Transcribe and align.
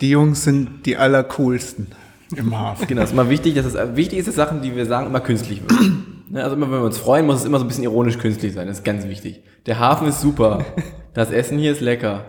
Die 0.00 0.10
Jungs 0.10 0.44
sind 0.44 0.84
die 0.84 0.96
allercoolsten 0.96 1.88
im 2.36 2.58
Hafen. 2.58 2.86
Genau, 2.86 3.02
es 3.02 3.08
ist 3.08 3.12
immer 3.12 3.30
wichtig, 3.30 3.54
dass 3.54 3.66
es 3.66 3.96
wichtig 3.96 4.18
ist, 4.18 4.28
dass 4.28 4.34
Sachen, 4.34 4.60
die 4.60 4.74
wir 4.76 4.84
sagen, 4.86 5.06
immer 5.06 5.20
künstlich 5.20 5.62
wirken. 5.62 6.02
Ne, 6.28 6.42
Also 6.42 6.56
immer, 6.56 6.66
wenn 6.72 6.80
wir 6.80 6.84
uns 6.86 6.98
freuen, 6.98 7.24
muss 7.24 7.36
es 7.38 7.44
immer 7.44 7.60
so 7.60 7.64
ein 7.64 7.68
bisschen 7.68 7.84
ironisch 7.84 8.18
künstlich 8.18 8.52
sein. 8.52 8.66
Das 8.66 8.78
ist 8.78 8.84
ganz 8.84 9.06
wichtig. 9.06 9.44
Der 9.66 9.78
Hafen 9.78 10.08
ist 10.08 10.20
super. 10.20 10.64
Das 11.14 11.30
Essen 11.30 11.56
hier 11.56 11.72
ist 11.72 11.80
lecker. 11.80 12.24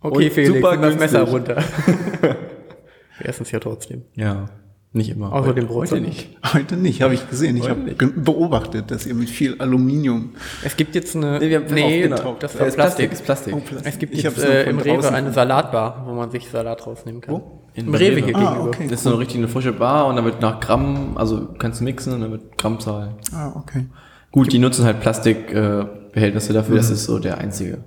Okay, 0.00 0.24
Und 0.26 0.32
Felix, 0.32 0.54
super 0.54 0.72
nimm 0.72 0.80
das 0.82 0.98
Messer 0.98 1.22
runter. 1.22 1.56
Wir 3.18 3.28
essen 3.28 3.42
es 3.44 3.52
ja 3.52 3.60
trotzdem. 3.60 4.02
Ja, 4.16 4.46
nicht 4.92 5.10
immer. 5.10 5.32
Außer 5.32 5.52
dem 5.54 5.68
Heute 5.68 5.96
Brot. 5.96 6.02
nicht. 6.06 6.36
Heute 6.54 6.76
nicht, 6.76 7.02
habe 7.02 7.14
ich 7.14 7.28
gesehen. 7.28 7.56
Ich 7.56 7.64
Heute 7.68 7.94
habe 8.00 8.12
beobachtet, 8.12 8.90
dass 8.90 9.06
ihr 9.06 9.14
mit 9.14 9.28
viel 9.28 9.60
Aluminium. 9.60 10.30
Es 10.64 10.76
gibt 10.76 10.94
jetzt 10.94 11.14
eine. 11.14 11.38
Nee, 11.38 11.50
wir 11.50 11.60
haben 11.60 11.74
nee 11.74 12.04
aufgetaucht. 12.10 12.42
das 12.42 12.54
Ja, 12.54 12.60
war 12.60 12.66
ist 12.68 12.74
Plastik. 12.76 13.12
Ist 13.12 13.24
Plastik. 13.24 13.54
Oh, 13.54 13.60
Plastik. 13.60 13.92
Es 13.92 13.98
gibt 13.98 14.14
Ich 14.14 14.22
jetzt 14.22 14.38
äh, 14.42 14.68
im 14.70 14.78
Rewe 14.78 15.12
eine 15.12 15.32
Salatbar, 15.32 16.04
wo 16.06 16.12
man 16.14 16.30
sich 16.30 16.48
Salat 16.48 16.86
rausnehmen 16.86 17.20
kann. 17.20 17.34
Wo? 17.34 17.60
Im 17.74 17.94
Rewe 17.94 18.20
hier 18.24 18.34
Ah, 18.34 18.40
gegenüber. 18.54 18.64
okay. 18.68 18.84
Das 18.88 19.00
ist 19.00 19.02
so 19.04 19.10
eine 19.10 19.18
richtig 19.18 19.36
eine 19.38 19.48
frische 19.48 19.72
Bar 19.72 20.06
und 20.06 20.16
damit 20.16 20.40
nach 20.40 20.58
Gramm, 20.60 21.16
also 21.16 21.48
kannst 21.58 21.80
du 21.80 21.84
mixen 21.84 22.14
und 22.14 22.22
damit 22.22 22.56
Grammzahl. 22.58 23.14
Ah, 23.32 23.52
okay. 23.56 23.86
Gut, 24.32 24.52
die 24.52 24.58
nutzen 24.58 24.84
halt 24.84 25.00
Plastikbehältnisse 25.00 26.08
äh, 26.08 26.12
Behältnisse 26.12 26.52
dafür, 26.54 26.76
das 26.76 26.90
ist 26.90 27.04
so 27.04 27.18
der 27.18 27.38
einzige 27.38 27.84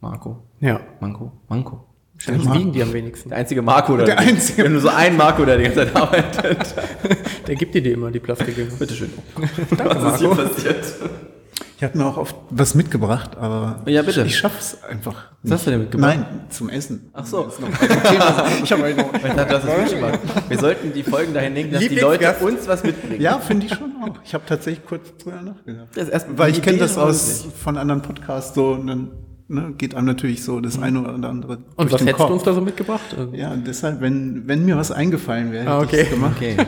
Marco. 0.00 0.42
Ja. 0.60 0.80
Manko? 1.00 1.32
Manko. 1.48 1.86
Wahrscheinlich 2.20 2.44
Marco. 2.44 2.60
wiegen 2.60 2.72
die 2.72 2.82
am 2.82 2.92
wenigsten. 2.92 3.28
Der 3.30 3.38
einzige 3.38 3.62
Marco 3.62 3.96
da. 3.96 4.04
Der 4.04 4.18
einzige. 4.18 4.64
Haben 4.64 4.72
nur 4.72 4.82
so 4.82 4.88
einen 4.88 5.16
Marco, 5.16 5.44
der 5.44 5.56
die 5.56 5.64
ganze 5.64 5.78
Zeit 5.86 5.96
arbeitet. 5.96 6.74
Der 7.46 7.56
gibt 7.56 7.74
dir 7.74 7.82
die 7.82 7.90
immer, 7.92 8.10
die 8.10 8.20
Plastikdinger. 8.20 8.70
Bitteschön. 8.78 9.10
Danke, 9.76 9.96
Was 10.04 10.14
ist 10.14 10.20
hier 10.20 10.28
passiert? 10.30 10.84
Ich 11.78 11.84
habe 11.84 11.96
mir 11.98 12.04
auch 12.04 12.18
oft 12.18 12.36
was 12.50 12.74
mitgebracht, 12.74 13.36
aber 13.38 13.80
Ja, 13.86 14.02
bitte. 14.02 14.20
ich, 14.20 14.26
ich 14.28 14.38
schaff's 14.38 14.76
einfach. 14.84 15.28
Was 15.42 15.52
hast 15.52 15.66
du 15.66 15.70
denn 15.70 15.80
mitgebracht? 15.80 16.16
Nein, 16.18 16.40
zum 16.50 16.68
Essen. 16.68 17.10
Ach 17.14 17.24
so. 17.24 17.44
Das 17.44 17.54
ist 17.54 17.60
noch 17.60 17.68
ein 17.68 18.02
Thema. 18.12 18.46
Ich 18.62 18.70
habe 18.70 18.94
gemacht. 18.94 20.18
Wir 20.48 20.58
sollten 20.58 20.92
die 20.92 21.02
Folgen 21.02 21.32
dahin 21.32 21.54
lenken, 21.54 21.72
dass 21.72 21.80
die 21.80 21.98
Leute 21.98 22.34
uns 22.42 22.68
was 22.68 22.84
mitbringen. 22.84 23.20
Ja, 23.20 23.38
finde 23.38 23.64
ich 23.66 23.72
schon 23.74 23.92
auch. 24.02 24.14
Ich 24.22 24.34
habe 24.34 24.44
tatsächlich 24.46 24.84
kurz 24.84 25.08
drüber 25.16 25.40
nachgedacht. 25.40 25.88
Das 25.94 26.04
ist 26.04 26.10
erst- 26.10 26.26
Weil 26.36 26.50
ich 26.52 26.60
kenne 26.60 26.78
das 26.78 26.98
aus 26.98 27.46
von 27.64 27.78
anderen 27.78 28.02
Podcasts 28.02 28.54
so, 28.54 28.76
dann 28.76 29.10
ne, 29.50 29.74
geht 29.76 29.94
einem 29.94 30.06
natürlich 30.06 30.42
so 30.42 30.60
das 30.60 30.78
eine 30.80 31.00
oder 31.02 31.28
andere. 31.28 31.56
Und 31.58 31.78
durch 31.78 31.92
was 31.92 31.98
den 31.98 32.06
hättest 32.06 32.20
du 32.20 32.24
Kopf. 32.24 32.32
uns 32.32 32.42
da 32.44 32.52
so 32.54 32.60
mitgebracht? 32.60 33.16
Ja, 33.32 33.54
deshalb, 33.56 34.00
wenn, 34.00 34.46
wenn 34.48 34.64
mir 34.64 34.76
was 34.76 34.90
eingefallen 34.92 35.52
wäre, 35.52 35.68
Ah, 35.68 35.80
hätte 35.82 35.86
okay. 35.86 36.00
ich's 36.02 36.10
gemacht. 36.10 36.36
Okay. 36.36 36.56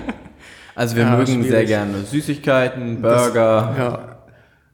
Also 0.74 0.97
wir 0.97 1.02
Ja, 1.02 1.11
mögen 1.16 1.27
schwierig. 1.27 1.50
sehr 1.50 1.64
gerne 1.66 1.98
Süßigkeiten, 2.02 3.02
Burger. 3.02 3.74
Ja. 3.77 4.19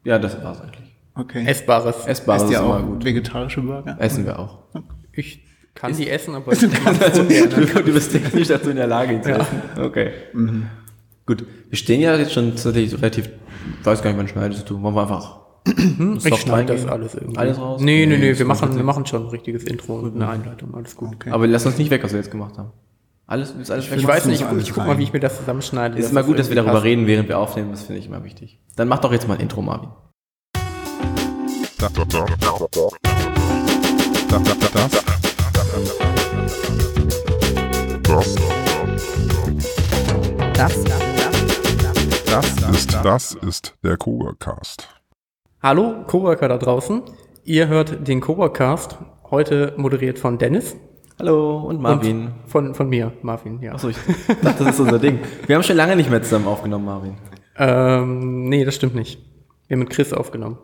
ja, 0.04 0.18
das 0.20 0.40
war's 0.44 0.60
eigentlich. 0.60 0.94
Okay. 1.16 1.44
Essbares. 1.44 2.06
Essbares 2.06 2.42
Esst 2.42 2.52
ist 2.52 2.56
ihr 2.56 2.64
immer 2.64 2.76
auch 2.76 2.86
gut. 2.86 3.04
vegetarische 3.04 3.60
Burger? 3.62 3.96
Essen 3.98 4.24
wir 4.24 4.38
auch. 4.38 4.58
Ich 5.12 5.42
kann 5.74 5.92
die 5.96 6.08
essen, 6.08 6.36
aber 6.36 6.52
ich 6.52 6.62
mach's 6.62 7.18
ungern. 7.18 7.50
du, 7.50 7.82
du 7.82 7.92
bist 7.92 8.12
technisch 8.12 8.46
dazu 8.46 8.70
in 8.70 8.76
der 8.76 8.86
Lage, 8.86 9.14
ihn 9.14 9.22
zu 9.24 9.32
essen. 9.32 9.60
Okay. 9.80 10.12
Gut. 11.26 11.44
Wir 11.68 11.76
stehen 11.76 12.00
ja 12.00 12.14
jetzt 12.14 12.32
schon 12.32 12.50
tatsächlich 12.50 12.94
relativ, 12.96 13.28
ich 13.80 13.84
weiß 13.84 14.00
gar 14.00 14.10
nicht, 14.10 14.20
wann 14.20 14.28
schneidest 14.28 14.70
du. 14.70 14.80
Wollen 14.80 14.94
wir 14.94 15.02
einfach 15.02 15.40
Ich 15.64 16.22
soft 16.22 16.42
schneide 16.42 16.74
das 16.74 16.86
alles 16.86 17.14
irgendwie. 17.14 17.38
Alles 17.38 17.58
raus? 17.58 17.80
Nee, 17.80 18.06
nee, 18.06 18.16
nee, 18.16 18.30
das 18.30 18.38
wir 18.38 18.46
machen, 18.46 18.74
wir 18.74 18.82
machen 18.82 19.04
schon 19.06 19.24
ein 19.24 19.28
richtiges 19.28 19.64
Intro 19.64 19.98
und 19.98 20.14
eine 20.14 20.28
Einleitung. 20.28 20.74
Alles 20.74 20.96
gut. 20.96 21.14
Okay. 21.14 21.30
Aber 21.30 21.46
lass 21.46 21.66
uns 21.66 21.78
nicht 21.78 21.90
weg, 21.90 22.02
was 22.02 22.12
wir 22.12 22.18
jetzt 22.18 22.30
gemacht 22.30 22.56
haben. 22.58 22.72
Alles 23.26 23.50
ist 23.50 23.70
alles 23.70 23.90
weg. 23.90 23.98
Ich 23.98 24.06
weiß 24.06 24.24
nicht, 24.24 24.42
alles 24.44 24.62
ich 24.62 24.70
guck 24.70 24.78
rein. 24.78 24.86
mal, 24.86 24.98
wie 24.98 25.02
ich 25.02 25.12
mir 25.12 25.20
das 25.20 25.36
zusammenschneide. 25.36 25.98
ist 25.98 26.10
immer 26.10 26.22
gut, 26.22 26.38
dass 26.38 26.48
wir 26.48 26.56
darüber 26.56 26.72
passt. 26.72 26.84
reden, 26.84 27.06
während 27.06 27.28
wir 27.28 27.38
aufnehmen. 27.38 27.70
Das 27.70 27.82
finde 27.82 28.00
ich 28.00 28.06
immer 28.06 28.24
wichtig. 28.24 28.58
Dann 28.76 28.88
mach 28.88 29.00
doch 29.00 29.12
jetzt 29.12 29.28
mal 29.28 29.34
ein 29.34 29.40
Intro, 29.40 29.60
Marvin. 29.60 29.90
Das, 31.76 31.92
das, 31.92 32.08
das, 40.54 40.84
das, 42.24 42.54
das 42.56 42.76
ist, 42.76 42.94
das 43.04 43.34
ist 43.34 43.74
der 43.84 43.96
Coworkast. 43.96 44.97
Hallo, 45.60 46.04
Coworker 46.06 46.46
da 46.46 46.56
draußen. 46.56 47.02
Ihr 47.42 47.66
hört 47.66 48.06
den 48.06 48.20
Coworkast, 48.20 48.96
heute 49.28 49.74
moderiert 49.76 50.20
von 50.20 50.38
Dennis. 50.38 50.76
Hallo 51.18 51.62
und 51.62 51.82
Marvin. 51.82 52.26
Und 52.26 52.32
von, 52.46 52.74
von 52.76 52.88
mir, 52.88 53.12
Marvin, 53.22 53.60
ja. 53.60 53.72
Achso, 53.72 53.88
ich 53.88 53.96
dachte, 54.40 54.62
das 54.62 54.74
ist 54.74 54.80
unser 54.80 55.00
Ding. 55.00 55.18
Wir 55.48 55.56
haben 55.56 55.64
schon 55.64 55.76
lange 55.76 55.96
nicht 55.96 56.10
mehr 56.10 56.22
zusammen 56.22 56.46
aufgenommen, 56.46 56.84
Marvin. 56.84 57.16
Ähm, 57.56 58.48
nee, 58.48 58.64
das 58.64 58.76
stimmt 58.76 58.94
nicht. 58.94 59.18
Wir 59.66 59.74
haben 59.74 59.80
mit 59.80 59.90
Chris 59.90 60.12
aufgenommen. 60.12 60.58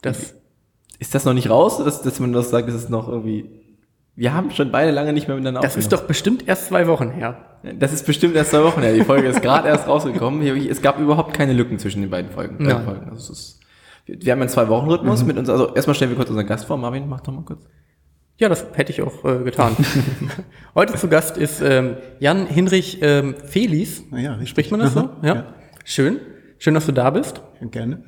Das, 0.00 0.34
Ist 0.98 1.14
das 1.14 1.24
noch 1.24 1.34
nicht 1.34 1.48
raus, 1.48 1.78
dass, 1.78 2.02
dass 2.02 2.18
man 2.18 2.32
das 2.32 2.50
sagt, 2.50 2.66
das 2.66 2.74
ist 2.74 2.90
noch 2.90 3.06
irgendwie. 3.08 3.50
Wir 4.16 4.34
haben 4.34 4.50
schon 4.50 4.72
beide 4.72 4.90
lange 4.90 5.12
nicht 5.12 5.28
mehr 5.28 5.36
miteinander 5.36 5.60
das 5.60 5.76
ist 5.76 5.92
doch 5.92 6.02
bestimmt 6.02 6.48
erst 6.48 6.66
zwei 6.66 6.88
Wochen 6.88 7.10
her. 7.10 7.36
Das 7.78 7.92
ist 7.92 8.04
bestimmt 8.04 8.34
erst 8.34 8.50
zwei 8.50 8.64
Wochen 8.64 8.82
her. 8.82 8.94
Die 8.94 9.04
Folge 9.04 9.28
ist 9.28 9.42
gerade 9.42 9.68
erst 9.68 9.86
rausgekommen. 9.86 10.42
Es 10.42 10.82
gab 10.82 10.98
überhaupt 10.98 11.34
keine 11.34 11.52
Lücken 11.52 11.78
zwischen 11.78 12.02
den 12.02 12.10
beiden 12.10 12.32
Folgen. 12.32 12.56
Nein. 12.58 12.84
Folgen. 12.84 13.08
Also 13.08 13.32
es 13.32 13.38
ist, 13.38 13.61
wir 14.04 14.20
wir 14.20 14.32
haben 14.32 14.40
einen 14.40 14.48
Zwei-Wochen-Rhythmus 14.48 15.24
mit 15.24 15.36
uns. 15.36 15.48
Also 15.48 15.74
erstmal 15.74 15.94
stellen 15.94 16.10
wir 16.10 16.16
kurz 16.16 16.30
unseren 16.30 16.46
Gast 16.46 16.66
vor. 16.66 16.76
Marvin, 16.76 17.08
mach 17.08 17.20
doch 17.20 17.32
mal 17.32 17.44
kurz. 17.44 17.64
Ja, 18.38 18.48
das 18.48 18.66
hätte 18.74 18.92
ich 18.92 19.02
auch 19.02 19.24
äh, 19.24 19.44
getan. 19.44 19.76
Heute 20.74 20.94
zu 20.94 21.08
Gast 21.08 21.36
ist 21.36 21.60
ähm, 21.60 21.96
Jan 22.18 22.46
Hinrich 22.46 22.98
ähm, 23.02 23.36
Felis. 23.44 24.04
Ah 24.10 24.18
ja, 24.18 24.32
richtig. 24.32 24.50
Spricht 24.50 24.70
man 24.70 24.80
das 24.80 24.94
so? 24.94 25.10
Ja. 25.22 25.34
ja. 25.34 25.54
Schön. 25.84 26.20
Schön, 26.58 26.74
dass 26.74 26.86
du 26.86 26.92
da 26.92 27.10
bist. 27.10 27.42
Ja, 27.60 27.68
gerne. 27.68 28.02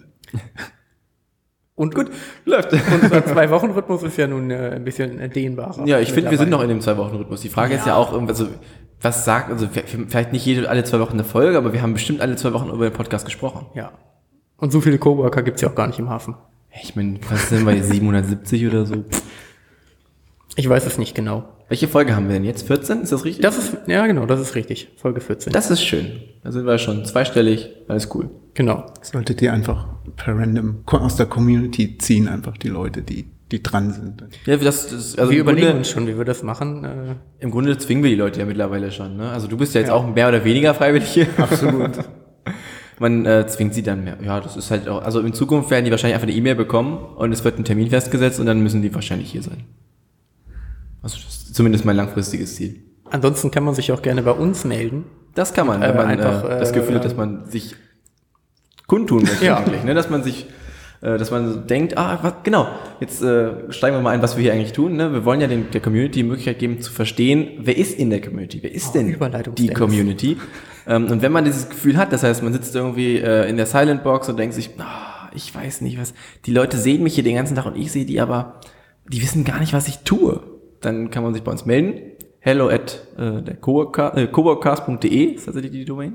Und 1.77 1.95
gut. 1.95 2.11
Läuft. 2.45 2.73
Unser 2.73 3.27
Zwei-Wochen-Rhythmus 3.27 4.03
ist 4.05 4.17
ja 4.17 4.27
nun 4.27 4.51
äh, 4.51 4.73
ein 4.75 4.85
bisschen 4.85 5.19
äh, 5.19 5.29
dehnbarer. 5.29 5.87
Ja, 5.87 5.99
ich 5.99 6.13
finde, 6.13 6.31
wir 6.31 6.39
sind 6.39 6.51
noch 6.51 6.63
in 6.63 6.69
dem 6.69 6.81
Zwei-Wochen-Rhythmus. 6.81 7.41
Die 7.41 7.49
Frage 7.49 7.75
ist 7.75 7.87
ja 7.87 7.97
auch, 7.97 8.13
irgendwie, 8.13 8.33
also, 8.33 8.47
was 9.01 9.25
sagt, 9.25 9.51
also 9.51 9.69
vielleicht 9.69 10.33
nicht 10.33 10.47
jede, 10.47 10.69
alle 10.69 10.85
zwei 10.85 11.01
Wochen 11.01 11.15
eine 11.15 11.25
Folge, 11.25 11.59
aber 11.59 11.73
wir 11.73 11.83
haben 11.83 11.93
bestimmt 11.93 12.21
alle 12.21 12.37
zwei 12.37 12.53
Wochen 12.53 12.71
über 12.71 12.89
den 12.89 12.93
Podcast 12.93 13.25
gesprochen. 13.25 13.67
Ja. 13.75 13.93
Und 14.65 14.71
so 14.71 14.81
viele 14.81 14.97
Coworker 14.97 15.43
gibt's 15.43 15.61
ja 15.61 15.69
auch 15.69 15.75
gar 15.75 15.89
nicht 15.89 15.99
im 15.99 16.09
Hafen. 16.09 16.37
Ich 16.83 16.97
meine, 16.97 17.19
was 17.29 17.51
sind 17.51 17.67
wir, 17.67 17.85
770 17.85 18.67
oder 18.67 18.87
so? 18.87 19.05
Ich 20.57 20.67
weiß 20.67 20.87
es 20.87 20.97
nicht 20.97 21.15
genau. 21.15 21.45
Welche 21.69 21.87
Folge 21.87 22.17
haben 22.17 22.29
wir 22.29 22.33
denn 22.37 22.45
jetzt? 22.45 22.67
14? 22.67 23.03
Ist 23.03 23.13
das 23.13 23.27
richtig? 23.27 23.43
Das 23.43 23.59
ist, 23.59 23.77
ja 23.87 24.07
genau, 24.07 24.25
das 24.25 24.41
ist 24.41 24.55
richtig. 24.55 24.89
Folge 24.97 25.21
14. 25.21 25.53
das 25.53 25.71
ist 25.71 25.85
schön. 25.85 26.13
Da 26.43 26.51
sind 26.51 26.65
wir 26.65 26.79
schon 26.79 27.05
zweistellig. 27.05 27.69
Alles 27.89 28.09
cool. 28.15 28.31
genau. 28.55 28.87
Solltet 29.03 29.43
ihr 29.43 29.53
einfach 29.53 29.87
per 30.17 30.35
random 30.35 30.79
aus 30.87 31.17
der 31.17 31.27
Community 31.27 31.99
ziehen, 31.99 32.27
einfach 32.27 32.57
die 32.57 32.69
Leute, 32.69 33.03
die, 33.03 33.27
die 33.53 33.63
dran 33.63 33.91
sind. 33.93 34.25
Ja, 34.47 34.57
das, 34.57 34.89
das 34.89 35.19
also 35.19 35.31
wir 35.31 35.41
überlegen 35.41 35.67
Grunde, 35.67 35.79
uns 35.81 35.91
schon, 35.91 36.07
wie 36.07 36.17
wir 36.17 36.25
das 36.25 36.43
machen. 36.43 36.85
Äh, 36.85 37.17
Im 37.41 37.51
Grunde 37.51 37.77
zwingen 37.77 38.03
wir 38.03 38.09
die 38.09 38.17
Leute 38.17 38.41
ja 38.41 38.47
mittlerweile 38.47 38.91
schon. 38.91 39.19
Ne? 39.19 39.29
Also 39.29 39.47
du 39.47 39.59
bist 39.59 39.75
ja 39.75 39.83
jetzt 39.83 39.91
auch 39.91 40.07
mehr 40.15 40.27
oder 40.27 40.43
weniger 40.43 40.73
freiwillig 40.73 41.11
hier. 41.11 41.27
Absolut. 41.37 41.99
Man 42.99 43.27
äh, 43.27 43.47
zwingt 43.47 43.75
sie 43.75 43.83
dann 43.83 44.05
mehr. 44.05 44.19
Ja, 44.25 44.41
das 44.41 44.57
ist 44.57 44.71
halt 44.71 44.89
auch. 44.89 45.03
Also 45.03 45.21
in 45.21 45.33
Zukunft 45.33 45.71
werden 45.71 45.85
die 45.85 45.91
wahrscheinlich 45.91 46.15
einfach 46.15 46.29
eine 46.29 46.37
E-Mail 46.37 46.55
bekommen 46.55 46.99
und 47.17 47.33
es 47.33 47.43
wird 47.45 47.59
ein 47.59 47.65
Termin 47.65 47.91
festgesetzt 47.91 48.39
und 48.41 48.47
dann 48.47 48.61
müssen 48.63 48.83
die 48.83 48.95
wahrscheinlich 48.95 49.31
hier 49.33 49.43
sein. 49.43 49.65
Also 51.03 51.17
das 51.17 51.27
ist 51.35 51.55
zumindest 51.55 51.85
mein 51.85 51.97
langfristiges 51.97 52.55
Ziel. 52.57 52.77
ansonsten 53.11 53.51
kann 53.51 53.65
man 53.65 53.75
sich 53.75 53.93
auch 53.93 54.03
gerne 54.03 54.23
bei 54.23 54.31
uns 54.33 54.65
melden. 54.65 55.05
Das 55.35 55.53
kann 55.53 55.67
man, 55.67 55.83
Äh, 55.83 55.89
wenn 55.89 55.97
man 55.97 56.07
einfach, 56.07 56.45
äh, 56.45 56.59
das 56.61 56.71
äh, 56.71 56.75
Gefühl 56.75 56.95
hat, 56.97 57.05
dass 57.05 57.17
man 57.17 57.47
sich 57.51 57.75
kundtun 58.87 59.23
möchte 59.25 59.45
Ja. 59.47 59.59
eigentlich, 59.59 59.83
ne? 59.85 59.95
dass 59.95 60.09
man 60.11 60.23
sich 60.23 60.47
äh, 61.01 61.19
dass 61.19 61.31
man 61.31 61.53
so 61.53 61.59
denkt, 61.61 61.99
ah, 61.99 62.19
was, 62.23 62.33
genau, 62.45 62.67
jetzt 63.01 63.23
äh, 63.23 63.71
steigen 63.71 63.97
wir 63.97 64.01
mal 64.01 64.11
ein, 64.11 64.23
was 64.23 64.37
wir 64.37 64.43
hier 64.43 64.53
eigentlich 64.55 64.73
tun. 64.73 64.97
Ne? 64.97 65.13
Wir 65.13 65.25
wollen 65.27 65.41
ja 65.41 65.47
den, 65.49 65.71
der 65.71 65.83
Community 65.83 66.21
die 66.21 66.23
Möglichkeit 66.23 66.59
geben, 66.61 66.81
zu 66.81 66.91
verstehen, 66.93 67.49
wer 67.59 67.77
ist 67.77 67.99
in 67.99 68.09
der 68.09 68.23
Community, 68.23 68.61
wer 68.63 68.73
ist 68.73 68.91
Oh, 68.91 68.93
denn 68.95 69.09
die 69.09 69.67
Dennis. 69.67 69.79
Community. 69.79 70.39
Ähm, 70.87 71.11
und 71.11 71.23
wenn 71.23 71.33
man 71.33 71.45
dieses 71.45 71.69
Gefühl 71.69 71.97
hat, 71.97 72.13
das 72.13 72.23
heißt, 72.23 72.43
man 72.43 72.53
sitzt 72.53 72.75
irgendwie 72.75 73.19
äh, 73.19 73.49
in 73.49 73.57
der 73.57 73.67
Silent 73.67 74.03
Box 74.03 74.29
und 74.29 74.37
denkt 74.39 74.55
sich, 74.55 74.71
ah, 74.79 75.31
ich 75.35 75.55
weiß 75.55 75.81
nicht 75.81 75.99
was, 76.01 76.15
die 76.47 76.53
Leute 76.53 76.77
sehen 76.77 77.03
mich 77.03 77.15
hier 77.15 77.25
den 77.25 77.37
ganzen 77.37 77.57
Tag 77.57 77.67
und 77.67 77.77
ich 77.77 77.91
sehe 77.93 78.05
die, 78.05 78.21
aber 78.21 78.61
die 79.09 79.23
wissen 79.23 79.45
gar 79.45 79.61
nicht, 79.61 79.73
was 79.73 79.89
ich 79.89 79.99
tue. 80.01 80.43
Dann 80.81 81.11
kann 81.11 81.23
man 81.23 81.35
sich 81.35 81.43
bei 81.43 81.51
uns 81.53 81.65
melden. 81.67 82.01
Hello 82.41 82.69
at 82.69 83.07
äh, 83.17 83.43
der 83.43 83.55
äh, 83.55 84.27
coworkcast.de 84.27 85.25
ist 85.35 85.47
tatsächlich 85.47 85.73
die 85.73 85.85
Domain. 85.85 86.15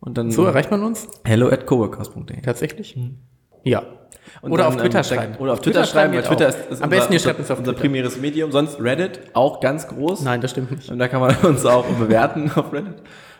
Und 0.00 0.18
dann 0.18 0.30
So 0.30 0.44
erreicht 0.44 0.70
man 0.70 0.82
uns 0.82 1.08
hello 1.24 1.48
at 1.48 1.66
coworkcast.de. 1.66 2.40
tatsächlich. 2.42 2.98
Ja. 3.64 3.82
Und 4.40 4.52
oder 4.52 4.64
dann, 4.64 4.74
auf 4.74 4.80
Twitter 4.80 4.98
ähm, 4.98 5.04
schreiben. 5.04 5.36
Oder 5.36 5.52
auf 5.54 5.60
Twitter, 5.60 5.84
schreiben, 5.84 6.14
weil 6.14 6.22
Twitter 6.22 6.46
auch. 6.46 6.50
ist, 6.50 6.58
ist 6.58 6.82
Am 6.82 6.88
unser, 6.88 6.88
besten 6.88 7.12
ihr 7.12 7.18
schreibt 7.18 7.38
uns 7.38 7.50
auf 7.50 7.58
unser 7.58 7.72
Twitter. 7.72 7.80
primäres 7.82 8.20
Medium. 8.20 8.52
Sonst 8.52 8.80
Reddit, 8.80 9.20
auch 9.32 9.60
ganz 9.60 9.88
groß. 9.88 10.22
Nein, 10.22 10.40
das 10.40 10.50
stimmt 10.50 10.70
nicht. 10.70 10.90
Und 10.90 10.98
da 10.98 11.08
kann 11.08 11.20
man 11.20 11.34
uns 11.42 11.64
auch 11.64 11.86
bewerten 11.86 12.50
auf 12.54 12.72
Reddit. 12.72 12.96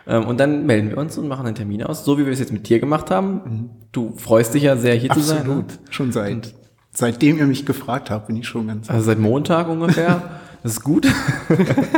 Ähm, 0.06 0.26
Und 0.26 0.38
dann 0.40 0.66
melden 0.66 0.90
wir 0.90 0.98
uns 0.98 1.16
und 1.18 1.28
machen 1.28 1.46
einen 1.46 1.54
Termin 1.54 1.82
aus, 1.82 2.04
so 2.04 2.18
wie 2.18 2.26
wir 2.26 2.32
es 2.32 2.38
jetzt 2.40 2.52
mit 2.52 2.68
dir 2.68 2.80
gemacht 2.80 3.10
haben. 3.10 3.70
Du 3.92 4.14
freust 4.16 4.54
dich 4.54 4.64
ja 4.64 4.76
sehr, 4.76 4.94
hier 4.94 5.10
zu 5.10 5.20
sein. 5.20 5.36
ne? 5.38 5.42
Absolut. 5.42 5.78
Schon 5.90 6.12
seit, 6.12 6.54
seitdem 6.92 7.38
ihr 7.38 7.46
mich 7.46 7.64
gefragt 7.66 8.10
habt, 8.10 8.26
bin 8.26 8.36
ich 8.36 8.46
schon 8.48 8.66
ganz. 8.66 8.90
Also 8.90 9.04
seit 9.04 9.18
Montag 9.18 9.68
ungefähr. 9.68 10.22
Das 10.64 10.74
ist 10.74 10.84
gut. 10.84 11.08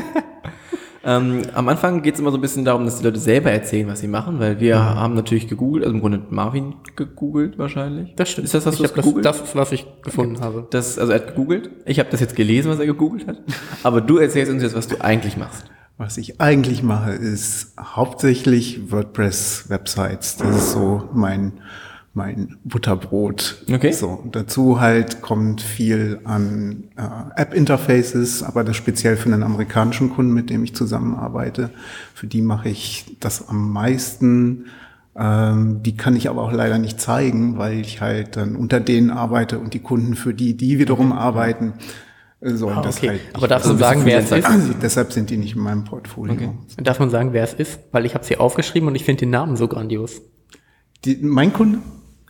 Ähm, 1.06 1.42
am 1.52 1.68
Anfang 1.68 2.00
geht 2.00 2.14
es 2.14 2.20
immer 2.20 2.30
so 2.30 2.38
ein 2.38 2.40
bisschen 2.40 2.64
darum, 2.64 2.86
dass 2.86 2.96
die 2.96 3.04
Leute 3.04 3.18
selber 3.18 3.50
erzählen, 3.50 3.86
was 3.88 4.00
sie 4.00 4.08
machen, 4.08 4.40
weil 4.40 4.58
wir 4.58 4.76
Mhm. 4.76 4.80
haben 4.80 5.14
natürlich 5.14 5.48
gegoogelt, 5.48 5.84
also 5.84 5.94
im 5.94 6.00
Grunde 6.00 6.22
Marvin 6.30 6.76
gegoogelt 6.96 7.58
wahrscheinlich. 7.58 8.14
Das 8.16 8.30
stimmt. 8.30 8.46
Ist 8.46 8.54
das, 8.54 8.64
was 8.64 8.74
ich 8.76 8.78
du 8.78 8.84
das, 8.84 8.94
gegoogelt? 8.94 9.26
das 9.26 9.54
was 9.54 9.72
ich 9.72 9.86
gefunden 10.02 10.40
habe. 10.40 10.66
Das, 10.70 10.98
also 10.98 11.12
er 11.12 11.18
hat 11.18 11.26
gegoogelt. 11.28 11.68
Ich 11.84 11.98
habe 11.98 12.08
das 12.10 12.20
jetzt 12.20 12.34
gelesen, 12.36 12.70
was 12.70 12.78
er 12.78 12.86
gegoogelt 12.86 13.26
hat. 13.28 13.36
Aber 13.82 14.00
du 14.00 14.16
erzählst 14.16 14.50
uns 14.50 14.62
jetzt, 14.62 14.74
was 14.74 14.88
du 14.88 14.98
eigentlich 15.02 15.36
machst. 15.36 15.66
Was 15.96 16.16
ich 16.16 16.40
eigentlich 16.40 16.82
mache, 16.82 17.12
ist 17.12 17.72
hauptsächlich 17.78 18.90
WordPress-Websites. 18.90 20.38
Das 20.38 20.56
ist 20.56 20.72
so 20.72 21.08
mein, 21.12 21.52
mein 22.14 22.56
Butterbrot. 22.64 23.64
Okay. 23.72 23.92
So, 23.92 24.24
dazu 24.32 24.80
halt 24.80 25.22
kommt 25.22 25.62
viel 25.62 26.18
an 26.24 26.84
äh, 26.96 27.40
App-Interfaces, 27.40 28.42
aber 28.42 28.64
das 28.64 28.76
speziell 28.76 29.16
für 29.16 29.32
einen 29.32 29.44
amerikanischen 29.44 30.10
Kunden, 30.10 30.32
mit 30.32 30.50
dem 30.50 30.64
ich 30.64 30.74
zusammenarbeite. 30.74 31.70
Für 32.12 32.26
die 32.26 32.42
mache 32.42 32.70
ich 32.70 33.16
das 33.20 33.48
am 33.48 33.70
meisten. 33.70 34.64
Ähm, 35.16 35.84
die 35.84 35.96
kann 35.96 36.16
ich 36.16 36.28
aber 36.28 36.42
auch 36.42 36.52
leider 36.52 36.78
nicht 36.78 37.00
zeigen, 37.00 37.56
weil 37.56 37.78
ich 37.78 38.00
halt 38.00 38.36
dann 38.36 38.56
unter 38.56 38.80
denen 38.80 39.12
arbeite 39.12 39.60
und 39.60 39.74
die 39.74 39.78
Kunden 39.78 40.16
für 40.16 40.34
die, 40.34 40.56
die 40.56 40.80
wiederum 40.80 41.12
arbeiten, 41.12 41.74
äh, 41.74 42.03
sollen 42.44 42.78
Ah, 42.78 42.82
das 42.82 42.98
okay. 42.98 43.08
halt 43.08 43.20
Aber 43.32 43.48
darfst 43.48 43.66
Also 43.66 43.78
du 43.78 43.84
sagen, 43.84 44.04
wer 44.04 44.18
es 44.18 44.30
ist? 44.30 44.46
Deshalb 44.82 45.12
sind 45.12 45.30
die 45.30 45.36
nicht 45.36 45.56
in 45.56 45.62
meinem 45.62 45.84
Portfolio. 45.84 46.34
Okay. 46.34 46.50
Darf 46.78 46.98
man 46.98 47.10
sagen, 47.10 47.32
wer 47.32 47.44
es 47.44 47.54
ist? 47.54 47.80
Weil 47.92 48.04
ich 48.06 48.14
habe 48.14 48.22
es 48.22 48.28
hier 48.28 48.40
aufgeschrieben 48.40 48.88
und 48.88 48.94
ich 48.94 49.04
finde 49.04 49.20
den 49.20 49.30
Namen 49.30 49.56
so 49.56 49.68
grandios. 49.68 50.20
Die, 51.04 51.16
mein 51.20 51.52
Kunde? 51.52 51.78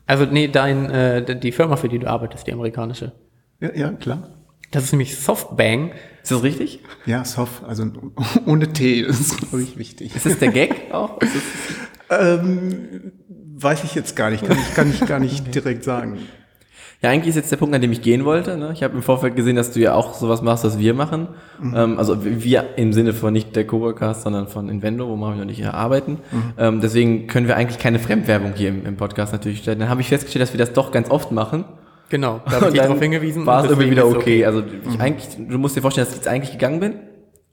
Also 0.07 0.27
nee, 0.27 0.49
dein, 0.49 0.91
äh, 0.91 1.39
die 1.39 1.53
Firma, 1.53 1.77
für 1.77 1.89
die 1.89 1.99
du 1.99 2.07
arbeitest, 2.09 2.47
die 2.47 2.53
amerikanische. 2.53 3.13
Ja, 3.61 3.75
ja, 3.75 3.93
klar. 3.93 4.29
Das 4.71 4.85
ist 4.85 4.93
nämlich 4.93 5.17
Softbang. 5.19 5.93
Ist 6.23 6.31
das 6.33 6.43
richtig? 6.43 6.81
Ja, 7.07 7.25
soft, 7.25 7.63
also 7.65 7.87
ohne 8.47 8.73
T, 8.73 9.03
das 9.03 9.21
ist, 9.21 9.39
glaube 9.39 9.63
ich, 9.63 9.79
wichtig. 9.79 10.17
Ist 10.17 10.27
das 10.27 10.39
der 10.39 10.51
Gag 10.53 10.93
auch? 10.93 11.19
Ähm, 12.11 13.13
weiß 13.57 13.83
ich 13.85 13.95
jetzt 13.95 14.15
gar 14.15 14.31
nicht, 14.31 14.45
kann 14.47 14.59
ich, 14.59 14.75
kann 14.75 14.91
ich 14.91 15.07
gar 15.07 15.19
nicht 15.19 15.55
direkt 15.55 15.85
sagen. 15.85 16.19
Ja, 17.05 17.11
eigentlich 17.11 17.29
ist 17.29 17.37
jetzt 17.37 17.53
der 17.53 17.59
Punkt, 17.59 17.75
an 17.75 17.83
dem 17.83 17.93
ich 17.93 18.01
gehen 18.01 18.25
wollte. 18.25 18.57
Ne? 18.57 18.71
Ich 18.73 18.83
habe 18.83 18.95
im 18.95 19.03
Vorfeld 19.03 19.37
gesehen, 19.37 19.57
dass 19.57 19.71
du 19.71 19.79
ja 19.79 19.93
auch 19.93 20.15
sowas 20.15 20.41
machst, 20.41 20.65
was 20.65 20.79
wir 20.79 20.95
machen. 20.95 21.29
Ähm, 21.63 21.99
also 21.99 22.25
wir 22.25 22.65
im 22.77 22.95
Sinne 22.95 23.13
von 23.13 23.31
nicht 23.31 23.55
der 23.57 23.67
Coworkast, 23.67 24.23
sondern 24.23 24.49
von 24.49 24.71
Invendo, 24.71 25.07
wo 25.07 25.13
und 25.13 25.49
ich 25.51 25.59
hier 25.59 25.75
arbeiten. 25.75 26.17
Ähm, 26.57 26.81
deswegen 26.81 27.27
können 27.27 27.47
wir 27.47 27.59
eigentlich 27.59 27.79
keine 27.79 27.99
Fremdwerbung 27.99 28.55
hier 28.55 28.71
im, 28.71 28.87
im 28.87 28.97
Podcast 28.97 29.35
natürlich 29.35 29.59
stellen. 29.59 29.81
Dann 29.81 29.91
habe 29.91 30.01
ich 30.01 30.09
festgestellt, 30.09 30.45
dass 30.45 30.55
wir 30.55 30.59
das 30.59 30.73
doch 30.73 30.93
ganz 30.93 31.11
oft 31.11 31.31
machen. 31.31 31.67
Genau, 32.09 32.41
da 32.47 32.53
habe 32.57 32.67
ich 32.69 32.73
dich 32.73 32.81
darauf 32.81 32.99
hingewiesen. 32.99 33.45
War 33.45 33.65
es 33.65 33.71
irgendwie 33.71 33.91
wieder 33.91 34.09
ist 34.09 34.17
okay. 34.17 34.47
Also 34.47 34.63
ich 34.89 34.99
eigentlich, 34.99 35.29
du 35.37 35.59
musst 35.59 35.77
dir 35.77 35.83
vorstellen, 35.83 36.07
dass 36.07 36.15
ich 36.15 36.21
jetzt 36.21 36.29
eigentlich 36.29 36.53
gegangen 36.53 36.81
bin, 36.81 36.95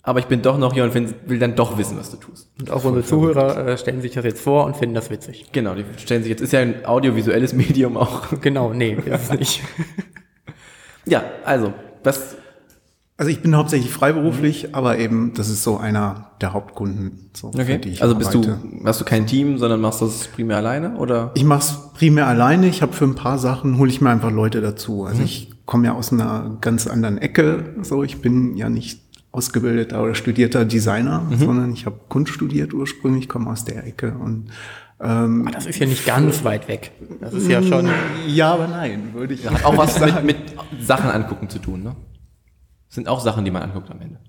aber 0.03 0.19
ich 0.19 0.25
bin 0.25 0.42
doch 0.42 0.57
noch 0.57 0.74
hier 0.74 0.83
und 0.83 0.92
find, 0.94 1.13
will 1.27 1.38
dann 1.38 1.56
doch 1.56 1.77
wissen, 1.77 1.98
was 1.98 2.09
du 2.09 2.18
tust. 2.18 2.50
Und 2.59 2.71
auch 2.71 2.83
unsere 2.83 3.06
Zuhörer 3.06 3.68
äh, 3.68 3.77
stellen 3.77 4.01
sich 4.01 4.13
das 4.13 4.25
jetzt 4.25 4.42
vor 4.42 4.65
und 4.65 4.75
finden 4.75 4.95
das 4.95 5.09
witzig. 5.12 5.50
Genau, 5.51 5.75
die 5.75 5.86
stellen 5.98 6.24
sich 6.24 6.30
jetzt, 6.30 6.42
ist 6.42 6.53
ja 6.53 6.59
ein 6.62 6.86
audiovisuelles 6.86 7.53
Medium 7.62 7.98
auch. 7.98 8.24
Genau, 8.42 8.74
nee, 8.74 8.94
ist 9.06 9.31
es 9.31 9.39
nicht. 9.39 9.62
Ja, 11.06 11.24
also, 11.45 11.74
was, 12.03 12.36
Also 13.18 13.31
ich 13.31 13.42
bin 13.42 13.56
hauptsächlich 13.56 13.92
freiberuflich, 13.92 14.75
aber 14.75 15.00
eben, 15.00 15.33
das 15.36 15.50
ist 15.50 15.63
so 15.63 15.77
einer 15.77 16.31
der 16.42 16.54
Hauptkunden, 16.54 17.31
so, 17.33 17.51
für 17.51 17.62
okay. 17.62 17.80
die 17.80 17.89
ich 17.89 18.01
Also 18.04 18.15
bist 18.15 18.36
arbeite. 18.36 18.59
du, 18.62 18.86
hast 18.86 19.01
du 19.01 19.06
kein 19.06 19.25
Team, 19.25 19.57
sondern 19.57 19.81
machst 19.81 20.01
das 20.01 20.27
primär 20.27 20.57
alleine 20.57 20.95
oder? 20.97 21.31
Ich 21.33 21.44
mache 21.44 21.62
es 21.62 21.94
primär 21.95 22.27
alleine. 22.27 22.68
Ich 22.68 22.81
habe 22.83 22.94
für 22.94 23.06
ein 23.06 23.15
paar 23.15 23.39
Sachen 23.39 23.77
hole 23.80 23.89
ich 23.89 24.00
mir 24.00 24.12
einfach 24.12 24.31
Leute 24.31 24.62
dazu. 24.62 25.06
Also 25.06 25.24
ich 25.24 25.51
komme 25.65 25.88
ja 25.88 25.94
aus 25.94 26.12
einer 26.12 26.57
ganz 26.62 26.86
anderen 26.86 27.18
Ecke. 27.18 27.75
So, 27.81 28.04
ich 28.04 28.21
bin 28.21 28.56
ja 28.57 28.69
nicht 28.69 29.01
ausgebildeter 29.31 30.04
oder 30.04 30.16
studierter 30.16 30.66
Designer, 30.66 31.25
sondern 31.38 31.72
ich 31.72 31.86
habe 31.86 32.00
Kunst 32.10 32.33
studiert 32.33 32.74
ursprünglich, 32.74 33.30
komme 33.30 33.50
aus 33.50 33.63
der 33.63 33.86
Ecke 33.88 34.13
und 34.19 34.50
ähm, 35.00 35.50
Das 35.51 35.66
ist 35.66 35.80
ja 35.80 35.86
nicht 35.88 36.06
ganz 36.06 36.44
weit 36.44 36.68
weg. 36.68 36.92
Das 37.19 37.33
ist 37.33 37.48
ja 37.48 37.63
schon. 37.63 37.89
ja, 38.28 38.54
aber 38.54 38.68
nein, 38.68 39.13
würde 39.13 39.33
ich 39.33 39.50
Hat 39.50 39.63
auch 39.66 39.78
was 39.78 40.00
mit, 40.00 40.24
mit 40.24 40.38
Sachen 40.81 41.10
angucken 41.10 41.50
zu 41.50 41.60
tun, 41.60 41.83
ne? 41.83 41.95
Sind 42.89 43.07
auch 43.07 43.22
Sachen, 43.22 43.45
die 43.45 43.51
man 43.51 43.63
anguckt 43.63 43.89
am 43.89 44.01
Ende. 44.01 44.19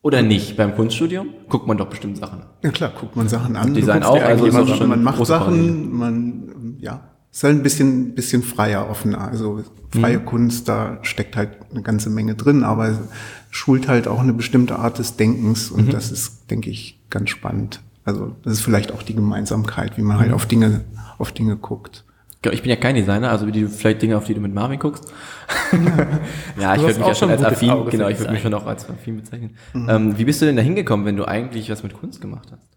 Oder 0.00 0.22
nicht? 0.22 0.56
Beim 0.56 0.74
Kunststudium 0.76 1.30
guckt 1.48 1.66
man 1.66 1.76
doch 1.76 1.88
bestimmt 1.88 2.16
Sachen 2.16 2.40
an. 2.40 2.46
Ja 2.62 2.70
klar, 2.70 2.92
guckt 2.98 3.16
man 3.16 3.28
Sachen 3.28 3.56
an. 3.56 3.74
Design 3.74 4.04
auch, 4.04 4.14
also 4.14 4.44
eigentlich 4.44 4.46
ist 4.46 4.54
Sachen, 4.54 4.76
schon 4.76 4.88
man 4.88 5.02
macht 5.02 5.26
Sachen, 5.26 5.92
man, 5.98 6.76
ja, 6.78 7.10
ist 7.30 7.44
halt 7.44 7.56
ein 7.56 7.62
bisschen, 7.62 8.14
bisschen 8.14 8.42
freier, 8.42 8.88
offener. 8.88 9.20
Also 9.20 9.64
freie 9.90 10.20
Kunst, 10.20 10.68
da 10.68 10.98
steckt 11.02 11.36
halt 11.36 11.50
eine 11.70 11.82
ganze 11.82 12.08
Menge 12.10 12.36
drin, 12.36 12.62
aber 12.62 12.96
schult 13.50 13.88
halt 13.88 14.08
auch 14.08 14.20
eine 14.20 14.32
bestimmte 14.32 14.78
Art 14.78 14.98
des 14.98 15.16
Denkens 15.16 15.70
und 15.70 15.92
das 15.92 16.10
ist, 16.10 16.50
denke 16.50 16.70
ich, 16.70 17.00
ganz 17.10 17.30
spannend. 17.30 17.80
Also 18.04 18.36
das 18.42 18.54
ist 18.54 18.60
vielleicht 18.60 18.92
auch 18.92 19.02
die 19.02 19.14
Gemeinsamkeit, 19.14 19.96
wie 19.98 20.02
man 20.02 20.18
halt 20.18 20.32
auf 20.32 20.46
Dinge, 20.46 20.84
auf 21.18 21.32
Dinge 21.32 21.56
guckt. 21.56 22.04
Genau, 22.40 22.54
Ich 22.54 22.62
bin 22.62 22.70
ja 22.70 22.76
kein 22.76 22.94
Designer, 22.94 23.30
also 23.30 23.46
wie 23.46 23.52
die 23.52 23.66
vielleicht 23.66 24.00
Dinge, 24.00 24.16
auf 24.16 24.24
die 24.24 24.34
du 24.34 24.40
mit 24.40 24.54
Marvin 24.54 24.78
guckst. 24.78 25.12
ja, 26.58 26.74
ich 26.76 26.82
würde 26.82 26.94
mich 26.94 27.02
auch 27.02 27.08
ja 27.08 27.14
schon 27.14 27.30
als 27.30 27.42
affin, 27.42 27.70
Auge 27.70 27.90
genau, 27.90 28.08
ich 28.08 28.18
würde 28.18 28.32
mich 28.32 28.42
schon 28.42 28.54
auch 28.54 28.66
als 28.66 28.88
affin 28.88 29.16
bezeichnen. 29.16 29.56
Ähm, 29.74 30.16
wie 30.16 30.24
bist 30.24 30.40
du 30.40 30.46
denn 30.46 30.56
da 30.56 30.62
hingekommen, 30.62 31.04
wenn 31.04 31.16
du 31.16 31.26
eigentlich 31.26 31.68
was 31.70 31.82
mit 31.82 31.94
Kunst 31.94 32.20
gemacht 32.20 32.48
hast? 32.52 32.68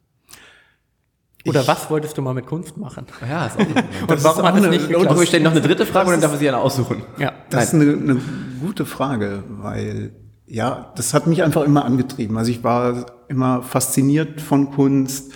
Oder 1.47 1.67
was 1.67 1.89
wolltest 1.89 2.17
du 2.17 2.21
mal 2.21 2.33
mit 2.33 2.45
Kunst 2.45 2.77
machen? 2.77 3.05
Ja, 3.27 3.47
ist 3.47 3.55
auch 3.57 3.61
Und 4.07 4.23
warum 4.23 4.43
hat 4.45 4.55
es 4.57 4.67
nicht 4.69 4.81
Und 4.87 4.89
geklappt? 5.01 5.19
wir 5.19 5.25
stellen 5.27 5.43
noch 5.43 5.51
eine 5.51 5.61
dritte 5.61 5.85
Frage 5.85 6.07
und 6.07 6.13
dann 6.13 6.21
darf 6.21 6.31
er 6.33 6.37
sich 6.37 6.47
eine 6.47 6.57
aussuchen. 6.57 7.03
Ja. 7.17 7.31
Das 7.49 7.65
ist 7.65 7.73
eine, 7.73 7.93
eine 7.93 8.21
gute 8.59 8.85
Frage, 8.85 9.43
weil 9.49 10.11
ja, 10.51 10.91
das 10.97 11.13
hat 11.13 11.27
mich 11.27 11.43
einfach 11.43 11.63
immer 11.63 11.85
angetrieben. 11.85 12.37
Also 12.37 12.51
ich 12.51 12.61
war 12.61 13.05
immer 13.29 13.63
fasziniert 13.63 14.41
von 14.41 14.69
Kunst, 14.71 15.31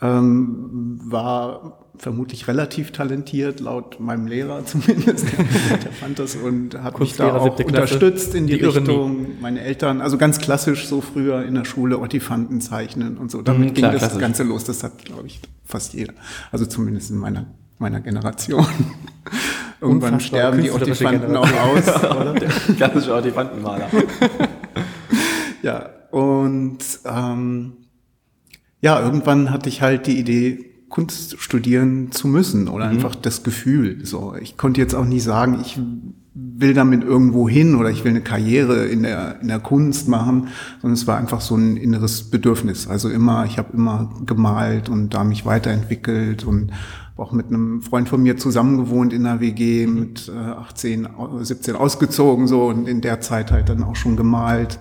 ähm, 0.00 1.00
war 1.02 1.80
vermutlich 1.98 2.46
relativ 2.46 2.92
talentiert, 2.92 3.58
laut 3.58 3.98
meinem 3.98 4.28
Lehrer 4.28 4.64
zumindest. 4.64 5.26
Der 5.84 5.90
fand 5.92 6.20
das 6.20 6.36
und 6.36 6.80
hat 6.80 7.00
mich 7.00 7.16
da 7.16 7.34
auch 7.34 7.58
unterstützt 7.58 8.36
in 8.36 8.46
die, 8.46 8.58
Die. 8.58 8.64
Richtung. 8.64 9.40
Meine 9.40 9.60
Eltern, 9.60 10.00
also 10.00 10.16
ganz 10.16 10.38
klassisch 10.38 10.86
so 10.86 11.00
früher 11.00 11.42
in 11.44 11.56
der 11.56 11.64
Schule 11.64 11.98
Ottifanten 11.98 12.60
zeichnen 12.60 13.18
und 13.18 13.30
so. 13.32 13.42
Damit 13.42 13.70
Mhm, 13.70 13.74
klar, 13.74 13.90
ging 13.90 13.98
das 13.98 14.08
klassisch. 14.08 14.20
Ganze 14.20 14.42
los. 14.44 14.64
Das 14.64 14.84
hat, 14.84 15.04
glaube 15.04 15.26
ich, 15.26 15.40
fast 15.64 15.94
jeder. 15.94 16.14
Also 16.52 16.64
zumindest 16.64 17.10
in 17.10 17.16
meiner, 17.16 17.46
meiner 17.80 18.00
Generation. 18.00 18.64
Irgendwann 19.80 20.20
sterben 20.20 20.62
die 20.62 20.70
Ottifanten 20.70 21.36
auch 21.36 21.48
aus, 21.52 22.04
oder? 22.16 22.34
Klassischer 22.76 23.18
Elefantenmaler. 23.18 23.88
Ja, 25.62 25.90
und 26.10 26.78
ähm, 27.04 27.72
ja, 28.80 29.00
irgendwann 29.00 29.50
hatte 29.50 29.68
ich 29.68 29.82
halt 29.82 30.06
die 30.06 30.18
Idee, 30.18 30.66
Kunst 30.88 31.38
studieren 31.40 32.10
zu 32.10 32.26
müssen 32.26 32.66
oder 32.66 32.86
einfach 32.86 33.14
das 33.14 33.44
Gefühl. 33.44 34.04
So, 34.04 34.34
ich 34.40 34.56
konnte 34.56 34.80
jetzt 34.80 34.94
auch 34.94 35.04
nicht 35.04 35.22
sagen, 35.22 35.58
ich 35.62 35.78
will 36.34 36.74
damit 36.74 37.04
irgendwo 37.04 37.48
hin 37.48 37.76
oder 37.76 37.90
ich 37.90 38.02
will 38.04 38.10
eine 38.10 38.22
Karriere 38.22 38.86
in 38.86 39.04
der 39.04 39.40
in 39.40 39.46
der 39.48 39.60
Kunst 39.60 40.08
machen, 40.08 40.48
sondern 40.80 40.94
es 40.94 41.06
war 41.06 41.16
einfach 41.16 41.40
so 41.42 41.54
ein 41.56 41.76
inneres 41.76 42.30
Bedürfnis. 42.30 42.88
Also 42.88 43.08
immer, 43.08 43.44
ich 43.44 43.56
habe 43.56 43.72
immer 43.72 44.10
gemalt 44.26 44.88
und 44.88 45.14
da 45.14 45.22
mich 45.22 45.44
weiterentwickelt 45.46 46.44
und 46.44 46.72
auch 47.16 47.30
mit 47.32 47.46
einem 47.46 47.82
Freund 47.82 48.08
von 48.08 48.22
mir 48.22 48.36
zusammengewohnt 48.36 49.12
in 49.12 49.26
einer 49.26 49.40
WG 49.40 49.86
mit 49.86 50.28
äh, 50.34 50.38
18, 50.38 51.06
au- 51.06 51.40
17 51.42 51.76
ausgezogen 51.76 52.48
so 52.48 52.64
und 52.66 52.88
in 52.88 53.00
der 53.00 53.20
Zeit 53.20 53.52
halt 53.52 53.68
dann 53.68 53.84
auch 53.84 53.94
schon 53.96 54.16
gemalt, 54.16 54.80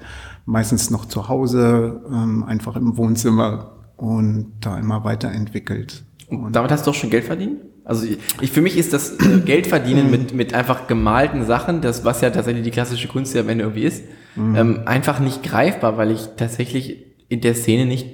meistens 0.50 0.90
noch 0.90 1.06
zu 1.06 1.28
Hause, 1.30 2.02
ähm, 2.12 2.44
einfach 2.44 2.76
im 2.76 2.98
Wohnzimmer 2.98 3.76
und 3.98 4.54
da 4.62 4.78
immer 4.80 5.04
weiterentwickelt. 5.04 6.04
Und 6.28 6.54
damit 6.56 6.72
hast 6.72 6.86
du 6.88 6.92
auch 6.92 6.96
schon 6.96 7.10
Geld 7.10 7.24
verdient? 7.26 7.62
Also 7.86 8.06
ich, 8.06 8.18
ich 8.42 8.52
für 8.52 8.62
mich 8.62 8.78
ist 8.78 8.94
das 8.94 9.12
äh, 9.20 9.40
Geld 9.46 9.68
verdienen 9.68 10.12
mit, 10.12 10.34
mit 10.34 10.54
einfach 10.54 10.88
gemalten 10.88 11.46
Sachen, 11.46 11.82
das 11.82 12.06
was 12.06 12.22
ja 12.22 12.30
tatsächlich 12.30 12.64
die 12.64 12.72
klassische 12.72 13.08
Kunst 13.08 13.34
ja 13.34 13.42
am 13.42 13.50
Ende 13.50 13.64
irgendwie 13.64 13.84
ist, 13.84 14.04
ähm, 14.38 14.82
einfach 14.86 15.20
nicht 15.20 15.44
greifbar, 15.44 15.98
weil 15.98 16.12
ich 16.12 16.28
tatsächlich 16.38 17.04
in 17.30 17.42
der 17.42 17.56
Szene 17.56 17.86
nicht 17.86 18.08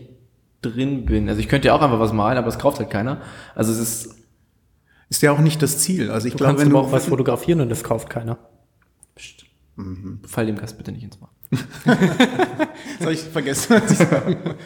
drin 0.61 1.05
bin. 1.05 1.27
Also 1.29 1.39
ich 1.39 1.47
könnte 1.49 1.67
ja 1.67 1.73
auch 1.75 1.81
einfach 1.81 1.99
was 1.99 2.13
malen, 2.13 2.37
aber 2.37 2.47
es 2.47 2.57
kauft 2.57 2.79
halt 2.79 2.89
keiner. 2.89 3.21
Also 3.53 3.71
es 3.71 3.79
ist 3.79 4.15
Ist 5.09 5.21
ja 5.21 5.31
auch 5.31 5.39
nicht 5.39 5.61
das 5.61 5.77
Ziel. 5.79 6.09
Also 6.09 6.27
ich 6.27 6.33
Du 6.33 6.37
glaube, 6.39 6.53
kannst 6.53 6.65
wenn 6.65 6.71
aber 6.71 6.81
du 6.83 6.87
auch 6.87 6.91
was 6.91 7.05
fotografieren 7.07 7.61
und 7.61 7.69
das 7.69 7.83
kauft 7.83 8.09
keiner. 8.09 8.37
fall 10.25 10.45
dem 10.45 10.57
Gast 10.57 10.77
bitte 10.77 10.91
nicht 10.91 11.03
ins 11.03 11.19
Wort. 11.57 11.99
Soll 13.01 13.13
ich 13.13 13.21
vergessen, 13.21 13.75
was 13.81 13.91
ich? 13.91 14.07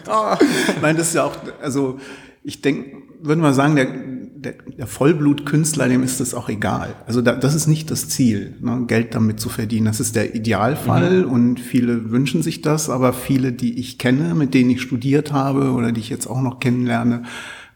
Ah, 0.08 0.38
Nein, 0.82 0.98
das 0.98 1.10
ist 1.10 1.16
ja 1.16 1.24
auch, 1.24 1.36
also 1.62 2.00
ich 2.44 2.62
denke, 2.62 2.98
würde 3.22 3.42
mal 3.42 3.54
sagen, 3.54 3.76
der, 3.76 3.88
der, 4.36 4.54
der 4.78 4.88
Vollblutkünstler, 4.88 5.90
dem 5.90 6.04
ist 6.04 6.20
das 6.20 6.34
auch 6.34 6.50
egal. 6.50 6.96
Also 7.06 7.22
da, 7.22 7.34
das 7.36 7.54
ist 7.54 7.68
nicht 7.68 7.92
das 7.92 8.08
Ziel, 8.08 8.56
ne, 8.62 8.86
Geld 8.88 9.14
damit 9.14 9.40
zu 9.40 9.50
verdienen. 9.50 9.86
Das 9.86 10.00
ist 10.00 10.16
der 10.16 10.36
Idealfall 10.36 11.26
und 11.26 11.60
viele 11.60 12.12
wünschen 12.12 12.42
sich 12.42 12.62
das, 12.62 12.90
aber 12.90 13.14
viele, 13.14 13.52
die 13.52 13.80
ich 13.80 13.98
kenne, 13.98 14.36
mit 14.36 14.54
denen 14.54 14.70
ich 14.70 14.82
studiert 14.82 15.34
habe 15.34 15.72
oder 15.72 15.92
die 15.92 16.00
ich 16.00 16.10
jetzt 16.10 16.28
auch 16.28 16.42
noch 16.42 16.60
kennenlerne, 16.60 17.24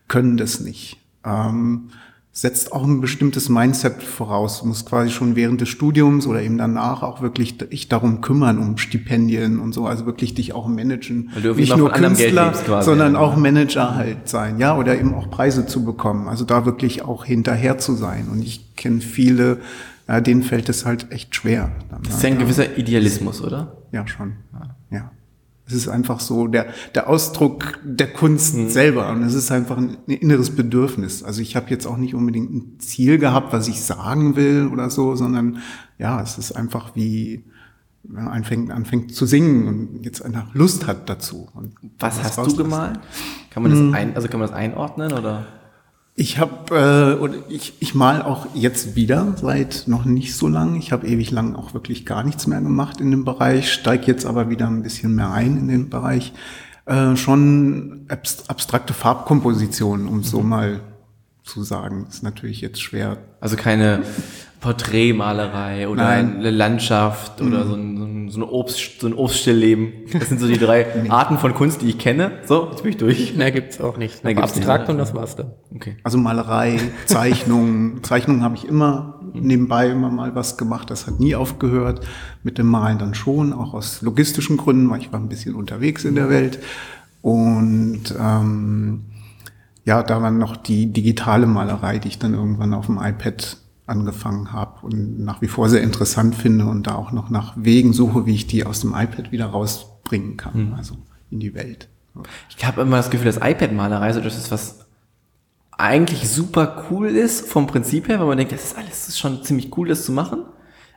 können 0.07 0.37
das 0.37 0.61
nicht. 0.61 0.97
Ähm, 1.25 1.89
setzt 2.35 2.71
auch 2.71 2.83
ein 2.83 2.99
bestimmtes 2.99 3.47
Mindset 3.47 4.01
voraus. 4.01 4.61
Du 4.61 4.65
musst 4.65 4.87
quasi 4.87 5.11
schon 5.11 5.35
während 5.35 5.61
des 5.61 5.69
Studiums 5.69 6.25
oder 6.25 6.41
eben 6.41 6.57
danach 6.57 7.03
auch 7.03 7.21
wirklich 7.21 7.59
dich 7.59 7.89
darum 7.89 8.21
kümmern, 8.21 8.57
um 8.57 8.77
Stipendien 8.77 9.59
und 9.59 9.71
so, 9.71 9.85
also 9.85 10.07
wirklich 10.07 10.33
dich 10.33 10.51
auch 10.53 10.67
managen. 10.67 11.29
Weil 11.35 11.43
du 11.43 11.53
Nicht 11.53 11.77
nur 11.77 11.91
Künstler, 11.91 12.51
quasi, 12.51 12.85
sondern 12.85 13.13
ja. 13.13 13.19
auch 13.19 13.35
Manager 13.37 13.95
halt 13.95 14.27
sein, 14.27 14.57
ja, 14.57 14.75
oder 14.75 14.97
eben 14.99 15.13
auch 15.13 15.29
Preise 15.29 15.67
zu 15.67 15.85
bekommen. 15.85 16.27
Also 16.27 16.43
da 16.43 16.65
wirklich 16.65 17.03
auch 17.03 17.23
hinterher 17.23 17.77
zu 17.77 17.93
sein. 17.93 18.27
Und 18.31 18.41
ich 18.41 18.75
kenne 18.75 19.01
viele, 19.01 19.59
ja, 20.07 20.19
denen 20.19 20.41
fällt 20.41 20.69
es 20.69 20.87
halt 20.87 21.11
echt 21.11 21.35
schwer. 21.35 21.71
Dann, 21.91 22.01
Das 22.01 22.15
ist 22.15 22.23
ja 22.23 22.29
ein 22.29 22.39
gewisser 22.39 22.77
Idealismus, 22.79 23.43
oder? 23.43 23.77
ja, 23.91 24.07
schon. 24.07 24.33
Ja. 24.53 24.75
Es 25.65 25.73
ist 25.73 25.87
einfach 25.87 26.19
so 26.19 26.47
der, 26.47 26.67
der 26.93 27.09
Ausdruck 27.09 27.79
der 27.83 28.11
Kunst 28.11 28.53
selber 28.69 29.09
und 29.09 29.23
es 29.23 29.33
ist 29.33 29.51
einfach 29.51 29.77
ein 29.77 29.97
inneres 30.07 30.53
Bedürfnis. 30.53 31.23
Also 31.23 31.41
ich 31.41 31.55
habe 31.55 31.69
jetzt 31.69 31.85
auch 31.85 31.97
nicht 31.97 32.15
unbedingt 32.15 32.51
ein 32.51 32.79
Ziel 32.79 33.17
gehabt, 33.17 33.53
was 33.53 33.67
ich 33.69 33.81
sagen 33.81 34.35
will 34.35 34.67
oder 34.67 34.89
so, 34.89 35.15
sondern 35.15 35.59
ja, 35.97 36.21
es 36.21 36.37
ist 36.37 36.51
einfach 36.51 36.95
wie 36.95 37.43
wenn 38.03 38.25
man 38.25 38.33
anfängt, 38.33 38.71
anfängt 38.71 39.15
zu 39.15 39.25
singen 39.25 39.67
und 39.67 40.03
jetzt 40.03 40.23
einfach 40.23 40.53
Lust 40.53 40.87
hat 40.87 41.09
dazu. 41.09 41.47
Und 41.53 41.73
Was 41.99 42.21
hast 42.21 42.37
du 42.37 42.55
gemalt? 42.57 42.99
Kann 43.49 43.63
man 43.63 43.71
das 43.71 44.01
ein, 44.01 44.15
also 44.15 44.27
kann 44.27 44.39
man 44.39 44.49
das 44.49 44.57
einordnen 44.57 45.13
oder? 45.13 45.45
Ich 46.15 46.37
habe 46.37 46.75
äh, 46.75 47.19
oder 47.19 47.35
ich, 47.49 47.73
ich 47.79 47.95
mal 47.95 48.21
auch 48.21 48.47
jetzt 48.53 48.95
wieder 48.95 49.35
seit 49.35 49.85
noch 49.87 50.05
nicht 50.05 50.35
so 50.35 50.47
lang. 50.47 50.75
Ich 50.75 50.91
habe 50.91 51.07
ewig 51.07 51.31
lang 51.31 51.55
auch 51.55 51.73
wirklich 51.73 52.05
gar 52.05 52.23
nichts 52.23 52.45
mehr 52.45 52.61
gemacht 52.61 53.01
in 53.01 53.09
dem 53.09 53.25
Bereich, 53.25 53.73
steig 53.73 54.07
jetzt 54.07 54.25
aber 54.25 54.49
wieder 54.49 54.67
ein 54.67 54.83
bisschen 54.83 55.15
mehr 55.15 55.31
ein 55.31 55.57
in 55.57 55.67
den 55.67 55.89
Bereich. 55.89 56.33
Äh, 56.85 57.15
schon 57.15 58.05
abst 58.09 58.49
abstrakte 58.49 58.93
Farbkompositionen, 58.93 60.07
um 60.07 60.21
so 60.21 60.41
mal 60.41 60.81
zu 61.43 61.63
sagen, 61.63 62.05
ist 62.09 62.23
natürlich 62.23 62.61
jetzt 62.61 62.81
schwer. 62.81 63.17
Also 63.39 63.55
keine 63.55 64.03
Porträtmalerei 64.63 65.89
oder 65.89 66.05
Nein. 66.05 66.37
eine 66.37 66.49
Landschaft 66.49 67.41
oder 67.41 67.67
so 67.67 67.75
ein, 67.75 68.29
so 68.29 68.39
ein, 68.39 68.43
Obst, 68.43 69.01
so 69.01 69.07
ein 69.07 69.13
Obststillleben. 69.13 69.91
Das 70.13 70.29
sind 70.29 70.39
so 70.39 70.47
die 70.47 70.57
drei 70.57 70.87
Arten 71.09 71.37
von 71.37 71.53
Kunst, 71.53 71.81
die 71.81 71.89
ich 71.89 71.97
kenne. 71.97 72.39
So, 72.45 72.69
jetzt 72.71 72.81
bin 72.81 72.93
ich 72.93 72.97
durch. 72.97 73.33
Mehr 73.35 73.51
gibt's 73.51 73.81
auch 73.81 73.97
nicht. 73.97 74.23
Mehr 74.23 74.33
gibt's 74.33 74.55
nicht, 74.55 74.65
abstrakt 74.65 74.87
ne? 74.87 74.93
und 74.93 74.99
das 74.99 75.13
war's 75.13 75.35
dann. 75.35 75.51
Okay. 75.75 75.97
Also 76.03 76.17
Malerei, 76.17 76.79
Zeichnung, 77.07 78.01
Zeichnung 78.03 78.41
habe 78.41 78.55
ich 78.55 78.65
immer 78.65 79.19
nebenbei 79.33 79.89
immer 79.89 80.09
mal 80.09 80.33
was 80.33 80.57
gemacht. 80.57 80.89
Das 80.89 81.07
hat 81.07 81.19
nie 81.19 81.35
aufgehört. 81.35 81.99
Mit 82.41 82.57
dem 82.57 82.67
Malen 82.67 82.99
dann 82.99 83.15
schon, 83.15 83.51
auch 83.51 83.73
aus 83.73 84.01
logistischen 84.01 84.55
Gründen, 84.55 84.89
weil 84.89 85.01
ich 85.01 85.11
war 85.11 85.19
ein 85.19 85.27
bisschen 85.27 85.55
unterwegs 85.55 86.05
in 86.05 86.15
der 86.15 86.29
Welt. 86.29 86.59
Und 87.21 88.15
ähm, 88.17 89.01
ja, 89.83 90.03
da 90.03 90.21
war 90.21 90.31
noch 90.31 90.55
die 90.55 90.93
digitale 90.93 91.47
Malerei, 91.47 91.99
die 91.99 92.07
ich 92.07 92.19
dann 92.19 92.33
irgendwann 92.33 92.73
auf 92.73 92.85
dem 92.85 92.97
iPad 92.97 93.57
angefangen 93.85 94.53
habe 94.53 94.85
und 94.85 95.19
nach 95.19 95.41
wie 95.41 95.47
vor 95.47 95.69
sehr 95.69 95.81
interessant 95.81 96.35
finde 96.35 96.65
und 96.65 96.87
da 96.87 96.95
auch 96.95 97.11
noch 97.11 97.29
nach 97.29 97.53
Wegen 97.57 97.93
suche, 97.93 98.25
wie 98.25 98.35
ich 98.35 98.47
die 98.47 98.65
aus 98.65 98.79
dem 98.81 98.93
iPad 98.93 99.31
wieder 99.31 99.47
rausbringen 99.47 100.37
kann, 100.37 100.73
also 100.77 100.95
in 101.29 101.39
die 101.39 101.53
Welt. 101.53 101.89
Ich 102.55 102.65
habe 102.65 102.81
immer 102.81 102.97
das 102.97 103.09
Gefühl, 103.09 103.25
dass 103.25 103.37
iPad-Malerei 103.37 104.13
so 104.13 104.21
das 104.21 104.37
ist, 104.37 104.51
was 104.51 104.85
eigentlich 105.71 106.29
super 106.29 106.85
cool 106.89 107.07
ist 107.09 107.47
vom 107.49 107.67
Prinzip 107.67 108.07
her, 108.07 108.19
weil 108.19 108.27
man 108.27 108.37
denkt, 108.37 108.53
das 108.53 108.63
ist 108.63 108.77
alles 108.77 108.89
das 108.89 109.09
ist 109.09 109.19
schon 109.19 109.43
ziemlich 109.43 109.75
cool, 109.77 109.87
das 109.87 110.05
zu 110.05 110.11
machen. 110.11 110.43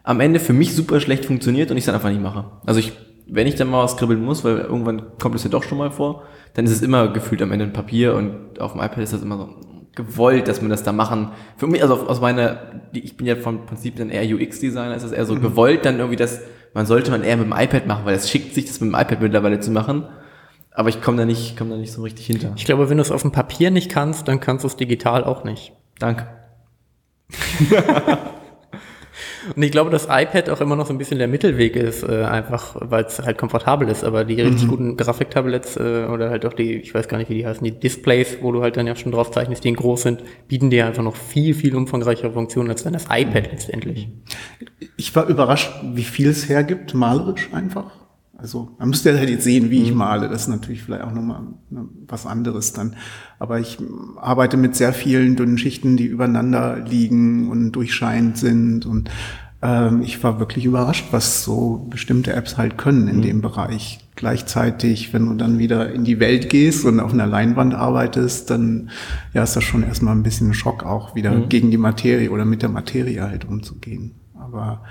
Am 0.02 0.20
Ende 0.20 0.38
für 0.38 0.52
mich 0.52 0.74
super 0.74 1.00
schlecht 1.00 1.24
funktioniert 1.24 1.70
und 1.70 1.76
ich 1.76 1.82
es 1.82 1.86
dann 1.86 1.94
einfach 1.94 2.10
nicht 2.10 2.22
mache. 2.22 2.44
Also 2.66 2.78
ich, 2.78 2.92
wenn 3.26 3.46
ich 3.46 3.56
dann 3.56 3.68
mal 3.68 3.82
was 3.82 3.96
kribbeln 3.96 4.22
muss, 4.24 4.44
weil 4.44 4.58
irgendwann 4.58 5.02
kommt 5.18 5.34
es 5.34 5.44
ja 5.44 5.50
doch 5.50 5.64
schon 5.64 5.78
mal 5.78 5.90
vor, 5.90 6.24
dann 6.54 6.66
ist 6.66 6.70
es 6.70 6.82
immer 6.82 7.08
gefühlt 7.08 7.42
am 7.42 7.50
Ende 7.50 7.64
ein 7.64 7.72
Papier 7.72 8.14
und 8.14 8.60
auf 8.60 8.72
dem 8.72 8.80
iPad 8.80 8.98
ist 8.98 9.12
das 9.12 9.22
immer 9.22 9.38
so 9.38 9.48
gewollt, 9.96 10.46
dass 10.46 10.60
man 10.60 10.70
das 10.70 10.84
da 10.84 10.92
machen. 10.92 11.32
Für 11.56 11.66
mich, 11.66 11.82
also 11.82 12.06
aus 12.06 12.20
meiner, 12.20 12.80
ich 12.92 13.16
bin 13.16 13.26
ja 13.26 13.34
vom 13.34 13.66
Prinzip 13.66 13.96
dann 13.96 14.10
eher 14.10 14.22
UX-Designer, 14.22 14.94
ist 14.94 15.02
das 15.02 15.12
eher 15.12 15.26
so 15.26 15.34
gewollt 15.34 15.84
dann 15.84 15.98
irgendwie, 15.98 16.16
dass 16.16 16.40
man 16.74 16.86
sollte 16.86 17.10
man 17.10 17.24
eher 17.24 17.38
mit 17.38 17.46
dem 17.46 17.54
iPad 17.58 17.86
machen, 17.86 18.04
weil 18.04 18.14
es 18.14 18.30
schickt 18.30 18.54
sich, 18.54 18.66
das 18.66 18.80
mit 18.80 18.92
dem 18.92 18.94
iPad 18.94 19.20
mittlerweile 19.22 19.58
zu 19.58 19.70
machen. 19.70 20.06
Aber 20.70 20.90
ich 20.90 21.00
komme 21.00 21.16
da 21.16 21.24
nicht, 21.24 21.56
komme 21.56 21.70
da 21.70 21.76
nicht 21.78 21.92
so 21.92 22.02
richtig 22.02 22.26
hinter. 22.26 22.52
Ich 22.56 22.66
glaube, 22.66 22.90
wenn 22.90 22.98
du 22.98 23.02
es 23.02 23.10
auf 23.10 23.22
dem 23.22 23.32
Papier 23.32 23.70
nicht 23.70 23.90
kannst, 23.90 24.28
dann 24.28 24.40
kannst 24.40 24.62
du 24.62 24.68
es 24.68 24.76
digital 24.76 25.24
auch 25.24 25.42
nicht. 25.42 25.72
Danke. 25.98 26.28
Und 29.54 29.62
ich 29.62 29.70
glaube, 29.70 29.90
dass 29.90 30.04
iPad 30.04 30.50
auch 30.50 30.60
immer 30.60 30.76
noch 30.76 30.86
so 30.86 30.92
ein 30.92 30.98
bisschen 30.98 31.18
der 31.18 31.28
Mittelweg 31.28 31.76
ist, 31.76 32.02
äh, 32.02 32.24
einfach 32.24 32.76
weil 32.80 33.04
es 33.04 33.20
halt 33.20 33.38
komfortabel 33.38 33.88
ist. 33.88 34.04
Aber 34.04 34.24
die 34.24 34.40
richtig 34.40 34.68
guten 34.68 34.96
Grafiktabletts 34.96 35.76
äh, 35.76 36.06
oder 36.10 36.30
halt 36.30 36.46
auch 36.46 36.52
die, 36.52 36.74
ich 36.74 36.94
weiß 36.94 37.08
gar 37.08 37.18
nicht, 37.18 37.30
wie 37.30 37.34
die 37.34 37.46
heißen, 37.46 37.62
die 37.64 37.78
Displays, 37.78 38.38
wo 38.40 38.52
du 38.52 38.62
halt 38.62 38.76
dann 38.76 38.86
ja 38.86 38.96
schon 38.96 39.12
drauf 39.12 39.30
zeichnest, 39.30 39.64
die 39.64 39.72
groß 39.72 40.02
sind, 40.02 40.22
bieten 40.48 40.70
dir 40.70 40.86
einfach 40.86 41.02
noch 41.02 41.16
viel, 41.16 41.54
viel 41.54 41.76
umfangreichere 41.76 42.32
Funktionen 42.32 42.70
als 42.70 42.82
dann 42.82 42.94
das 42.94 43.04
iPad 43.04 43.50
letztendlich. 43.52 44.08
Ich 44.96 45.14
war 45.14 45.26
überrascht, 45.26 45.70
wie 45.94 46.04
viel 46.04 46.28
es 46.28 46.48
hergibt, 46.48 46.94
malerisch 46.94 47.48
einfach. 47.52 48.05
Also 48.38 48.70
man 48.78 48.90
müsste 48.90 49.10
ja 49.10 49.16
halt 49.16 49.30
jetzt 49.30 49.44
sehen, 49.44 49.70
wie 49.70 49.82
ich 49.82 49.94
male. 49.94 50.28
Das 50.28 50.42
ist 50.42 50.48
natürlich 50.48 50.82
vielleicht 50.82 51.04
auch 51.04 51.12
nochmal 51.12 51.42
ne, 51.70 51.88
was 52.06 52.26
anderes 52.26 52.72
dann. 52.72 52.96
Aber 53.38 53.60
ich 53.60 53.78
arbeite 54.16 54.56
mit 54.56 54.76
sehr 54.76 54.92
vielen 54.92 55.36
dünnen 55.36 55.58
Schichten, 55.58 55.96
die 55.96 56.06
übereinander 56.06 56.78
liegen 56.80 57.48
und 57.48 57.72
durchscheinend 57.72 58.36
sind. 58.36 58.84
Und 58.84 59.10
ähm, 59.62 60.02
ich 60.02 60.22
war 60.22 60.38
wirklich 60.38 60.66
überrascht, 60.66 61.06
was 61.12 61.44
so 61.44 61.86
bestimmte 61.88 62.34
Apps 62.34 62.58
halt 62.58 62.76
können 62.76 63.08
in 63.08 63.22
dem 63.22 63.40
Bereich. 63.40 64.00
Gleichzeitig, 64.16 65.14
wenn 65.14 65.26
du 65.26 65.34
dann 65.34 65.58
wieder 65.58 65.92
in 65.92 66.04
die 66.04 66.20
Welt 66.20 66.50
gehst 66.50 66.84
und 66.84 67.00
auf 67.00 67.12
einer 67.12 67.26
Leinwand 67.26 67.74
arbeitest, 67.74 68.50
dann 68.50 68.90
ja, 69.32 69.42
ist 69.42 69.56
das 69.56 69.64
schon 69.64 69.82
erstmal 69.82 70.14
ein 70.14 70.22
bisschen 70.22 70.50
ein 70.50 70.54
Schock 70.54 70.84
auch 70.84 71.14
wieder 71.14 71.38
gegen 71.48 71.70
die 71.70 71.78
Materie 71.78 72.30
oder 72.30 72.44
mit 72.44 72.60
der 72.60 72.68
Materie 72.68 73.22
halt 73.22 73.46
umzugehen. 73.46 74.14
Aber 74.34 74.82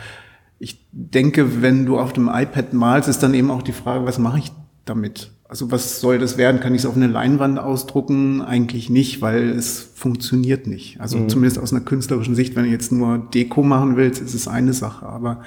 ich 0.59 0.87
denke, 0.91 1.61
wenn 1.61 1.85
du 1.85 1.99
auf 1.99 2.13
dem 2.13 2.29
iPad 2.31 2.73
malst, 2.73 3.09
ist 3.09 3.21
dann 3.23 3.33
eben 3.33 3.51
auch 3.51 3.61
die 3.61 3.73
Frage, 3.73 4.05
was 4.05 4.19
mache 4.19 4.39
ich 4.39 4.51
damit? 4.85 5.31
Also 5.47 5.69
was 5.71 5.99
soll 6.01 6.17
das 6.17 6.37
werden? 6.37 6.59
Kann 6.59 6.73
ich 6.73 6.81
es 6.81 6.85
auf 6.85 6.95
eine 6.95 7.07
Leinwand 7.07 7.59
ausdrucken? 7.59 8.41
Eigentlich 8.41 8.89
nicht, 8.89 9.21
weil 9.21 9.49
es 9.49 9.79
funktioniert 9.79 10.65
nicht. 10.65 10.99
Also 10.99 11.27
zumindest 11.27 11.59
aus 11.59 11.71
einer 11.71 11.83
künstlerischen 11.83 12.35
Sicht, 12.35 12.55
wenn 12.55 12.63
du 12.63 12.71
jetzt 12.71 12.91
nur 12.91 13.19
Deko 13.33 13.61
machen 13.61 13.95
willst, 13.95 14.21
ist 14.21 14.33
es 14.33 14.47
eine 14.47 14.73
Sache. 14.73 15.05
Aber 15.05 15.43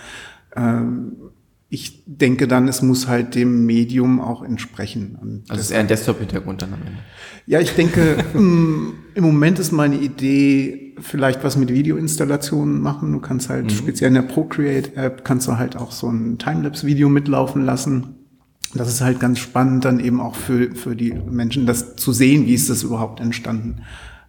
ähm, 0.55 1.13
ich 1.69 2.05
denke 2.07 2.49
dann, 2.49 2.69
es 2.69 2.81
muss 2.81 3.09
halt 3.09 3.35
dem 3.35 3.67
Medium 3.67 4.21
auch 4.21 4.43
entsprechen. 4.43 5.19
Und 5.21 5.43
Also 5.49 5.61
es 5.61 5.67
ist 5.67 5.73
eher 5.73 5.81
ein 5.81 5.89
Desktop-Hintergrund 5.89 6.63
dann 6.63 6.73
am 6.73 6.81
Ende. 6.81 7.01
ja, 7.47 7.61
ich 7.61 7.73
denke, 7.75 8.25
mm, 8.39 8.93
im 9.15 9.25
Moment 9.25 9.59
ist 9.59 9.73
meine 9.73 9.97
Idee, 9.97 10.88
vielleicht 11.01 11.45
was 11.45 11.57
mit 11.57 11.73
Videoinstallationen 11.73 12.81
machen. 12.81 13.13
Du 13.13 13.21
kannst 13.21 13.49
halt 13.49 13.73
speziell 13.73 14.09
in 14.09 14.15
der 14.15 14.23
Procreate-App 14.23 15.25
kannst 15.25 15.49
du 15.49 15.57
halt 15.57 15.77
auch 15.77 15.93
so 15.93 16.09
ein 16.09 16.39
Timelapse-Video 16.39 17.09
mitlaufen 17.09 17.65
lassen. 17.65 18.15
Das 18.75 18.89
ist 18.89 19.01
halt 19.01 19.19
ganz 19.19 19.39
spannend, 19.39 19.85
dann 19.85 19.99
eben 19.99 20.21
auch 20.21 20.35
für, 20.35 20.75
für 20.75 20.95
die 20.95 21.13
Menschen 21.13 21.67
das 21.67 21.97
zu 21.97 22.13
sehen, 22.13 22.47
wie 22.47 22.55
ist 22.55 22.69
das 22.69 22.83
überhaupt 22.83 23.21
entstanden. 23.21 23.83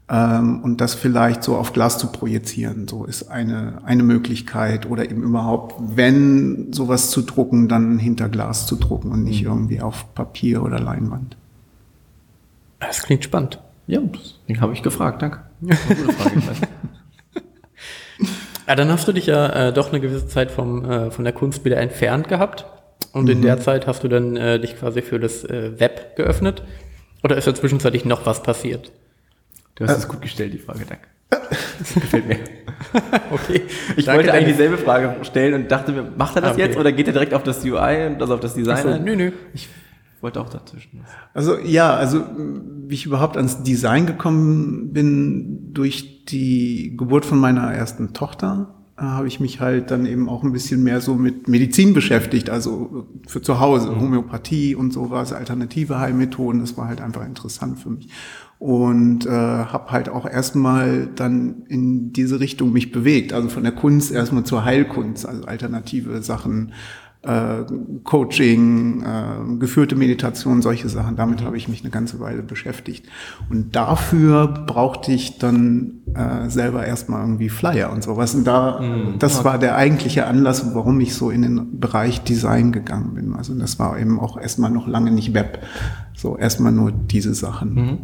Ähm, 0.10 0.62
und 0.62 0.82
das 0.82 0.96
vielleicht 0.96 1.44
so 1.44 1.58
auf 1.58 1.74
Glas 1.74 1.98
zu 1.98 2.08
projizieren, 2.08 2.88
so 2.88 3.06
ist 3.06 3.30
eine, 3.30 3.82
eine 3.84 4.04
Möglichkeit. 4.04 4.90
Oder 4.90 5.10
eben 5.10 5.24
überhaupt, 5.24 5.76
wenn 5.96 6.72
sowas 6.72 7.10
zu 7.12 7.22
drucken, 7.22 7.68
dann 7.68 8.00
hinter 8.00 8.30
Glas 8.30 8.66
zu 8.66 8.76
drucken 8.78 9.12
und 9.12 9.24
nicht 9.24 9.44
irgendwie 9.44 9.82
auf 9.82 10.16
Papier 10.16 10.64
oder 10.64 10.80
Leinwand. 10.80 11.36
Das 12.80 13.04
klingt 13.04 13.24
spannend. 13.24 13.60
Ja, 13.88 14.00
deswegen 14.00 14.62
habe 14.62 14.74
ich 14.74 14.84
gefragt, 14.84 15.22
danke. 15.22 15.49
Gute 15.62 15.76
Frage. 16.14 16.42
Ja, 18.68 18.76
dann 18.76 18.92
hast 18.92 19.08
du 19.08 19.14
dich 19.14 19.26
ja 19.26 19.70
äh, 19.70 19.74
doch 19.74 19.90
eine 19.90 20.00
gewisse 20.00 20.28
Zeit 20.28 20.52
vom, 20.52 20.86
äh, 20.90 21.12
von 21.12 21.24
der 21.24 21.34
Kunst 21.34 21.66
wieder 21.66 21.78
entfernt 21.78 22.28
gehabt. 22.28 22.66
Und 23.14 23.28
in 23.30 23.42
der 23.42 23.60
Zeit 23.60 23.88
hast 23.88 24.04
du 24.04 24.08
dann 24.08 24.36
äh, 24.38 24.60
dich 24.60 24.78
quasi 24.78 25.02
für 25.02 25.20
das 25.20 25.44
äh, 25.44 25.80
Web 25.80 26.16
geöffnet. 26.16 26.64
Oder 27.24 27.38
ist 27.38 27.48
da 27.48 27.56
zwischenzeitlich 27.56 28.06
noch 28.06 28.26
was 28.28 28.44
passiert? 28.44 28.92
Du 29.76 29.86
hast 29.88 29.98
es 29.98 30.08
gut 30.08 30.22
gestellt, 30.22 30.54
die 30.54 30.60
Frage, 30.60 30.86
danke. 30.88 31.08
Das 31.80 31.94
gefällt 31.94 32.28
mir. 32.28 32.38
Okay. 33.32 33.64
Ich 33.98 34.06
Danke, 34.06 34.20
wollte 34.24 34.34
eigentlich 34.34 34.56
dieselbe 34.56 34.78
Frage 34.78 35.14
stellen 35.24 35.54
und 35.54 35.70
dachte 35.70 35.92
mir, 35.92 36.04
macht 36.16 36.36
er 36.36 36.42
das 36.42 36.52
Ah, 36.52 36.54
okay. 36.54 36.62
jetzt 36.64 36.78
oder 36.78 36.92
geht 36.94 37.08
er 37.08 37.14
direkt 37.14 37.34
auf 37.34 37.44
das 37.44 37.64
UI 37.64 38.08
und 38.08 38.22
also 38.22 38.36
auf 38.36 38.40
das 38.40 38.54
Design? 38.54 38.82
So, 38.82 38.98
nö, 38.98 39.16
nö. 39.18 39.32
Ich 39.54 39.68
wollte 40.24 40.42
auch 40.42 40.50
dazwischen. 40.50 41.02
Also 41.34 41.58
ja, 41.58 41.94
also 41.94 42.24
wie 42.88 42.96
ich 42.96 43.06
überhaupt 43.06 43.38
ans 43.38 43.64
Design 43.64 44.06
gekommen 44.06 44.92
bin 44.92 45.74
durch 45.74 46.26
die 46.26 46.96
Geburt 46.98 47.26
von 47.26 47.40
meiner 47.40 47.72
ersten 47.74 48.14
Tochter, 48.14 48.76
äh, 49.00 49.04
habe 49.04 49.28
ich 49.28 49.40
mich 49.40 49.60
halt 49.60 49.92
dann 49.92 50.06
eben 50.06 50.28
auch 50.28 50.44
ein 50.44 50.52
bisschen 50.52 50.84
mehr 50.84 51.00
so 51.02 51.16
mit 51.16 51.48
Medizin 51.48 51.94
beschäftigt, 51.94 52.50
also 52.50 53.08
für 53.28 53.42
zu 53.42 53.60
Hause, 53.60 53.96
Homöopathie 54.00 54.76
und 54.76 54.92
sowas, 54.92 55.32
alternative 55.32 56.00
Heilmethoden, 56.00 56.60
das 56.60 56.78
war 56.78 56.88
halt 56.88 57.02
einfach 57.02 57.26
interessant 57.26 57.80
für 57.80 57.92
mich. 57.92 58.10
Und 58.58 59.26
äh, 59.26 59.30
habe 59.30 59.92
halt 59.92 60.10
auch 60.10 60.26
erstmal 60.26 61.08
dann 61.16 61.64
in 61.70 62.12
diese 62.12 62.42
Richtung 62.42 62.74
mich 62.74 62.92
bewegt, 62.92 63.32
also 63.32 63.48
von 63.48 63.64
der 63.64 63.72
Kunst 63.72 64.12
erstmal 64.12 64.44
zur 64.44 64.66
Heilkunst, 64.66 65.26
also 65.26 65.46
alternative 65.46 66.22
Sachen 66.22 66.74
äh, 67.22 67.64
Coaching, 68.06 69.04
äh, 69.04 69.58
geführte 69.60 69.96
Meditation, 69.96 70.62
solche 70.62 70.88
Sachen. 70.90 71.16
Damit 71.18 71.44
habe 71.44 71.58
ich 71.58 71.68
mich 71.68 71.82
eine 71.82 71.90
ganze 71.90 72.20
Weile 72.20 72.42
beschäftigt. 72.44 73.06
Und 73.50 73.76
dafür 73.76 74.48
brauchte 74.48 75.12
ich 75.12 75.38
dann 75.38 75.96
äh, 76.16 76.50
selber 76.50 76.86
erstmal 76.86 77.22
irgendwie 77.22 77.50
Flyer 77.50 77.92
und 77.92 78.04
sowas. 78.04 78.36
Und 78.36 78.46
da, 78.48 78.82
das 79.20 79.44
war 79.44 79.58
der 79.58 79.76
eigentliche 79.76 80.28
Anlass, 80.28 80.74
warum 80.74 81.00
ich 81.02 81.14
so 81.14 81.30
in 81.30 81.42
den 81.42 81.80
Bereich 81.80 82.22
Design 82.24 82.72
gegangen 82.72 83.14
bin. 83.16 83.34
Also 83.34 83.54
das 83.54 83.80
war 83.80 84.00
eben 84.00 84.20
auch 84.20 84.38
erstmal 84.40 84.72
noch 84.72 84.88
lange 84.88 85.12
nicht 85.12 85.34
Web. 85.34 85.60
So 86.16 86.38
erstmal 86.38 86.72
nur 86.72 86.92
diese 86.92 87.34
Sachen. 87.34 88.00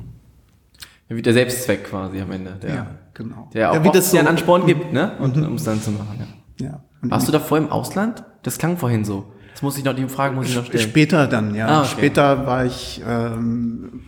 Ja, 1.10 1.16
wie 1.16 1.22
der 1.22 1.34
Selbstzweck 1.34 1.86
quasi 1.86 2.20
am 2.20 2.32
Ende. 2.32 2.58
Der, 2.62 2.74
Ja, 2.76 2.88
genau. 3.14 3.50
Der 3.54 3.72
auch 3.72 3.76
Ja, 3.76 3.84
wie 3.84 3.92
das 3.92 4.12
so- 4.12 4.18
einen 4.18 4.28
Ansporn 4.28 4.66
gibt, 4.66 4.92
ne? 4.92 5.12
Und 5.20 5.38
um 5.38 5.54
es 5.56 5.64
dann 5.64 5.82
zu 5.82 5.92
machen. 5.92 6.18
Ja. 6.60 6.66
Ja. 6.68 6.82
Warst 7.04 7.28
du 7.28 7.32
davor 7.32 7.60
im 7.60 7.70
Ausland? 7.70 8.24
Das 8.46 8.60
klang 8.60 8.78
vorhin 8.78 9.04
so. 9.04 9.26
Das 9.54 9.64
muss 9.64 9.76
ich 9.76 9.84
noch, 9.84 9.96
die 9.96 10.08
Frage 10.08 10.36
muss 10.36 10.48
ich 10.48 10.56
noch 10.56 10.66
stellen. 10.66 10.84
Später 10.88 11.26
dann, 11.26 11.56
ja. 11.56 11.68
Ah, 11.68 11.82
okay. 11.82 11.90
Später 11.94 12.46
war 12.46 12.64
ich 12.64 13.02
ähm, 13.08 14.02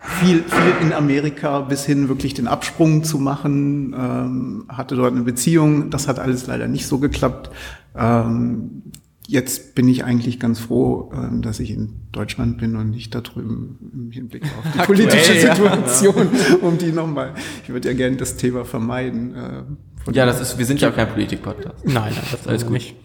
viel, 0.00 0.42
viel 0.42 0.72
in 0.80 0.92
Amerika 0.92 1.60
bis 1.60 1.84
hin 1.86 2.08
wirklich 2.08 2.34
den 2.34 2.48
Absprung 2.48 3.04
zu 3.04 3.18
machen, 3.18 3.94
ähm, 3.96 4.64
hatte 4.68 4.96
dort 4.96 5.12
eine 5.12 5.22
Beziehung. 5.22 5.90
Das 5.90 6.08
hat 6.08 6.18
alles 6.18 6.48
leider 6.48 6.66
nicht 6.66 6.88
so 6.88 6.98
geklappt. 6.98 7.50
Ähm, 7.94 8.82
jetzt 9.28 9.76
bin 9.76 9.86
ich 9.86 10.02
eigentlich 10.02 10.40
ganz 10.40 10.58
froh, 10.58 11.12
ähm, 11.14 11.40
dass 11.40 11.60
ich 11.60 11.70
in 11.70 11.92
Deutschland 12.10 12.58
bin 12.58 12.74
und 12.74 12.90
nicht 12.90 13.14
da 13.14 13.20
drüben 13.20 13.78
im 13.92 14.10
Hinblick 14.10 14.42
auf 14.42 14.72
die 14.74 14.78
politische 14.84 15.34
ja. 15.34 15.54
Situation, 15.54 16.28
um 16.62 16.76
die 16.76 16.90
nochmal. 16.90 17.34
Ich 17.62 17.68
würde 17.68 17.86
ja 17.86 17.94
gerne 17.94 18.16
das 18.16 18.36
Thema 18.36 18.64
vermeiden. 18.64 19.36
Äh, 19.36 20.10
Ja, 20.12 20.26
das 20.26 20.40
ist, 20.40 20.58
wir 20.58 20.66
sind 20.66 20.80
ja 20.80 20.90
kein 20.90 21.08
Politik-Podcast. 21.08 21.84
Nein, 21.84 21.94
nein, 21.94 22.14
das 22.32 22.40
ist 22.40 22.48
alles 22.48 22.64
gut. 22.64 22.72
Nicht. 22.72 22.96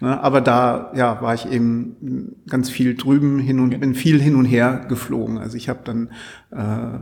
Ne, 0.00 0.22
aber 0.22 0.40
da 0.40 0.92
ja, 0.94 1.20
war 1.20 1.34
ich 1.34 1.50
eben 1.50 2.36
ganz 2.48 2.70
viel 2.70 2.94
drüben 2.94 3.38
hin 3.40 3.58
und 3.58 3.78
bin 3.80 3.94
viel 3.94 4.20
hin 4.20 4.36
und 4.36 4.44
her 4.44 4.86
geflogen. 4.88 5.38
Also 5.38 5.56
ich 5.56 5.68
habe 5.68 5.80
dann 5.84 6.10
äh, 6.52 7.00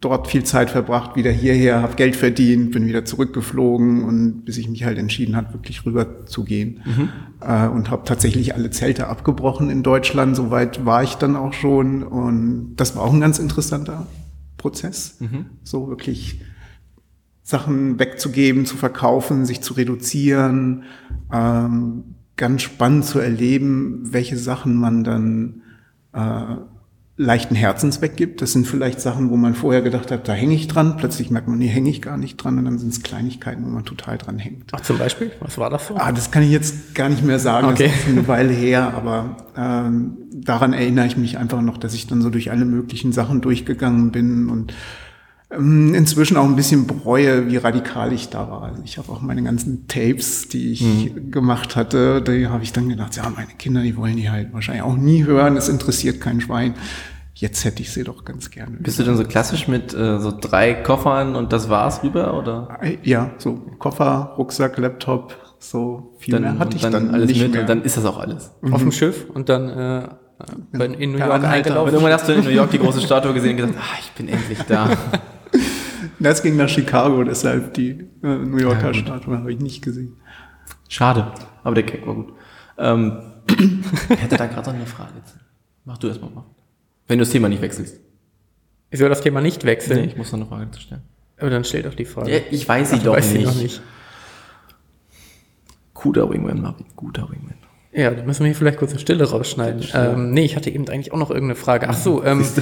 dort 0.00 0.28
viel 0.28 0.42
Zeit 0.44 0.70
verbracht, 0.70 1.16
wieder 1.16 1.30
hierher, 1.30 1.82
habe 1.82 1.94
Geld 1.96 2.16
verdient, 2.16 2.70
bin 2.70 2.86
wieder 2.86 3.04
zurückgeflogen 3.04 4.02
und 4.02 4.44
bis 4.46 4.56
ich 4.56 4.68
mich 4.68 4.84
halt 4.84 4.96
entschieden 4.96 5.36
habe, 5.36 5.52
wirklich 5.52 5.84
rüber 5.84 6.24
zu 6.26 6.44
gehen. 6.44 6.80
Äh, 7.40 7.68
und 7.68 7.90
habe 7.90 8.04
tatsächlich 8.06 8.54
alle 8.54 8.70
Zelte 8.70 9.08
abgebrochen 9.08 9.68
in 9.68 9.82
Deutschland. 9.82 10.36
Soweit 10.36 10.86
war 10.86 11.02
ich 11.02 11.16
dann 11.16 11.36
auch 11.36 11.52
schon. 11.52 12.02
Und 12.02 12.76
das 12.76 12.96
war 12.96 13.02
auch 13.02 13.12
ein 13.12 13.20
ganz 13.20 13.38
interessanter 13.38 14.06
Prozess. 14.56 15.18
So 15.64 15.88
wirklich 15.88 16.40
Sachen 17.46 18.00
wegzugeben, 18.00 18.66
zu 18.66 18.76
verkaufen, 18.76 19.46
sich 19.46 19.60
zu 19.60 19.74
reduzieren, 19.74 20.82
ähm, 21.32 22.02
ganz 22.36 22.62
spannend 22.62 23.04
zu 23.04 23.20
erleben, 23.20 24.00
welche 24.02 24.36
Sachen 24.36 24.74
man 24.74 25.04
dann 25.04 25.62
äh, 26.12 26.56
leichten 27.16 27.54
Herzens 27.54 28.02
weggibt. 28.02 28.42
Das 28.42 28.52
sind 28.52 28.66
vielleicht 28.66 29.00
Sachen, 29.00 29.30
wo 29.30 29.36
man 29.36 29.54
vorher 29.54 29.80
gedacht 29.80 30.10
hat, 30.10 30.26
da 30.26 30.32
hänge 30.32 30.54
ich 30.56 30.66
dran. 30.66 30.96
Plötzlich 30.96 31.30
merkt 31.30 31.46
man, 31.46 31.58
nee, 31.58 31.68
hänge 31.68 31.88
ich 31.88 32.02
gar 32.02 32.16
nicht 32.16 32.36
dran. 32.36 32.58
Und 32.58 32.64
dann 32.64 32.78
sind 32.80 32.92
es 32.92 33.04
Kleinigkeiten, 33.04 33.64
wo 33.64 33.68
man 33.68 33.84
total 33.84 34.18
dran 34.18 34.40
hängt. 34.40 34.72
Ach, 34.72 34.80
zum 34.80 34.98
Beispiel? 34.98 35.30
Was 35.38 35.56
war 35.56 35.70
das 35.70 35.86
so? 35.86 35.94
Ah, 35.96 36.10
das 36.10 36.32
kann 36.32 36.42
ich 36.42 36.50
jetzt 36.50 36.96
gar 36.96 37.08
nicht 37.08 37.24
mehr 37.24 37.38
sagen, 37.38 37.68
Okay. 37.68 37.86
das 37.86 38.00
ist 38.00 38.08
eine 38.08 38.26
Weile 38.26 38.52
her, 38.52 38.92
aber 38.92 39.36
ähm, 39.56 40.16
daran 40.34 40.72
erinnere 40.72 41.06
ich 41.06 41.16
mich 41.16 41.38
einfach 41.38 41.62
noch, 41.62 41.78
dass 41.78 41.94
ich 41.94 42.08
dann 42.08 42.22
so 42.22 42.28
durch 42.28 42.50
alle 42.50 42.64
möglichen 42.64 43.12
Sachen 43.12 43.40
durchgegangen 43.40 44.10
bin 44.10 44.48
und 44.48 44.74
inzwischen 45.50 46.36
auch 46.36 46.44
ein 46.44 46.56
bisschen 46.56 46.86
bereue, 46.86 47.46
wie 47.48 47.56
radikal 47.56 48.12
ich 48.12 48.30
da 48.30 48.50
war. 48.50 48.62
Also 48.62 48.82
ich 48.84 48.98
habe 48.98 49.12
auch 49.12 49.20
meine 49.20 49.42
ganzen 49.42 49.86
Tapes, 49.86 50.48
die 50.48 50.72
ich 50.72 51.12
gemacht 51.30 51.76
hatte, 51.76 52.20
da 52.20 52.32
habe 52.50 52.64
ich 52.64 52.72
dann 52.72 52.88
gedacht, 52.88 53.16
ja, 53.16 53.30
meine 53.30 53.52
Kinder, 53.56 53.82
die 53.82 53.96
wollen 53.96 54.16
die 54.16 54.28
halt 54.28 54.52
wahrscheinlich 54.52 54.82
auch 54.82 54.96
nie 54.96 55.24
hören, 55.24 55.56
es 55.56 55.68
interessiert 55.68 56.20
kein 56.20 56.40
Schwein. 56.40 56.74
Jetzt 57.34 57.64
hätte 57.64 57.82
ich 57.82 57.92
sie 57.92 58.02
doch 58.02 58.24
ganz 58.24 58.50
gerne. 58.50 58.78
Bist 58.78 58.98
du 58.98 59.04
dann 59.04 59.16
so 59.16 59.24
klassisch 59.24 59.68
mit 59.68 59.92
äh, 59.92 60.18
so 60.18 60.32
drei 60.32 60.72
Koffern 60.72 61.36
und 61.36 61.52
das 61.52 61.68
war's 61.68 62.02
rüber? 62.02 62.36
Oder 62.38 62.78
Ja, 63.02 63.32
so 63.36 63.54
Koffer, 63.78 64.34
Rucksack, 64.38 64.78
Laptop, 64.78 65.36
so 65.58 66.14
viel 66.18 66.40
mehr 66.40 66.58
hatte 66.58 66.76
ich 66.76 66.82
dann, 66.82 67.10
alles 67.10 67.28
nicht 67.28 67.42
mit 67.42 67.52
mehr. 67.52 67.60
und 67.60 67.68
dann 67.68 67.82
ist 67.82 67.96
das 67.98 68.06
auch 68.06 68.18
alles. 68.18 68.52
Auf 68.70 68.80
dem 68.80 68.90
Schiff 68.90 69.26
und 69.32 69.50
dann 69.50 69.68
äh, 69.68 70.08
in 70.98 71.12
New 71.12 71.18
York. 71.18 71.34
Und 71.34 71.44
eingelaufen. 71.44 71.92
irgendwann 71.92 72.14
hast 72.14 72.26
du 72.26 72.32
in 72.32 72.42
New 72.42 72.50
York 72.50 72.70
die 72.70 72.78
große 72.78 73.02
Statue 73.02 73.34
gesehen 73.34 73.50
und 73.50 73.56
gesagt, 73.58 73.78
ah, 73.78 73.96
ich 74.00 74.10
bin 74.12 74.28
endlich 74.28 74.58
da. 74.66 74.88
Das 76.26 76.42
ging 76.42 76.56
nach 76.56 76.68
Chicago, 76.68 77.22
deshalb 77.22 77.74
die 77.74 77.90
äh, 78.22 78.26
New 78.36 78.56
Yorker 78.56 78.88
Ja. 78.88 78.94
Statue 78.94 79.38
habe 79.38 79.52
ich 79.52 79.60
nicht 79.60 79.80
gesehen. 79.82 80.16
Schade, 80.88 81.32
aber 81.62 81.74
der 81.76 81.84
Gag 81.84 82.04
war 82.04 82.14
gut. 82.14 82.32
Ähm, 82.78 83.18
ich 83.48 84.20
hätte 84.20 84.36
da 84.36 84.46
gerade 84.46 84.68
noch 84.70 84.76
eine 84.76 84.86
Frage. 84.86 85.12
Mach 85.84 85.98
du 85.98 86.08
erstmal 86.08 86.30
mal. 86.30 86.44
Wenn 87.06 87.18
du 87.18 87.22
das 87.24 87.30
Thema 87.30 87.48
nicht 87.48 87.62
wechselst. 87.62 88.00
Ich 88.90 88.98
soll 88.98 89.08
das 89.08 89.20
Thema 89.20 89.40
nicht 89.40 89.64
wechseln. 89.64 90.00
Nee, 90.00 90.06
ich 90.08 90.16
muss 90.16 90.32
noch 90.32 90.40
eine 90.40 90.48
Frage 90.48 90.70
zu 90.72 90.80
stellen. 90.80 91.02
Aber 91.38 91.50
dann 91.50 91.62
stell 91.64 91.82
doch 91.84 91.94
die 91.94 92.04
Frage. 92.04 92.32
Ja, 92.32 92.40
ich 92.50 92.68
weiß 92.68 92.90
sie 92.90 92.96
Ach, 92.98 93.02
doch, 93.04 93.12
weißt 93.16 93.30
sie 93.30 93.38
nicht. 93.38 93.46
noch 93.46 93.54
nicht. 93.54 93.80
Guter 95.94 96.28
Wingman, 96.28 96.60
Marvin. 96.60 96.86
Guter 96.96 97.28
Wingman. 97.30 97.54
Ja, 97.92 98.10
da 98.10 98.24
müssen 98.24 98.40
wir 98.40 98.46
hier 98.48 98.56
vielleicht 98.56 98.78
kurz 98.78 98.90
eine 98.90 99.00
Stille 99.00 99.30
rausschneiden. 99.30 99.84
Ähm, 99.94 100.30
nee, 100.32 100.44
ich 100.44 100.56
hatte 100.56 100.70
eben 100.70 100.88
eigentlich 100.88 101.12
auch 101.12 101.18
noch 101.18 101.30
irgendeine 101.30 101.54
Frage. 101.54 101.88
Ach 101.88 101.94
so, 101.96 102.24
ähm, 102.24 102.40
äh, 102.42 102.60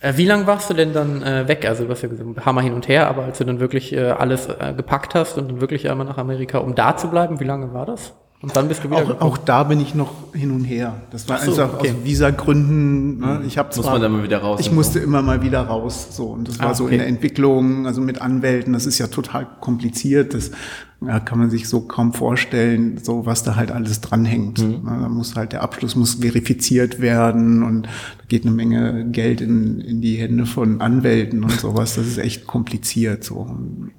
wie 0.00 0.26
lange 0.26 0.46
warst 0.46 0.70
du 0.70 0.74
denn 0.74 0.92
dann 0.92 1.22
äh, 1.22 1.48
weg? 1.48 1.66
Also 1.66 1.84
du 1.84 1.90
hast 1.90 2.02
ja 2.02 2.08
gesagt, 2.08 2.46
Hammer 2.46 2.62
hin 2.62 2.72
und 2.72 2.86
her, 2.88 3.08
aber 3.08 3.24
als 3.24 3.38
du 3.38 3.44
dann 3.44 3.58
wirklich 3.60 3.92
äh, 3.92 4.10
alles 4.10 4.46
äh, 4.48 4.72
gepackt 4.76 5.14
hast 5.14 5.38
und 5.38 5.48
dann 5.50 5.60
wirklich 5.60 5.90
einmal 5.90 6.06
nach 6.06 6.18
Amerika, 6.18 6.58
um 6.58 6.74
da 6.74 6.96
zu 6.96 7.08
bleiben, 7.08 7.40
wie 7.40 7.44
lange 7.44 7.72
war 7.72 7.86
das? 7.86 8.14
Und 8.40 8.54
dann 8.54 8.68
bist 8.68 8.84
du 8.84 8.90
wieder 8.90 9.02
Auch, 9.02 9.20
auch 9.20 9.38
da 9.38 9.64
bin 9.64 9.80
ich 9.80 9.96
noch 9.96 10.32
hin 10.32 10.52
und 10.52 10.62
her. 10.62 11.00
Das 11.10 11.28
war 11.28 11.38
so, 11.38 11.60
einfach 11.60 11.80
okay. 11.80 11.90
aus 11.90 12.04
Visagründen. 12.04 13.18
Ne? 13.18 13.42
Ich 13.44 13.58
habe 13.58 13.74
Muss 13.74 13.84
man 13.84 14.00
dann 14.00 14.12
mal 14.12 14.22
wieder 14.22 14.38
raus 14.38 14.60
Ich 14.60 14.70
musste 14.70 15.00
immer 15.00 15.22
mal 15.22 15.42
wieder 15.42 15.62
raus. 15.62 16.08
So 16.12 16.26
und 16.26 16.46
das 16.46 16.60
war 16.60 16.68
Ah, 16.68 16.74
so 16.74 16.84
okay. 16.84 16.94
in 16.94 16.98
der 17.00 17.08
Entwicklung, 17.08 17.86
also 17.88 18.00
mit 18.00 18.22
Anwälten. 18.22 18.74
Das 18.74 18.86
ist 18.86 18.98
ja 18.98 19.08
total 19.08 19.48
kompliziert. 19.60 20.34
Das 20.34 20.52
ja, 21.00 21.18
kann 21.18 21.40
man 21.40 21.50
sich 21.50 21.68
so 21.68 21.80
kaum 21.80 22.12
vorstellen, 22.12 22.98
so 23.02 23.26
was 23.26 23.42
da 23.42 23.56
halt 23.56 23.72
alles 23.72 24.00
dranhängt. 24.02 24.60
Mhm. 24.60 24.84
Ne? 24.84 24.98
Da 25.00 25.08
muss 25.08 25.34
halt 25.34 25.50
der 25.50 25.62
Abschluss 25.62 25.96
muss 25.96 26.14
verifiziert 26.14 27.00
werden 27.00 27.64
und 27.64 27.82
da 27.86 28.24
geht 28.28 28.46
eine 28.46 28.54
Menge 28.54 29.06
Geld 29.10 29.40
in, 29.40 29.80
in 29.80 30.00
die 30.00 30.14
Hände 30.16 30.46
von 30.46 30.80
Anwälten 30.80 31.42
und 31.42 31.58
sowas. 31.58 31.96
Das 31.96 32.06
ist 32.06 32.18
echt 32.18 32.46
kompliziert. 32.46 33.24
So 33.24 33.34
Und, 33.34 33.90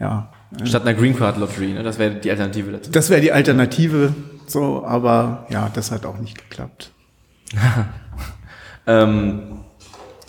ja. 0.00 0.30
Statt 0.64 0.82
einer 0.82 0.94
Green 0.94 1.16
Card 1.16 1.38
Lottery, 1.38 1.72
ne? 1.72 1.82
Das 1.82 1.98
wäre 1.98 2.14
die 2.14 2.30
Alternative 2.30 2.72
dazu. 2.72 2.90
Das 2.90 3.10
wäre 3.10 3.20
die 3.20 3.32
Alternative, 3.32 4.14
so, 4.46 4.84
aber 4.84 5.46
ja, 5.50 5.70
das 5.72 5.90
hat 5.90 6.06
auch 6.06 6.18
nicht 6.18 6.38
geklappt. 6.38 6.92
Ähm, 8.86 9.60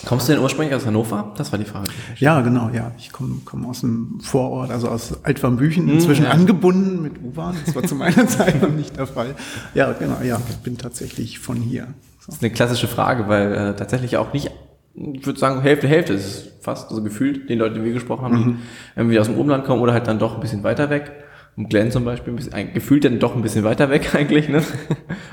kommst 0.06 0.28
du 0.28 0.34
denn 0.34 0.42
ursprünglich 0.42 0.76
aus 0.76 0.86
Hannover? 0.86 1.34
Das 1.38 1.52
war 1.52 1.60
die 1.60 1.66
Frage. 1.66 1.90
Ja, 2.18 2.42
genau, 2.42 2.70
ja. 2.70 2.92
Ich 2.98 3.12
komme 3.12 3.38
komm 3.46 3.66
aus 3.66 3.82
dem 3.82 4.20
Vorort, 4.22 4.72
also 4.72 4.90
aus 4.90 5.24
Altwarmbüchen, 5.24 5.90
inzwischen 5.90 6.26
ja. 6.26 6.32
angebunden 6.32 7.02
mit 7.02 7.14
U-Bahn. 7.24 7.56
Das 7.66 7.76
war 7.76 7.84
zu 7.84 7.96
meiner 7.96 8.28
Zeit 8.28 8.62
noch 8.62 8.70
nicht 8.70 8.98
der 8.98 9.08
Fall. 9.08 9.36
Ja, 9.74 9.94
genau, 9.94 10.18
ja, 10.24 10.40
ich 10.50 10.58
bin 10.58 10.78
tatsächlich 10.78 11.40
von 11.40 11.58
hier. 11.58 11.88
So. 12.20 12.28
Das 12.28 12.36
ist 12.36 12.44
eine 12.44 12.54
klassische 12.54 12.88
Frage, 12.88 13.28
weil 13.28 13.54
äh, 13.54 13.76
tatsächlich 13.76 14.18
auch 14.18 14.34
nicht, 14.34 14.52
ich 14.96 15.26
würde 15.26 15.40
sagen, 15.40 15.62
Hälfte, 15.62 15.88
Hälfte 15.88 16.14
ist 16.14 16.26
es 16.26 16.52
fast, 16.62 16.90
also 16.90 17.02
gefühlt, 17.04 17.50
den 17.50 17.60
Leuten, 17.60 17.76
die 17.76 17.84
wir 17.84 17.94
gesprochen 17.94 18.26
haben, 18.26 18.60
die 18.96 19.00
irgendwie 19.00 19.20
aus 19.20 19.28
dem 19.28 19.38
Umland 19.38 19.66
kommen 19.66 19.82
oder 19.82 19.94
halt 19.94 20.08
dann 20.08 20.20
doch 20.20 20.36
ein 20.36 20.40
bisschen 20.42 20.64
weiter 20.64 20.90
weg. 20.90 21.12
Und 21.56 21.70
Glenn 21.70 21.92
zum 21.92 22.04
Beispiel, 22.06 22.34
ein 22.34 22.36
bisschen, 22.36 22.54
ein- 22.54 22.74
gefühlt 22.74 23.04
dann 23.06 23.20
doch 23.20 23.36
ein 23.36 23.42
bisschen 23.42 23.64
weiter 23.64 23.90
weg 23.90 24.14
eigentlich, 24.16 24.50
ne? 24.50 24.64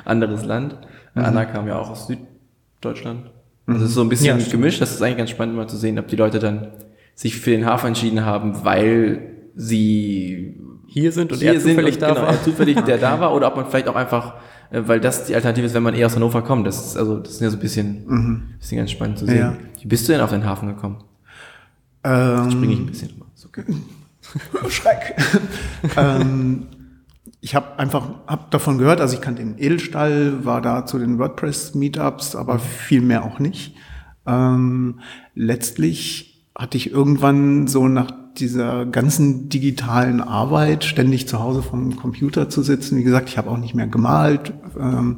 Anderes 0.05 0.45
Land. 0.45 0.77
Anna 1.15 1.45
kam 1.45 1.67
ja 1.69 1.79
auch 1.79 1.91
aus 1.91 2.07
Süddeutschland. 2.09 3.31
Also 3.67 3.83
es 3.85 3.89
ist 3.91 3.95
so 3.95 4.03
ein 4.03 4.09
bisschen 4.09 4.39
Ja, 4.39 4.47
gemischt. 4.51 4.81
Das 4.81 4.91
ist 4.93 5.03
eigentlich 5.03 5.19
ganz 5.19 5.31
spannend 5.31 5.57
mal 5.57 5.69
zu 5.69 5.77
sehen, 5.77 5.99
ob 5.99 6.09
die 6.09 6.17
Leute 6.17 6.39
dann 6.39 6.69
sich 7.15 7.37
für 7.37 7.51
den 7.51 7.67
Hafen 7.67 7.89
entschieden 7.89 8.25
haben, 8.25 8.65
weil 8.65 9.35
sie 9.55 10.59
hier 10.87 11.13
sind 11.13 11.33
und 11.33 11.39
hier 11.39 11.55
er 11.55 11.61
sind 11.61 11.73
zufällig 11.73 11.95
und 11.95 12.03
da 12.03 12.09
genau, 12.15 12.23
war. 12.27 12.43
zufällig 12.43 12.81
der 12.81 12.99
da 12.99 13.21
war 13.21 13.35
oder 13.35 13.47
ob 13.49 13.57
man 13.57 13.67
vielleicht 13.67 13.89
auch 13.89 13.97
einfach, 13.97 14.35
weil 14.71 15.01
das 15.01 15.27
die 15.27 15.35
Alternative 15.35 15.67
ist, 15.67 15.75
wenn 15.75 15.83
man 15.83 15.95
eher 15.95 16.07
aus 16.07 16.15
Hannover 16.15 16.43
kommt. 16.43 16.67
Das 16.67 16.85
ist 16.85 16.97
also 16.97 17.19
das 17.19 17.35
ist 17.35 17.41
ja 17.41 17.51
so 17.51 17.57
ein 17.57 17.61
bisschen, 17.61 18.57
bisschen 18.59 18.79
ganz 18.79 18.91
spannend 18.91 19.19
zu 19.19 19.27
sehen. 19.27 19.39
Ja. 19.39 19.57
Wie 19.81 19.87
bist 19.87 20.09
du 20.09 20.13
denn 20.13 20.21
auf 20.21 20.31
den 20.31 20.45
Hafen 20.45 20.69
gekommen? 20.69 20.99
Ähm, 22.05 22.61
Bring 22.61 22.71
ich 22.71 22.79
ein 22.79 22.87
bisschen 22.87 23.11
okay. 23.47 23.65
Schreck. 24.69 25.17
ähm, 25.97 26.67
ich 27.41 27.55
habe 27.55 27.79
einfach 27.79 28.09
hab 28.27 28.51
davon 28.51 28.79
gehört, 28.79 29.01
also 29.01 29.15
ich 29.15 29.21
kannte 29.21 29.43
den 29.43 29.59
Edelstall, 29.59 30.45
war 30.45 30.61
da 30.61 30.87
zu 30.87 30.99
den 30.99 31.19
WordPress-Meetups, 31.19 32.37
aber 32.37 32.59
viel 32.59 33.01
mehr 33.01 33.25
auch 33.25 33.39
nicht. 33.39 33.75
Ähm, 34.27 35.01
letztlich 35.35 36.45
hatte 36.55 36.77
ich 36.77 36.91
irgendwann 36.91 37.67
so 37.67 37.89
nach 37.89 38.13
dieser 38.37 38.87
ganzen 38.87 39.49
digitalen 39.49 40.21
Arbeit 40.21 40.85
ständig 40.85 41.29
zu 41.29 41.41
Hause 41.41 41.63
vom 41.63 41.97
Computer 41.97 42.49
zu 42.49 42.63
sitzen. 42.63 42.99
Wie 42.99 43.05
gesagt, 43.05 43.29
ich 43.29 43.39
habe 43.39 43.51
auch 43.51 43.59
nicht 43.59 43.75
mehr 43.75 43.87
gemalt. 43.87 44.53
Ähm, 44.79 45.17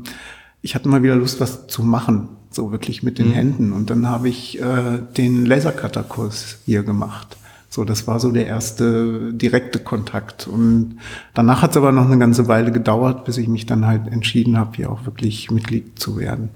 ich 0.62 0.75
hatte 0.75 0.88
mal 0.88 1.03
wieder 1.03 1.16
Lust, 1.16 1.40
was 1.40 1.66
zu 1.66 1.83
machen, 1.83 2.29
so 2.51 2.70
wirklich 2.72 3.03
mit 3.03 3.18
den 3.18 3.33
Händen. 3.33 3.72
Und 3.72 3.90
dann 3.90 4.09
habe 4.09 4.29
ich 4.29 4.61
äh, 4.61 5.01
den 5.16 5.44
Lasercutter-Kurs 5.44 6.59
hier 6.64 6.83
gemacht. 6.83 7.37
So, 7.68 7.85
das 7.85 8.07
war 8.07 8.20
so 8.20 8.31
der 8.31 8.46
erste 8.46 9.33
direkte 9.33 9.79
Kontakt. 9.79 10.46
Und 10.46 10.98
danach 11.33 11.62
hat 11.62 11.70
es 11.70 11.79
aber 11.79 11.90
noch 11.90 12.05
eine 12.05 12.18
ganze 12.18 12.46
Weile 12.46 12.70
gedauert, 12.70 13.25
bis 13.25 13.38
ich 13.38 13.48
mich 13.48 13.66
dann 13.66 13.87
halt 13.87 14.09
entschieden 14.09 14.59
habe, 14.59 14.77
hier 14.77 14.90
auch 14.90 15.07
wirklich 15.07 15.51
Mitglied 15.51 15.98
zu 15.98 16.18
werden. 16.18 16.51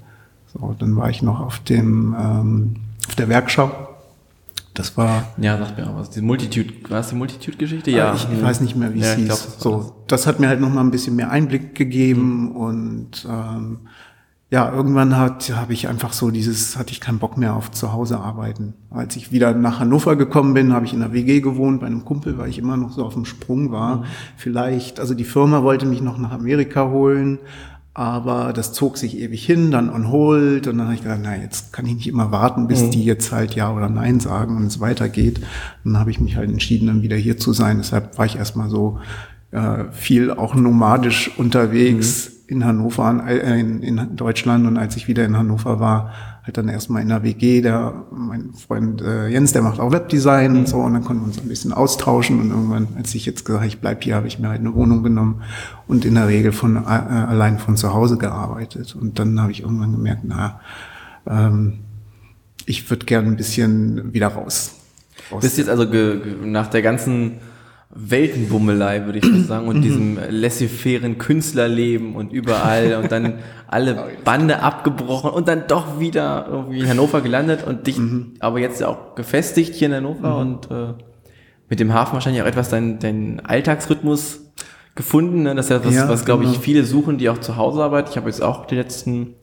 So, 0.53 0.75
dann 0.77 0.95
war 0.95 1.09
ich 1.09 1.21
noch 1.21 1.39
auf 1.39 1.59
dem 1.59 2.15
ähm, 2.17 2.75
auf 3.07 3.15
der 3.15 3.29
Werkschau. 3.29 3.86
Das 4.77 4.95
war 4.95 5.23
Ja, 5.37 5.57
sag 5.57 5.75
mir 5.77 5.89
auch 5.89 5.95
was. 5.95 6.11
Die 6.11 6.21
Multitude, 6.21 6.71
war 6.89 6.99
es 6.99 7.09
die 7.09 7.15
Multitude-Geschichte? 7.15 7.89
ja, 7.91 8.13
ich, 8.13 8.27
ich 8.31 8.43
weiß 8.43 8.61
nicht 8.61 8.75
mehr, 8.75 8.93
wie 8.93 8.99
Ja, 8.99 9.05
es 9.07 9.11
ich 9.13 9.17
hieß. 9.17 9.25
glaub, 9.27 9.39
das 9.43 9.59
so, 9.59 10.03
das 10.07 10.27
hat 10.27 10.39
mir 10.39 10.47
halt 10.47 10.61
noch 10.61 10.69
mal 10.71 10.81
ein 10.81 10.91
bisschen 10.91 11.15
mehr 11.15 11.31
Einblick 11.31 11.73
gegeben 11.73 12.51
und 12.55 13.27
ähm, 13.29 13.79
ja, 14.49 14.71
irgendwann 14.71 15.17
hat 15.17 15.51
habe 15.53 15.73
ich 15.73 15.89
einfach 15.89 16.13
so 16.13 16.31
dieses 16.31 16.77
hatte 16.77 16.91
ich 16.93 17.01
keinen 17.01 17.19
Bock 17.19 17.37
mehr 17.37 17.53
auf 17.55 17.69
zu 17.71 17.91
Hause 17.91 18.19
arbeiten. 18.19 18.75
Als 18.91 19.15
ich 19.17 19.31
wieder 19.31 19.53
nach 19.53 19.79
Hannover 19.81 20.15
gekommen 20.15 20.53
bin, 20.53 20.71
habe 20.73 20.85
ich 20.85 20.93
in 20.93 20.99
der 21.01 21.11
WG 21.11 21.41
gewohnt 21.41 21.81
bei 21.81 21.87
einem 21.87 22.05
Kumpel, 22.05 22.37
weil 22.37 22.49
ich 22.49 22.57
immer 22.59 22.77
noch 22.77 22.91
so 22.93 23.03
auf 23.03 23.13
dem 23.15 23.25
Sprung 23.25 23.71
war. 23.71 24.05
Vielleicht, 24.37 24.99
also 25.01 25.15
die 25.15 25.25
Firma 25.25 25.63
wollte 25.63 25.85
mich 25.85 26.01
noch 26.01 26.17
nach 26.17 26.31
Amerika 26.31 26.87
holen, 26.89 27.39
aber 27.97 28.53
das 28.53 28.73
zog 28.73 28.95
sich 28.99 29.17
ewig 29.17 29.43
hin, 29.43 29.71
dann 29.71 29.89
on 29.89 30.11
hold 30.11 30.67
und 30.67 30.77
dann 30.77 30.85
habe 30.85 30.93
ich 30.93 31.01
gedacht, 31.01 31.21
na, 31.23 31.35
jetzt 31.35 31.73
kann 31.73 31.87
ich 31.87 31.95
nicht 31.95 32.07
immer 32.07 32.31
warten, 32.31 32.67
bis 32.67 32.91
die 32.91 33.03
jetzt 33.03 33.31
halt 33.31 33.55
ja 33.55 33.73
oder 33.73 33.89
nein 33.89 34.19
sagen 34.19 34.55
und 34.55 34.67
es 34.67 34.79
weitergeht. 34.79 35.41
Dann 35.83 35.97
habe 35.97 36.11
ich 36.11 36.19
mich 36.19 36.35
halt 36.35 36.51
entschieden, 36.51 36.85
dann 36.85 37.01
wieder 37.01 37.15
hier 37.15 37.39
zu 37.39 37.53
sein. 37.53 37.77
Deshalb 37.77 38.15
war 38.19 38.27
ich 38.27 38.35
erstmal 38.35 38.69
so 38.69 38.99
äh, 39.49 39.85
viel 39.91 40.29
auch 40.29 40.53
nomadisch 40.53 41.31
unterwegs 41.39 42.36
in 42.47 42.65
Hannover, 42.65 43.23
äh, 43.27 43.59
in, 43.59 43.81
in 43.81 44.15
Deutschland. 44.15 44.65
Und 44.65 44.77
als 44.77 44.95
ich 44.95 45.07
wieder 45.07 45.25
in 45.25 45.37
Hannover 45.37 45.79
war, 45.79 46.13
halt 46.43 46.57
dann 46.57 46.69
erstmal 46.69 47.01
in 47.01 47.09
der 47.09 47.23
WG, 47.23 47.61
der, 47.61 48.05
mein 48.11 48.53
Freund 48.53 49.01
äh, 49.01 49.27
Jens, 49.27 49.51
der 49.51 49.61
macht 49.61 49.79
auch 49.79 49.91
Webdesign 49.91 50.55
und 50.55 50.67
so. 50.67 50.77
Und 50.77 50.93
dann 50.93 51.03
konnten 51.03 51.23
wir 51.23 51.27
uns 51.27 51.39
ein 51.39 51.49
bisschen 51.49 51.73
austauschen. 51.73 52.39
Und 52.39 52.49
irgendwann, 52.51 52.87
als 52.97 53.13
ich 53.15 53.25
jetzt 53.25 53.43
gesagt 53.43 53.59
habe, 53.59 53.67
ich 53.67 53.79
bleib 53.79 54.03
hier, 54.03 54.15
habe 54.15 54.27
ich 54.27 54.39
mir 54.39 54.49
halt 54.49 54.61
eine 54.61 54.73
Wohnung 54.73 55.03
genommen 55.03 55.41
und 55.87 56.05
in 56.05 56.15
der 56.15 56.27
Regel 56.27 56.53
von 56.53 56.77
äh, 56.77 56.79
allein 56.87 57.59
von 57.59 57.75
zu 57.75 57.93
Hause 57.93 58.17
gearbeitet. 58.17 58.95
Und 58.95 59.19
dann 59.19 59.39
habe 59.41 59.51
ich 59.51 59.61
irgendwann 59.61 59.91
gemerkt, 59.91 60.21
na, 60.23 60.61
ähm, 61.27 61.79
ich 62.65 62.89
würde 62.89 63.05
gerne 63.05 63.27
ein 63.27 63.37
bisschen 63.37 64.13
wieder 64.13 64.27
raus. 64.27 64.75
raus 65.31 65.41
Bist 65.41 65.57
jetzt 65.57 65.69
also 65.69 65.85
nach 66.45 66.67
der 66.67 66.81
ganzen 66.81 67.39
Weltenbummelei, 67.99 69.05
würde 69.05 69.19
ich 69.19 69.25
fast 69.25 69.47
sagen, 69.47 69.67
und 69.67 69.81
diesem 69.81 70.19
laissez-fairen 70.29 71.17
Künstlerleben 71.17 72.15
und 72.15 72.31
überall 72.31 72.95
und 73.01 73.11
dann 73.11 73.39
alle 73.67 74.11
Bande 74.23 74.61
abgebrochen 74.61 75.31
und 75.31 75.47
dann 75.47 75.63
doch 75.67 75.99
wieder 75.99 76.47
irgendwie 76.49 76.79
in 76.79 76.89
Hannover 76.89 77.21
gelandet 77.21 77.65
und 77.65 77.87
dich 77.87 77.99
aber 78.39 78.59
jetzt 78.59 78.83
auch 78.83 79.15
gefestigt 79.15 79.73
hier 79.75 79.87
in 79.87 79.95
Hannover 79.95 80.37
und 80.37 80.69
äh, 80.69 80.93
mit 81.69 81.79
dem 81.79 81.93
Hafen 81.93 82.13
wahrscheinlich 82.13 82.41
auch 82.43 82.47
etwas 82.47 82.69
deinen 82.69 82.99
dein 82.99 83.41
Alltagsrhythmus 83.43 84.41
gefunden. 84.95 85.43
Ne? 85.43 85.55
Das 85.55 85.65
ist 85.65 85.71
ja 85.71 85.83
was, 85.85 85.95
Ja, 85.95 86.09
was 86.09 86.25
glaube 86.25 86.43
ich, 86.43 86.51
genau. 86.51 86.61
viele 86.61 86.83
suchen, 86.83 87.17
die 87.17 87.29
auch 87.29 87.39
zu 87.39 87.55
Hause 87.55 87.83
arbeiten. 87.83 88.09
Ich 88.11 88.17
habe 88.17 88.29
jetzt 88.29 88.43
auch 88.43 88.65
die 88.65 88.75
letzten 88.75 89.33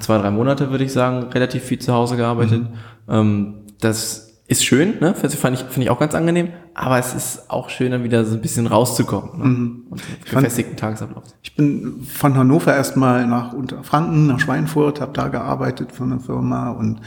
zwei, 0.00 0.18
drei 0.18 0.30
Monate, 0.30 0.70
würde 0.70 0.84
ich 0.84 0.92
sagen, 0.92 1.30
relativ 1.30 1.62
viel 1.62 1.78
zu 1.78 1.92
Hause 1.92 2.16
gearbeitet. 2.16 2.62
Ähm, 3.08 3.54
das 3.80 4.25
ist 4.48 4.64
schön, 4.64 5.00
ne? 5.00 5.14
Fand 5.14 5.56
ich, 5.56 5.60
finde 5.64 5.82
ich 5.82 5.90
auch 5.90 5.98
ganz 5.98 6.14
angenehm, 6.14 6.50
aber 6.74 6.98
es 6.98 7.14
ist 7.14 7.50
auch 7.50 7.68
schön, 7.68 7.90
dann 7.90 8.04
wieder 8.04 8.24
so 8.24 8.34
ein 8.36 8.40
bisschen 8.40 8.66
rauszukommen. 8.66 9.38
Ne? 9.38 9.44
Und 9.90 10.02
einen 10.02 10.24
gefestigten 10.24 10.76
Tagesablauf. 10.76 11.24
Ich 11.42 11.56
bin 11.56 12.02
von 12.02 12.36
Hannover 12.36 12.74
erstmal 12.74 13.26
nach 13.26 13.52
Unterfranken, 13.52 14.26
nach 14.28 14.38
Schweinfurt, 14.38 15.00
habe 15.00 15.12
da 15.12 15.28
gearbeitet 15.28 15.90
für 15.92 16.04
eine 16.04 16.20
Firma 16.20 16.70
und 16.70 17.00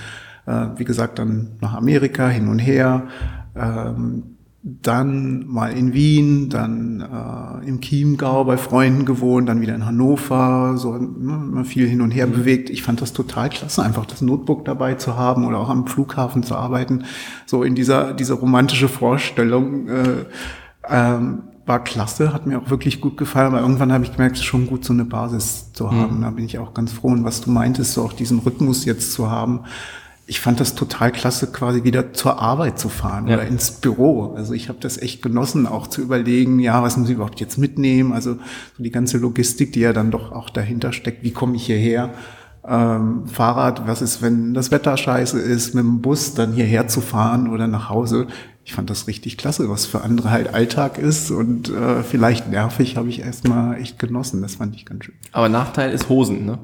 äh, 0.47 0.67
wie 0.75 0.84
gesagt 0.84 1.19
dann 1.19 1.58
nach 1.62 1.75
Amerika 1.75 2.28
hin 2.28 2.49
und 2.49 2.60
her. 2.60 3.04
Ähm, 3.56 4.36
dann 4.62 5.48
mal 5.48 5.72
in 5.72 5.93
Wien, 5.93 6.50
dann 6.50 7.00
äh, 7.00 7.65
im 7.65 7.80
Chiemgau 7.80 8.43
bei 8.43 8.58
Freunden 8.58 9.06
gewohnt, 9.06 9.48
dann 9.48 9.62
wieder 9.62 9.74
in 9.74 9.86
Hannover, 9.86 10.76
so 10.76 10.98
ne, 10.98 11.63
viel 11.63 11.88
hin 11.88 12.02
und 12.02 12.12
her 12.12 12.28
bewegt. 12.28 12.69
Ich 12.69 12.84
fand 12.84 13.02
das 13.02 13.13
total 13.13 13.50
klasse, 13.50 13.82
einfach 13.82 14.06
das 14.06 14.22
Notebook 14.22 14.65
dabei 14.65 14.95
zu 14.95 15.15
haben 15.15 15.45
oder 15.45 15.60
auch 15.60 15.69
am 15.69 15.88
Flughafen 15.88 16.43
zu 16.43 16.56
arbeiten. 16.56 17.06
So 17.45 17.63
in 17.63 17.74
dieser, 17.74 18.13
diese 18.13 18.34
romantische 18.34 18.89
Vorstellung 18.89 19.88
äh, 19.88 20.26
ähm, 20.89 21.43
war 21.65 21.82
klasse, 21.82 22.34
hat 22.34 22.45
mir 22.45 22.60
auch 22.60 22.69
wirklich 22.69 23.00
gut 23.00 23.15
gefallen, 23.15 23.48
aber 23.48 23.62
irgendwann 23.62 23.93
habe 23.93 24.04
ich 24.04 24.12
gemerkt, 24.12 24.36
es 24.36 24.41
ist 24.41 24.48
schon 24.48 24.67
gut, 24.67 24.84
so 24.84 24.91
eine 24.91 25.06
Basis 25.06 25.72
zu 25.72 25.91
haben. 25.91 26.22
Da 26.22 26.32
bin 26.32 26.43
ich 26.43 26.58
auch 26.58 26.74
ganz 26.74 26.91
froh. 26.91 27.10
Und 27.10 27.24
was 27.24 27.41
du 27.41 27.52
meintest, 27.52 27.93
so 27.93 28.04
auch 28.04 28.13
diesen 28.13 28.39
Rhythmus 28.39 28.86
jetzt 28.86 29.13
zu 29.13 29.30
haben, 29.30 29.62
ich 30.29 30.39
fand 30.39 30.59
das 30.59 30.75
total 30.75 31.11
klasse, 31.11 31.47
quasi 31.51 31.83
wieder 31.83 32.13
zur 32.13 32.39
Arbeit 32.39 32.77
zu 32.77 32.87
fahren 32.87 33.27
Ja. 33.27 33.35
oder 33.37 33.47
ins 33.47 33.71
Büro. 33.71 34.33
Also 34.35 34.53
ich 34.53 34.69
habe 34.69 34.79
das 34.79 34.97
echt 34.97 35.21
genossen, 35.21 35.65
auch 35.65 35.87
zu 35.87 36.01
überlegen, 36.01 36.59
ja, 36.59 36.81
was 36.83 36.95
muss 36.97 37.09
ich 37.09 37.15
überhaupt 37.15 37.39
jetzt 37.39 37.57
mitnehmen? 37.57 38.13
Also 38.13 38.35
so 38.77 38.83
die 38.83 38.91
ganze 38.91 39.17
Logistik, 39.17 39.73
die 39.73 39.79
ja 39.81 39.91
dann 39.91 40.11
doch 40.11 40.31
auch 40.31 40.49
dahinter 40.49 40.93
steckt. 40.93 41.23
Wie 41.23 41.31
komme 41.31 41.55
ich 41.55 41.65
hierher? 41.65 42.11
Ähm, 42.67 43.25
Fahrrad, 43.27 43.87
was 43.87 44.01
ist, 44.01 44.21
wenn 44.21 44.53
das 44.53 44.69
Wetter 44.69 44.95
scheiße 44.97 45.39
ist, 45.39 45.73
mit 45.73 45.83
dem 45.83 46.01
Bus 46.01 46.33
dann 46.35 46.53
hierher 46.53 46.87
zu 46.87 47.01
fahren 47.01 47.47
oder 47.49 47.67
nach 47.67 47.89
Hause? 47.89 48.27
Ich 48.65 48.73
fand 48.73 48.89
das 48.91 49.07
richtig 49.07 49.37
klasse, 49.37 49.69
was 49.69 49.87
für 49.87 50.01
andere 50.01 50.29
halt 50.29 50.53
Alltag 50.53 50.99
ist 50.99 51.31
und 51.31 51.69
äh, 51.69 52.03
vielleicht 52.03 52.49
nervig, 52.51 52.97
habe 52.97 53.09
ich 53.09 53.21
erstmal 53.21 53.79
echt 53.81 53.97
genossen. 53.97 54.41
Das 54.43 54.55
fand 54.55 54.75
ich 54.75 54.85
ganz 54.85 55.05
schön. 55.05 55.15
Aber 55.31 55.49
Nachteil 55.49 55.91
ist 55.91 56.07
Hosen, 56.09 56.45
ne? 56.45 56.59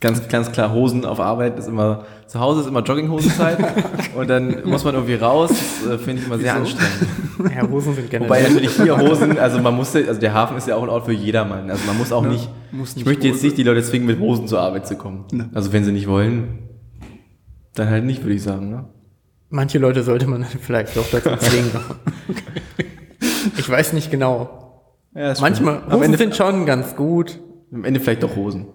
Ganz, 0.00 0.28
ganz 0.28 0.52
klar, 0.52 0.72
Hosen 0.72 1.04
auf 1.04 1.18
Arbeit 1.18 1.58
ist 1.58 1.66
immer, 1.66 2.04
zu 2.28 2.38
Hause 2.38 2.60
ist 2.60 2.66
immer 2.68 2.82
Jogginghosenzeit 2.82 3.58
und 4.16 4.30
dann 4.30 4.62
muss 4.64 4.84
man 4.84 4.94
irgendwie 4.94 5.14
raus, 5.16 5.50
das 5.50 5.90
äh, 5.92 5.98
finde 5.98 6.20
ich 6.22 6.26
immer 6.28 6.38
sehr 6.38 6.54
anstrengend. 6.54 7.06
Ja, 7.54 7.68
Hosen 7.68 7.94
sind 7.94 8.10
generell. 8.10 8.28
Wobei 8.28 8.42
natürlich 8.42 8.72
hier 8.72 8.98
Hosen, 8.98 9.38
also 9.38 9.60
man 9.60 9.74
muss, 9.76 9.94
also 9.94 10.20
der 10.20 10.34
Hafen 10.34 10.56
ist 10.56 10.66
ja 10.66 10.74
auch 10.74 10.82
ein 10.82 10.88
Ort 10.88 11.04
für 11.06 11.12
jedermann. 11.12 11.70
Also 11.70 11.84
man 11.86 11.96
muss 11.96 12.10
auch 12.10 12.24
nicht, 12.26 12.48
muss 12.72 12.90
ich 12.90 12.96
nicht 12.96 13.06
möchte 13.06 13.28
jetzt 13.28 13.36
Hose. 13.36 13.46
nicht 13.46 13.58
die 13.58 13.62
Leute 13.62 13.80
zwingen, 13.84 14.08
mit 14.08 14.18
Hosen 14.18 14.48
zur 14.48 14.60
Arbeit 14.60 14.88
zu 14.88 14.96
kommen. 14.96 15.24
Ne. 15.32 15.48
Also 15.54 15.72
wenn 15.72 15.84
sie 15.84 15.92
nicht 15.92 16.08
wollen, 16.08 16.58
dann 17.76 17.90
halt 17.90 18.04
nicht, 18.04 18.22
würde 18.24 18.34
ich 18.34 18.42
sagen. 18.42 18.70
Ne? 18.70 18.86
Manche 19.50 19.78
Leute 19.78 20.02
sollte 20.02 20.26
man 20.26 20.44
vielleicht 20.60 20.96
doch 20.96 21.08
dazu 21.12 21.30
zwingen. 21.36 21.70
ich 23.56 23.68
weiß 23.68 23.92
nicht 23.92 24.10
genau. 24.10 24.82
Ja, 25.14 25.34
Manchmal, 25.40 25.76
Am 25.86 25.92
Hosen 25.92 26.02
Ende, 26.02 26.18
sind 26.18 26.34
schon 26.36 26.66
ganz 26.66 26.96
gut. 26.96 27.38
am 27.72 27.84
Ende 27.84 28.00
vielleicht 28.00 28.24
doch 28.24 28.34
Hosen. 28.34 28.66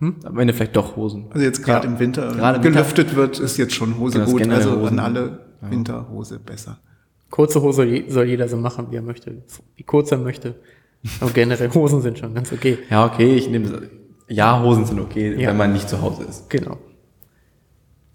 Am 0.00 0.38
Ende 0.38 0.52
vielleicht 0.54 0.76
doch 0.76 0.94
Hosen. 0.96 1.26
Also 1.30 1.44
jetzt 1.44 1.64
gerade 1.64 1.86
Ja. 1.86 1.92
im 1.92 1.98
Winter, 1.98 2.32
Gerade 2.34 2.60
gelüftet 2.60 3.16
wird, 3.16 3.40
ist 3.40 3.56
jetzt 3.56 3.74
schon 3.74 3.98
Hose 3.98 4.18
Genau, 4.20 4.30
gut. 4.30 4.48
Also 4.48 4.76
Hosen. 4.80 4.98
an 4.98 5.16
alle 5.16 5.40
Winterhose 5.60 6.38
besser. 6.38 6.78
Kurze 7.30 7.60
Hose 7.60 8.04
soll 8.08 8.24
jeder 8.26 8.48
so 8.48 8.56
machen, 8.56 8.86
wie 8.90 8.96
er 8.96 9.02
möchte. 9.02 9.42
Wie 9.76 9.82
kurz 9.82 10.12
er 10.12 10.18
möchte. 10.18 10.54
Aber 11.20 11.30
generell 11.32 11.70
Hosen 11.74 12.00
sind 12.00 12.18
schon 12.18 12.32
ganz 12.34 12.52
okay. 12.52 12.78
Ja, 12.90 13.06
okay, 13.06 13.34
ich 13.34 13.48
nehme. 13.50 13.90
Ja, 14.28 14.62
Hosen 14.62 14.84
sind 14.84 15.00
okay, 15.00 15.34
Ja. 15.40 15.48
wenn 15.48 15.56
man 15.56 15.72
nicht 15.72 15.88
zu 15.88 16.00
Hause 16.00 16.24
ist. 16.24 16.48
Genau. 16.50 16.78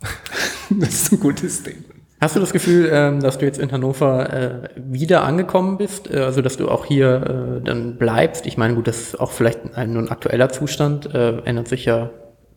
Das 0.70 0.90
ist 0.94 1.12
ein 1.12 1.20
gutes 1.20 1.62
Ding. 1.64 1.84
Hast 2.24 2.38
du 2.38 2.40
das 2.40 2.54
Gefühl, 2.54 2.90
ähm, 2.90 3.20
dass 3.20 3.38
du 3.38 3.46
jetzt 3.46 3.60
in 3.60 3.70
Hannover 3.74 4.32
äh, 4.32 4.70
wieder 4.78 5.26
angekommen 5.26 5.78
bist? 5.78 6.10
Äh, 6.10 6.20
also, 6.20 6.42
dass 6.42 6.56
du 6.56 6.70
auch 6.70 6.86
hier 6.86 7.60
äh, 7.60 7.66
dann 7.66 7.98
bleibst? 7.98 8.46
Ich 8.46 8.58
meine, 8.58 8.76
gut, 8.76 8.88
das 8.88 9.02
ist 9.02 9.20
auch 9.20 9.34
vielleicht 9.34 9.76
ein, 9.76 9.92
nur 9.92 10.04
ein 10.04 10.08
aktueller 10.08 10.48
Zustand, 10.48 11.14
ändert 11.14 11.68
sich 11.68 11.84
ja 11.84 12.12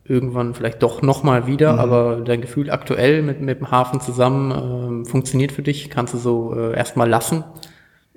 irgendwann 0.05 0.53
vielleicht 0.53 0.81
doch 0.83 1.01
nochmal 1.01 1.47
wieder, 1.47 1.77
aber 1.79 2.21
dein 2.23 2.39
Gefühl 2.39 2.71
aktuell 2.71 3.21
mit, 3.21 3.41
mit 3.41 3.59
dem 3.59 3.69
Hafen 3.69 3.99
zusammen 3.99 4.51
ähm, 4.51 5.05
funktioniert 5.05 5.51
für 5.51 5.63
dich? 5.63 5.89
Kannst 5.89 6.13
du 6.13 6.17
so 6.17 6.55
erstmal 6.55 7.09
lassen? 7.09 7.43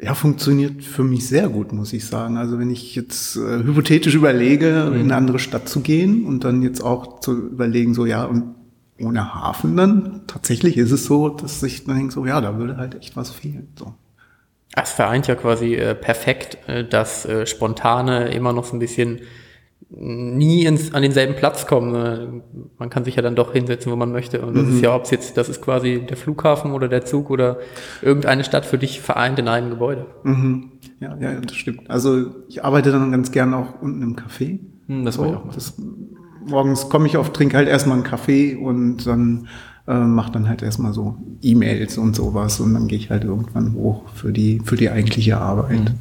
Ja, 0.01 0.15
funktioniert 0.15 0.85
für 0.85 1.03
mich 1.03 1.27
sehr 1.27 1.49
gut, 1.49 1.73
muss 1.73 1.93
ich 1.93 2.07
sagen. 2.07 2.37
Also 2.37 2.61
wenn 2.61 2.71
ich 2.71 2.95
jetzt 2.95 3.35
hypothetisch 3.35 4.15
überlege, 4.15 4.93
in 4.95 5.01
eine 5.01 5.17
andere 5.17 5.41
Stadt 5.41 5.69
zu 5.69 5.81
gehen 5.81 6.25
und 6.27 6.45
dann 6.45 6.63
jetzt 6.63 6.81
auch 6.81 7.19
zu 7.21 7.37
überlegen, 7.37 7.93
so 7.93 8.07
ja, 8.07 8.25
und 8.25 8.55
ohne 9.03 9.35
Hafen 9.35 9.77
dann, 9.77 10.21
tatsächlich 10.27 10.77
ist 10.77 10.91
es 10.91 11.05
so, 11.05 11.29
dass 11.29 11.63
ich 11.63 11.85
dann 11.85 11.97
denke, 11.97 12.13
so 12.13 12.27
ja, 12.27 12.41
da 12.41 12.59
würde 12.59 12.77
halt 12.77 12.95
echt 12.95 13.17
was 13.17 13.31
fehlen. 13.31 13.69
So. 13.79 13.95
Es 14.77 14.91
vereint 14.93 15.27
ja 15.27 15.35
quasi 15.35 15.75
äh, 15.75 15.95
perfekt 15.95 16.59
äh, 16.69 16.85
das 16.85 17.25
äh, 17.27 17.47
Spontane 17.47 18.29
immer 18.29 18.53
noch 18.53 18.65
so 18.65 18.77
ein 18.77 18.79
bisschen 18.79 19.21
nie 19.93 20.65
ins, 20.67 20.95
an 20.95 21.03
denselben 21.03 21.35
Platz 21.35 21.67
kommen. 21.67 21.95
Äh, 21.95 22.29
Man 22.79 22.91
kann 22.91 23.05
sich 23.05 23.17
ja 23.17 23.23
dann 23.23 23.35
doch 23.35 23.53
hinsetzen, 23.53 23.91
wo 23.91 23.97
man 23.97 24.13
möchte. 24.13 24.41
Und 24.41 24.57
das 24.57 24.69
ist 24.69 24.81
ja, 24.81 24.95
ob 24.95 25.05
es 25.05 25.11
jetzt, 25.11 25.37
das 25.37 25.49
ist 25.49 25.61
quasi 25.61 26.07
der 26.09 26.17
Flughafen 26.17 26.73
oder 26.73 26.89
der 26.89 27.05
Zug 27.05 27.31
oder 27.31 27.59
irgendeine 28.01 28.45
Stadt 28.45 28.65
für 28.65 28.79
dich 28.79 29.01
vereint 29.01 29.39
in 29.39 29.49
einem 29.49 29.71
Gebäude. 29.71 30.07
Mhm. 30.23 30.73
Ja, 31.01 31.17
ja, 31.19 31.41
das 31.41 31.57
stimmt. 31.57 31.91
Also 31.91 32.27
ich 32.49 32.65
arbeite 32.65 32.93
dann 32.93 33.11
ganz 33.11 33.33
gern 33.33 33.53
auch 33.55 33.81
unten 33.83 34.03
im 34.03 34.17
Café. 34.17 34.61
Hm, 34.87 35.05
das 35.05 35.17
so, 35.17 35.23
war 35.23 35.31
ich 35.31 35.37
auch 35.37 35.45
mal. 35.47 35.55
das, 35.55 35.75
morgens 36.51 36.89
komme 36.89 37.07
ich 37.07 37.17
auf, 37.17 37.33
trinke 37.33 37.57
halt 37.57 37.69
erstmal 37.69 37.97
einen 37.97 38.05
Kaffee 38.05 38.57
und 38.57 39.07
dann 39.07 39.49
äh, 39.89 39.95
mache 39.95 40.33
dann 40.33 40.49
halt 40.49 40.63
erstmal 40.63 40.93
so 40.93 41.17
E-Mails 41.43 41.99
und 41.99 42.15
sowas 42.15 42.61
und 42.61 42.75
dann 42.75 42.89
gehe 42.89 42.99
ich 42.99 43.11
halt 43.11 43.25
irgendwann 43.25 43.75
hoch 43.75 44.03
für 44.15 44.33
die, 44.33 44.61
für 44.65 44.77
die 44.77 44.91
eigentliche 44.91 45.39
Arbeit. 45.39 45.93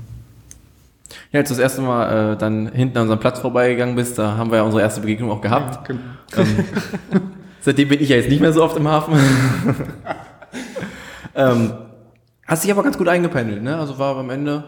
Ja, 1.31 1.39
als 1.39 1.49
du 1.49 1.55
das 1.55 1.61
erste 1.61 1.81
Mal 1.81 2.33
äh, 2.33 2.37
dann 2.37 2.71
hinten 2.71 2.97
an 2.97 3.03
unserem 3.03 3.19
Platz 3.19 3.39
vorbeigegangen 3.39 3.95
bist, 3.95 4.17
da 4.17 4.35
haben 4.37 4.51
wir 4.51 4.57
ja 4.57 4.63
unsere 4.63 4.81
erste 4.81 5.01
Begegnung 5.01 5.31
auch 5.31 5.41
gehabt. 5.41 5.87
Genau. 5.87 5.99
Ähm, 6.35 6.65
seitdem 7.61 7.89
bin 7.89 8.01
ich 8.01 8.09
ja 8.09 8.17
jetzt 8.17 8.29
nicht 8.29 8.41
mehr 8.41 8.53
so 8.53 8.63
oft 8.63 8.77
im 8.77 8.87
Hafen. 8.87 9.13
ähm, 11.35 11.71
Hast 12.49 12.63
dich 12.63 12.71
aber 12.71 12.81
ganz 12.81 12.97
gut 12.97 13.07
eingependelt, 13.07 13.61
ne? 13.61 13.77
Also 13.77 13.99
war 13.99 14.17
am 14.17 14.31
Ende, 14.31 14.63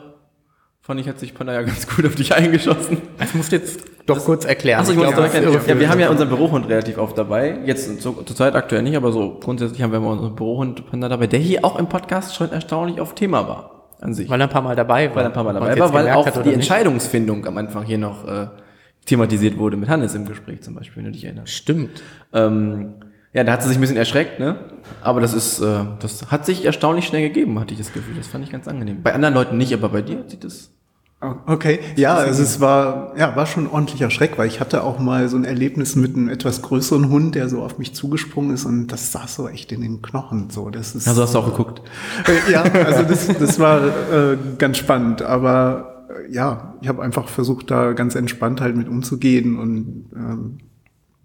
fand 0.81 0.99
ich, 0.99 1.09
hat 1.09 1.19
sich 1.19 1.33
Panda 1.33 1.51
ja 1.51 1.63
ganz 1.63 1.87
gut 1.87 2.05
auf 2.05 2.13
dich 2.13 2.35
eingeschossen. 2.35 3.01
Das 3.17 3.33
musst 3.33 3.51
du 3.51 3.55
jetzt 3.55 3.90
doch 4.05 4.23
kurz 4.25 4.45
erklären. 4.45 4.79
Achso, 4.79 4.91
ich 4.91 4.97
Ich 4.97 5.03
muss 5.03 5.13
glaub, 5.13 5.31
direkt 5.31 5.35
das 5.35 5.41
ist 5.41 5.55
erklären. 5.55 5.77
ja, 5.77 5.81
wir 5.81 5.89
haben 5.89 5.99
ja 5.99 6.09
unseren 6.09 6.29
Bürohund 6.29 6.67
relativ 6.67 6.97
oft 6.97 7.17
dabei. 7.17 7.59
Jetzt 7.65 8.01
zur, 8.01 8.25
zur 8.25 8.35
Zeit 8.35 8.55
aktuell 8.55 8.81
nicht, 8.83 8.95
aber 8.95 9.11
so 9.11 9.37
grundsätzlich 9.39 9.81
haben 9.81 9.91
wir 9.91 9.97
immer 9.97 10.11
unseren 10.11 10.35
Bürohund 10.35 10.89
Panda 10.89 11.09
dabei, 11.09 11.27
der 11.27 11.39
hier 11.39 11.63
auch 11.65 11.77
im 11.77 11.87
Podcast 11.87 12.35
schon 12.35 12.51
erstaunlich 12.51 12.99
auf 12.99 13.15
Thema 13.15 13.47
war. 13.47 13.89
An 14.01 14.13
sich. 14.15 14.29
Weil 14.29 14.41
er 14.41 14.47
ein 14.47 14.49
paar 14.49 14.63
Mal 14.63 14.75
dabei 14.75 15.09
war. 15.09 15.15
weil 15.17 15.23
er 15.25 15.27
ein 15.27 15.33
paar 15.33 15.43
Mal 15.43 15.53
dabei 15.53 15.79
war, 15.79 15.93
weil 15.93 16.09
auch 16.09 16.27
die 16.27 16.39
nicht. 16.39 16.53
Entscheidungsfindung 16.55 17.45
am 17.45 17.57
Anfang 17.57 17.83
hier 17.83 17.99
noch 17.99 18.27
äh, 18.27 18.47
thematisiert 19.05 19.57
wurde 19.59 19.77
mit 19.77 19.89
Hannes 19.89 20.15
im 20.15 20.25
Gespräch 20.25 20.61
zum 20.63 20.73
Beispiel, 20.75 20.97
wenn 20.97 21.05
du 21.05 21.11
dich 21.11 21.23
erinnerst. 21.23 21.53
Stimmt. 21.53 22.01
Ähm, 22.33 22.93
ja, 23.33 23.43
da 23.43 23.53
hat 23.53 23.61
sie 23.61 23.69
sich 23.69 23.77
ein 23.77 23.81
bisschen 23.81 23.97
erschreckt, 23.97 24.39
ne? 24.39 24.55
Aber 25.01 25.21
das 25.21 25.33
ist, 25.33 25.61
äh, 25.61 25.85
das 25.99 26.31
hat 26.31 26.45
sich 26.45 26.65
erstaunlich 26.65 27.05
schnell 27.05 27.21
gegeben, 27.21 27.59
hatte 27.59 27.73
ich 27.73 27.79
das 27.79 27.93
Gefühl. 27.93 28.15
Das 28.17 28.27
fand 28.27 28.43
ich 28.43 28.51
ganz 28.51 28.67
angenehm. 28.67 29.03
Bei 29.03 29.13
anderen 29.13 29.33
Leuten 29.33 29.57
nicht, 29.57 29.73
aber 29.73 29.89
bei 29.89 30.01
dir 30.01 30.23
sieht 30.27 30.43
das. 30.43 30.73
Okay, 31.45 31.79
ja, 31.97 32.15
also 32.15 32.41
es 32.41 32.59
war, 32.59 33.13
ja, 33.15 33.35
war 33.35 33.45
schon 33.45 33.65
ein 33.65 33.69
ordentlicher 33.69 34.09
Schreck, 34.09 34.39
weil 34.39 34.47
ich 34.47 34.59
hatte 34.59 34.83
auch 34.83 34.97
mal 34.97 35.29
so 35.29 35.37
ein 35.37 35.43
Erlebnis 35.43 35.95
mit 35.95 36.15
einem 36.15 36.29
etwas 36.29 36.63
größeren 36.63 37.09
Hund, 37.09 37.35
der 37.35 37.47
so 37.47 37.61
auf 37.61 37.77
mich 37.77 37.93
zugesprungen 37.93 38.55
ist 38.55 38.65
und 38.65 38.87
das 38.87 39.11
saß 39.11 39.35
so 39.35 39.47
echt 39.47 39.71
in 39.71 39.81
den 39.81 40.01
Knochen. 40.01 40.49
So, 40.49 40.71
das 40.71 40.95
ist. 40.95 41.07
Also 41.07 41.21
hast 41.21 41.35
du 41.35 41.39
auch 41.39 41.45
geguckt. 41.45 41.83
Äh, 42.27 42.51
ja, 42.51 42.63
also 42.63 43.03
das, 43.03 43.27
das 43.27 43.59
war 43.59 43.83
äh, 43.83 44.37
ganz 44.57 44.77
spannend, 44.77 45.21
aber 45.21 46.07
äh, 46.09 46.33
ja, 46.33 46.73
ich 46.81 46.87
habe 46.87 47.03
einfach 47.03 47.27
versucht, 47.27 47.69
da 47.69 47.93
ganz 47.93 48.15
entspannt 48.15 48.59
halt 48.59 48.75
mit 48.75 48.89
umzugehen 48.89 49.59
und 49.59 50.09
ähm, 50.15 50.57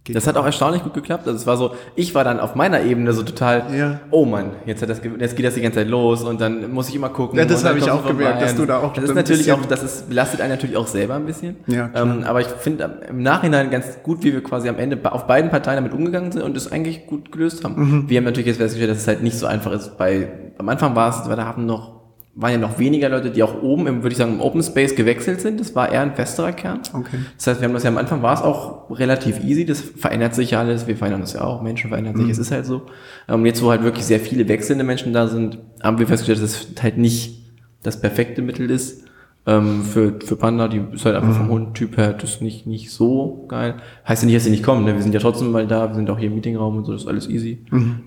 geht 0.06 0.16
Das 0.16 0.26
hat 0.26 0.36
auch 0.38 0.46
erstaunlich 0.46 0.82
gut 0.82 0.94
geklappt. 0.94 1.26
Also 1.26 1.36
es 1.38 1.46
war 1.46 1.56
so, 1.58 1.74
ich 1.94 2.14
war 2.14 2.24
dann 2.24 2.40
auf 2.40 2.54
meiner 2.54 2.80
Ebene 2.82 3.12
so 3.12 3.22
total, 3.22 3.64
Ja. 3.76 4.00
oh 4.10 4.24
Mann, 4.24 4.52
jetzt, 4.64 4.80
hat 4.80 4.88
das, 4.88 5.00
jetzt 5.18 5.36
geht 5.36 5.44
das 5.44 5.54
die 5.54 5.60
ganze 5.60 5.80
Zeit 5.80 5.88
los 5.88 6.22
und 6.22 6.40
dann 6.40 6.72
muss 6.72 6.88
ich 6.88 6.94
immer 6.94 7.10
gucken. 7.10 7.38
Ja, 7.38 7.44
das 7.44 7.64
habe 7.64 7.78
ich 7.78 7.90
auch 7.90 8.06
gemerkt, 8.06 8.40
dass 8.40 8.54
du 8.56 8.64
da 8.64 8.78
auch 8.78 8.92
Das 8.94 9.04
ist 9.04 9.14
natürlich 9.14 9.52
auch, 9.52 9.64
das 9.66 9.82
ist, 9.82 10.08
belastet 10.08 10.40
einen 10.40 10.52
natürlich 10.52 10.76
auch 10.76 10.86
selber 10.86 11.14
ein 11.16 11.26
bisschen. 11.26 11.56
Ja, 11.66 11.88
klar. 11.88 12.02
ähm, 12.06 12.24
aber 12.24 12.40
ich 12.40 12.46
finde 12.46 13.02
im 13.08 13.22
Nachhinein 13.22 13.70
ganz 13.70 13.98
gut, 14.02 14.22
wie 14.24 14.32
wir 14.32 14.42
quasi 14.42 14.68
am 14.68 14.78
Ende 14.78 14.98
auf 15.12 15.26
beiden 15.26 15.50
Parteien 15.50 15.76
damit 15.76 15.92
umgegangen 15.92 16.32
sind 16.32 16.42
und 16.42 16.56
es 16.56 16.70
eigentlich 16.72 17.06
gut 17.06 17.32
gelöst 17.32 17.64
haben. 17.64 17.74
Mhm. 17.76 18.08
Wir 18.08 18.18
haben 18.18 18.24
natürlich 18.24 18.46
jetzt 18.46 18.58
festgestellt, 18.58 18.90
dass 18.92 18.98
es 18.98 19.08
halt 19.08 19.22
nicht 19.22 19.38
so 19.38 19.46
einfach 19.46 19.72
ist. 19.72 19.98
Bei, 19.98 20.28
am 20.58 20.68
Anfang 20.68 20.94
war 20.96 21.10
es, 21.10 21.28
weil 21.28 21.36
da 21.36 21.44
haben 21.44 21.66
noch, 21.66 21.95
waren 22.38 22.52
ja 22.52 22.58
noch 22.58 22.78
weniger 22.78 23.08
Leute, 23.08 23.30
die 23.30 23.42
auch 23.42 23.62
oben 23.62 23.86
im, 23.86 24.02
würde 24.02 24.12
ich 24.12 24.18
sagen, 24.18 24.34
im 24.34 24.40
Open 24.40 24.62
Space 24.62 24.94
gewechselt 24.94 25.40
sind. 25.40 25.58
Das 25.58 25.74
war 25.74 25.90
eher 25.90 26.02
ein 26.02 26.14
festerer 26.14 26.52
Kern. 26.52 26.80
Okay. 26.92 27.16
Das 27.36 27.46
heißt, 27.46 27.60
wir 27.60 27.66
haben 27.66 27.72
das 27.72 27.82
ja 27.82 27.88
am 27.88 27.96
Anfang 27.96 28.22
war 28.22 28.34
es 28.34 28.42
auch 28.42 28.90
relativ 28.90 29.42
easy, 29.42 29.64
das 29.64 29.80
verändert 29.80 30.34
sich 30.34 30.50
ja 30.50 30.60
alles, 30.60 30.86
wir 30.86 30.96
verändern 30.96 31.22
das 31.22 31.32
ja 31.32 31.40
auch, 31.40 31.62
Menschen 31.62 31.88
verändern 31.88 32.14
sich, 32.14 32.28
es 32.28 32.38
ist 32.38 32.50
halt 32.50 32.66
so. 32.66 32.82
Ähm, 33.26 33.46
jetzt, 33.46 33.62
wo 33.62 33.70
halt 33.70 33.82
wirklich 33.82 34.04
sehr 34.04 34.20
viele 34.20 34.46
wechselnde 34.48 34.84
Menschen 34.84 35.14
da 35.14 35.28
sind, 35.28 35.58
haben 35.82 35.98
wir 35.98 36.06
festgestellt, 36.06 36.42
dass 36.42 36.68
es 36.68 36.82
halt 36.82 36.98
nicht 36.98 37.42
das 37.82 38.00
perfekte 38.00 38.42
Mittel 38.42 38.70
ist. 38.70 39.04
Ähm, 39.48 39.82
für, 39.84 40.18
für 40.24 40.34
Panda, 40.34 40.66
die 40.66 40.82
ist 40.92 41.04
halt 41.04 41.14
einfach 41.14 41.36
vom 41.36 41.48
Hundtyp 41.48 41.96
her, 41.96 42.12
das 42.14 42.30
ist 42.30 42.42
nicht, 42.42 42.66
nicht 42.66 42.90
so 42.90 43.44
geil. 43.48 43.76
Heißt 44.06 44.22
ja 44.22 44.26
nicht, 44.26 44.36
dass 44.36 44.44
sie 44.44 44.50
nicht 44.50 44.64
kommen, 44.64 44.84
ne? 44.84 44.94
wir 44.94 45.02
sind 45.02 45.14
ja 45.14 45.20
trotzdem 45.20 45.52
mal 45.52 45.66
da, 45.68 45.88
wir 45.88 45.94
sind 45.94 46.10
auch 46.10 46.18
hier 46.18 46.28
im 46.28 46.34
Meetingraum 46.34 46.78
und 46.78 46.84
so, 46.84 46.92
das 46.92 47.02
ist 47.02 47.08
alles 47.08 47.28
easy. 47.28 47.58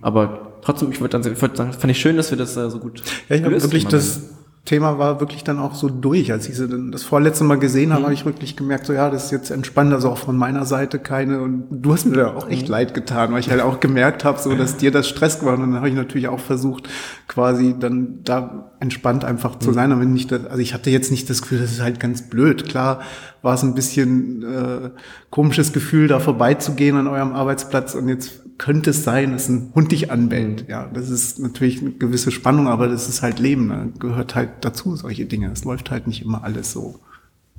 Aber 0.02 0.54
trotzdem, 0.62 0.92
ich 0.92 1.00
würde 1.00 1.18
dann, 1.18 1.32
ich 1.32 1.42
würde 1.42 1.56
sagen, 1.56 1.72
fand 1.72 1.92
ich 1.92 2.00
schön, 2.00 2.18
dass 2.18 2.30
wir 2.30 2.38
das 2.38 2.58
äh, 2.58 2.70
so 2.70 2.80
gut 2.80 3.02
Ja, 3.30 3.38
ich 3.38 3.44
habe 3.44 3.62
wirklich 3.62 3.88
das 3.88 4.39
Thema 4.66 5.00
war 5.00 5.20
wirklich 5.20 5.44
dann 5.44 5.58
auch 5.58 5.74
so 5.74 5.90
durch. 5.90 6.32
Als 6.32 6.48
ich 6.48 6.56
sie 6.56 6.68
dann 6.68 6.92
das 6.92 7.04
vorletzte 7.04 7.44
Mal 7.44 7.58
gesehen 7.58 7.90
Mhm. 7.90 7.94
habe, 7.94 8.04
habe 8.04 8.14
ich 8.14 8.26
wirklich 8.26 8.56
gemerkt, 8.56 8.86
so 8.86 8.94
ja, 8.94 9.10
das 9.10 9.26
ist 9.26 9.32
jetzt 9.32 9.50
entspannt, 9.50 9.94
also 9.94 10.10
auch 10.10 10.18
von 10.18 10.38
meiner 10.38 10.66
Seite 10.66 11.00
keine. 11.00 11.42
Und 11.42 11.66
du 11.72 11.94
hast 11.94 12.06
mir 12.06 12.16
da 12.18 12.34
auch 12.36 12.46
Mhm. 12.46 12.52
echt 12.52 12.68
leid 12.68 12.94
getan, 12.94 13.32
weil 13.32 13.40
ich 13.40 13.50
halt 13.50 13.62
auch 13.62 13.80
gemerkt 13.80 14.24
habe, 14.26 14.40
so 14.40 14.54
dass 14.56 14.78
dir 14.78 14.92
das 14.92 15.08
Stress 15.08 15.44
war. 15.44 15.54
Und 15.56 15.62
dann 15.62 15.76
habe 15.76 15.90
ich 15.90 15.96
natürlich 15.96 16.28
auch 16.28 16.40
versucht, 16.40 16.88
quasi 17.28 17.76
dann 17.80 18.20
da 18.24 18.72
entspannt 18.80 19.26
einfach 19.26 19.56
Mhm. 19.56 19.62
zu 19.62 19.74
sein. 19.74 19.92
Aber 19.92 20.06
nicht, 20.06 20.32
das, 20.32 20.46
also 20.46 20.60
ich 20.60 20.74
hatte 20.74 20.90
jetzt 20.90 21.10
nicht 21.10 21.30
das 21.30 21.42
Gefühl, 21.42 21.60
das 21.60 21.72
ist 21.72 21.82
halt 21.82 22.00
ganz 22.00 22.30
blöd. 22.30 22.66
Klar 22.66 23.00
war 23.42 23.56
es 23.56 23.64
ein 23.64 23.74
bisschen 23.74 24.44
äh, 24.44 24.90
komisches 25.30 25.74
Gefühl, 25.74 26.08
da 26.08 26.20
vorbeizugehen 26.20 26.96
an 26.98 27.08
eurem 27.08 27.34
Arbeitsplatz 27.34 27.96
und 27.96 28.08
jetzt 28.10 28.42
könnte 28.60 28.92
es 28.92 29.04
sein, 29.04 29.32
dass 29.32 29.50
ein 29.50 29.72
Hund 29.74 29.92
dich 29.92 30.12
anbellt. 30.12 30.64
Mhm. 30.64 30.70
Ja, 30.70 30.88
das 30.94 31.10
ist 31.10 31.40
natürlich 31.40 31.82
eine 31.82 31.92
gewisse 31.92 32.30
Spannung, 32.30 32.68
aber 32.68 32.88
das 32.88 33.10
ist 33.10 33.24
halt 33.24 33.40
Leben. 33.40 33.68
Ne? 33.68 33.92
Gehört 33.98 34.36
halt 34.36 34.50
dazu, 34.62 34.96
solche 34.96 35.26
Dinge. 35.26 35.50
Es 35.52 35.64
läuft 35.64 35.90
halt 35.90 36.06
nicht 36.06 36.22
immer 36.22 36.44
alles 36.44 36.72
so. 36.72 37.00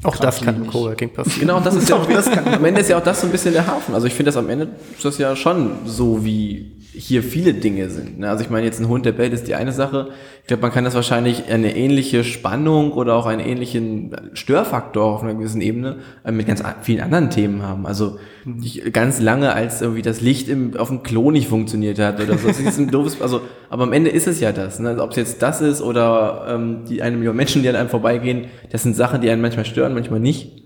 Auch 0.02 0.16
das 0.16 0.40
kann 0.40 0.56
im. 0.56 0.66
Coworking 0.68 1.12
passieren. 1.12 1.40
Genau, 1.40 1.60
das 1.60 1.74
ist 1.74 1.88
ja 1.90 1.96
auch, 1.96 2.08
am 2.46 2.64
Ende 2.64 2.80
ist 2.80 2.88
ja 2.88 2.98
auch 2.98 3.04
das 3.04 3.20
so 3.20 3.26
ein 3.26 3.32
bisschen 3.32 3.52
der 3.52 3.66
Hafen. 3.66 3.94
Also 3.94 4.06
ich 4.06 4.14
finde 4.14 4.28
das 4.28 4.36
am 4.36 4.48
Ende 4.48 4.68
ist 4.94 5.04
das 5.04 5.18
ja 5.18 5.34
schon 5.34 5.72
so, 5.84 6.24
wie 6.24 6.72
hier 6.92 7.22
viele 7.22 7.54
Dinge 7.54 7.88
sind. 7.90 8.18
Ne? 8.18 8.28
Also 8.28 8.42
ich 8.42 8.50
meine, 8.50 8.66
jetzt 8.66 8.80
ein 8.80 8.88
Hund, 8.88 9.06
der 9.06 9.12
bellt, 9.12 9.32
ist 9.32 9.46
die 9.46 9.54
eine 9.54 9.72
Sache. 9.72 10.08
Ich 10.42 10.48
glaube, 10.48 10.62
man 10.62 10.72
kann 10.72 10.84
das 10.84 10.94
wahrscheinlich 10.94 11.44
eine 11.48 11.76
ähnliche 11.76 12.24
Spannung 12.24 12.92
oder 12.92 13.14
auch 13.14 13.26
einen 13.26 13.40
ähnlichen 13.40 14.16
Störfaktor 14.32 15.04
auf 15.04 15.22
einer 15.22 15.34
gewissen 15.34 15.60
Ebene 15.60 15.98
äh, 16.24 16.32
mit 16.32 16.46
ganz 16.46 16.62
vielen 16.82 17.00
anderen 17.00 17.30
Themen 17.30 17.62
haben. 17.62 17.86
Also 17.86 18.18
ich, 18.62 18.92
ganz 18.92 19.20
lange, 19.20 19.52
als 19.52 19.82
irgendwie 19.82 20.02
das 20.02 20.20
Licht 20.20 20.48
im, 20.48 20.76
auf 20.76 20.88
dem 20.88 21.02
Klo 21.02 21.30
nicht 21.30 21.48
funktioniert 21.48 21.98
hat 21.98 22.20
oder 22.20 22.36
so. 22.38 22.48
Das 22.48 22.58
ist 22.58 22.78
ein 22.78 22.90
doofes, 22.90 23.20
also, 23.20 23.42
aber 23.68 23.84
am 23.84 23.92
Ende 23.92 24.10
ist 24.10 24.26
es 24.26 24.40
ja 24.40 24.52
das. 24.52 24.80
Ne? 24.80 24.88
Also 24.90 25.04
ob 25.04 25.10
es 25.10 25.16
jetzt 25.16 25.42
das 25.42 25.60
ist 25.60 25.82
oder 25.82 26.46
ähm, 26.48 26.84
die 26.88 27.02
eine 27.02 27.16
Million 27.16 27.36
Menschen, 27.36 27.62
die 27.62 27.68
an 27.68 27.76
einem 27.76 27.88
vorbeigehen, 27.88 28.46
das 28.70 28.82
sind 28.82 28.96
Sachen, 28.96 29.20
die 29.20 29.30
einen 29.30 29.42
manchmal 29.42 29.64
stören, 29.64 29.94
manchmal 29.94 30.20
nicht 30.20 30.60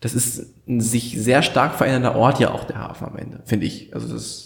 das 0.00 0.14
ist 0.14 0.54
ein 0.68 0.80
sich 0.80 1.16
sehr 1.18 1.42
stark 1.42 1.74
verändernder 1.74 2.16
Ort 2.16 2.38
ja 2.38 2.50
auch 2.52 2.64
der 2.64 2.78
Hafen 2.78 3.06
am 3.06 3.16
Ende, 3.16 3.40
finde 3.44 3.66
ich. 3.66 3.94
Also 3.94 4.08
das 4.08 4.22
ist 4.22 4.45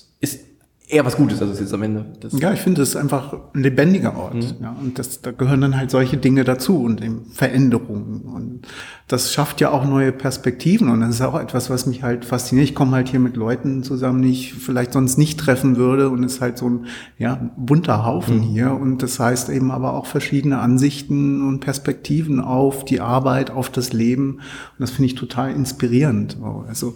eher 0.91 1.05
was 1.07 1.17
Gutes, 1.17 1.41
also 1.41 1.53
es 1.53 1.61
ist 1.61 1.73
am 1.73 1.83
Ende. 1.83 2.05
Ja, 2.33 2.53
ich 2.53 2.61
finde, 2.61 2.83
es 2.83 2.91
ist 2.91 2.97
einfach 2.97 3.33
ein 3.55 3.63
lebendiger 3.63 4.17
Ort. 4.17 4.35
Mhm. 4.35 4.55
Ja, 4.61 4.77
und 4.81 4.99
das, 4.99 5.21
da 5.23 5.31
gehören 5.31 5.61
dann 5.61 5.77
halt 5.77 5.91
solche 5.91 6.17
Dinge 6.17 6.45
dazu 6.45 6.83
und 6.83 7.03
eben 7.03 7.27
Veränderungen. 7.33 8.23
Und 8.23 8.67
das 9.09 9.33
schafft 9.33 9.61
ja 9.61 9.71
auch 9.71 9.85
neue 9.85 10.13
Perspektiven. 10.13 10.89
Und 10.89 11.01
das 11.01 11.11
ist 11.11 11.23
auch 11.23 11.39
etwas, 11.39 11.71
was 11.71 11.87
mich 11.87 12.03
halt 12.03 12.25
fasziniert. 12.25 12.69
Ich 12.69 12.75
komme 12.75 12.93
halt 12.93 13.09
hier 13.09 13.21
mit 13.21 13.37
Leuten 13.37 13.83
zusammen, 13.83 14.23
die 14.23 14.31
ich 14.31 14.55
vielleicht 14.55 14.93
sonst 14.93 15.17
nicht 15.17 15.39
treffen 15.39 15.77
würde. 15.77 16.11
Und 16.11 16.25
es 16.25 16.35
ist 16.35 16.41
halt 16.41 16.59
so 16.59 16.69
ein 16.69 16.87
ja, 17.19 17.51
bunter 17.57 18.05
Haufen 18.05 18.39
Mhm. 18.39 18.43
hier. 18.43 18.73
Und 18.73 19.03
das 19.03 19.19
heißt 19.21 19.49
eben 19.51 19.71
aber 19.71 19.95
auch 19.95 20.07
verschiedene 20.07 20.59
Ansichten 20.59 21.47
und 21.47 21.61
Perspektiven 21.61 22.41
auf 22.41 22.85
die 22.85 23.01
Arbeit, 23.01 23.51
auf 23.51 23.71
das 23.71 23.93
Leben. 23.93 24.35
Und 24.35 24.41
das 24.79 24.91
finde 24.91 25.07
ich 25.07 25.15
total 25.15 25.53
inspirierend. 25.53 26.37
Also 26.69 26.95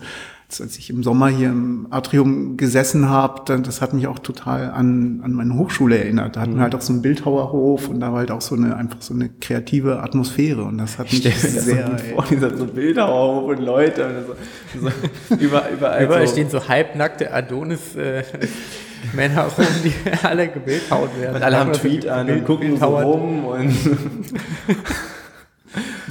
als 0.61 0.79
ich 0.79 0.91
im 0.91 1.03
Sommer 1.03 1.29
hier 1.29 1.49
im 1.49 1.87
Atrium 1.91 2.57
gesessen 2.57 3.09
habe, 3.09 3.61
das 3.63 3.81
hat 3.81 3.93
mich 3.95 4.07
auch 4.07 4.19
total 4.19 4.71
an, 4.71 5.21
an 5.25 5.33
meine 5.33 5.55
Hochschule 5.55 5.99
erinnert. 5.99 6.37
Da 6.37 6.43
hatten 6.43 6.55
wir 6.57 6.63
halt 6.63 6.75
auch 6.75 6.81
so 6.81 6.93
einen 6.93 7.03
Bildhauerhof 7.03 7.89
und 7.89 8.01
da 8.01 8.13
war 8.13 8.19
halt 8.21 8.31
auch 8.31 8.41
so 8.41 8.55
eine 8.55 8.77
einfach 8.77 9.01
so 9.01 9.15
eine 9.15 9.29
kreative 9.29 10.01
Atmosphäre 10.03 10.63
und 10.65 10.79
das 10.79 10.99
hat 10.99 11.11
mich 11.11 11.23
so 11.23 11.49
sehr 11.61 11.85
gut 11.85 12.01
vor, 12.01 12.25
dieser 12.31 12.57
so 12.57 12.67
Bilder 12.67 13.09
auf 13.09 13.45
und 13.45 13.59
Leute 13.61 14.07
und 14.07 14.81
so, 14.81 14.89
so 15.29 15.35
über, 15.37 15.71
überall, 15.71 16.05
Überall 16.05 16.27
so. 16.27 16.33
stehen 16.33 16.51
so 16.51 16.69
halbnackte 16.69 17.33
Adonis 17.33 17.97
äh, 17.97 18.23
Männer 19.15 19.45
rum, 19.45 19.67
die 19.83 19.93
alle 20.23 20.49
gebildhaut 20.49 21.11
werden. 21.19 21.37
und 21.37 21.43
alle 21.43 21.59
haben 21.59 21.73
Tweet 21.73 22.07
an 22.07 22.31
und 22.31 22.45
gucken 22.45 22.79
so 22.79 22.87
rum 22.87 23.45
und 23.47 23.75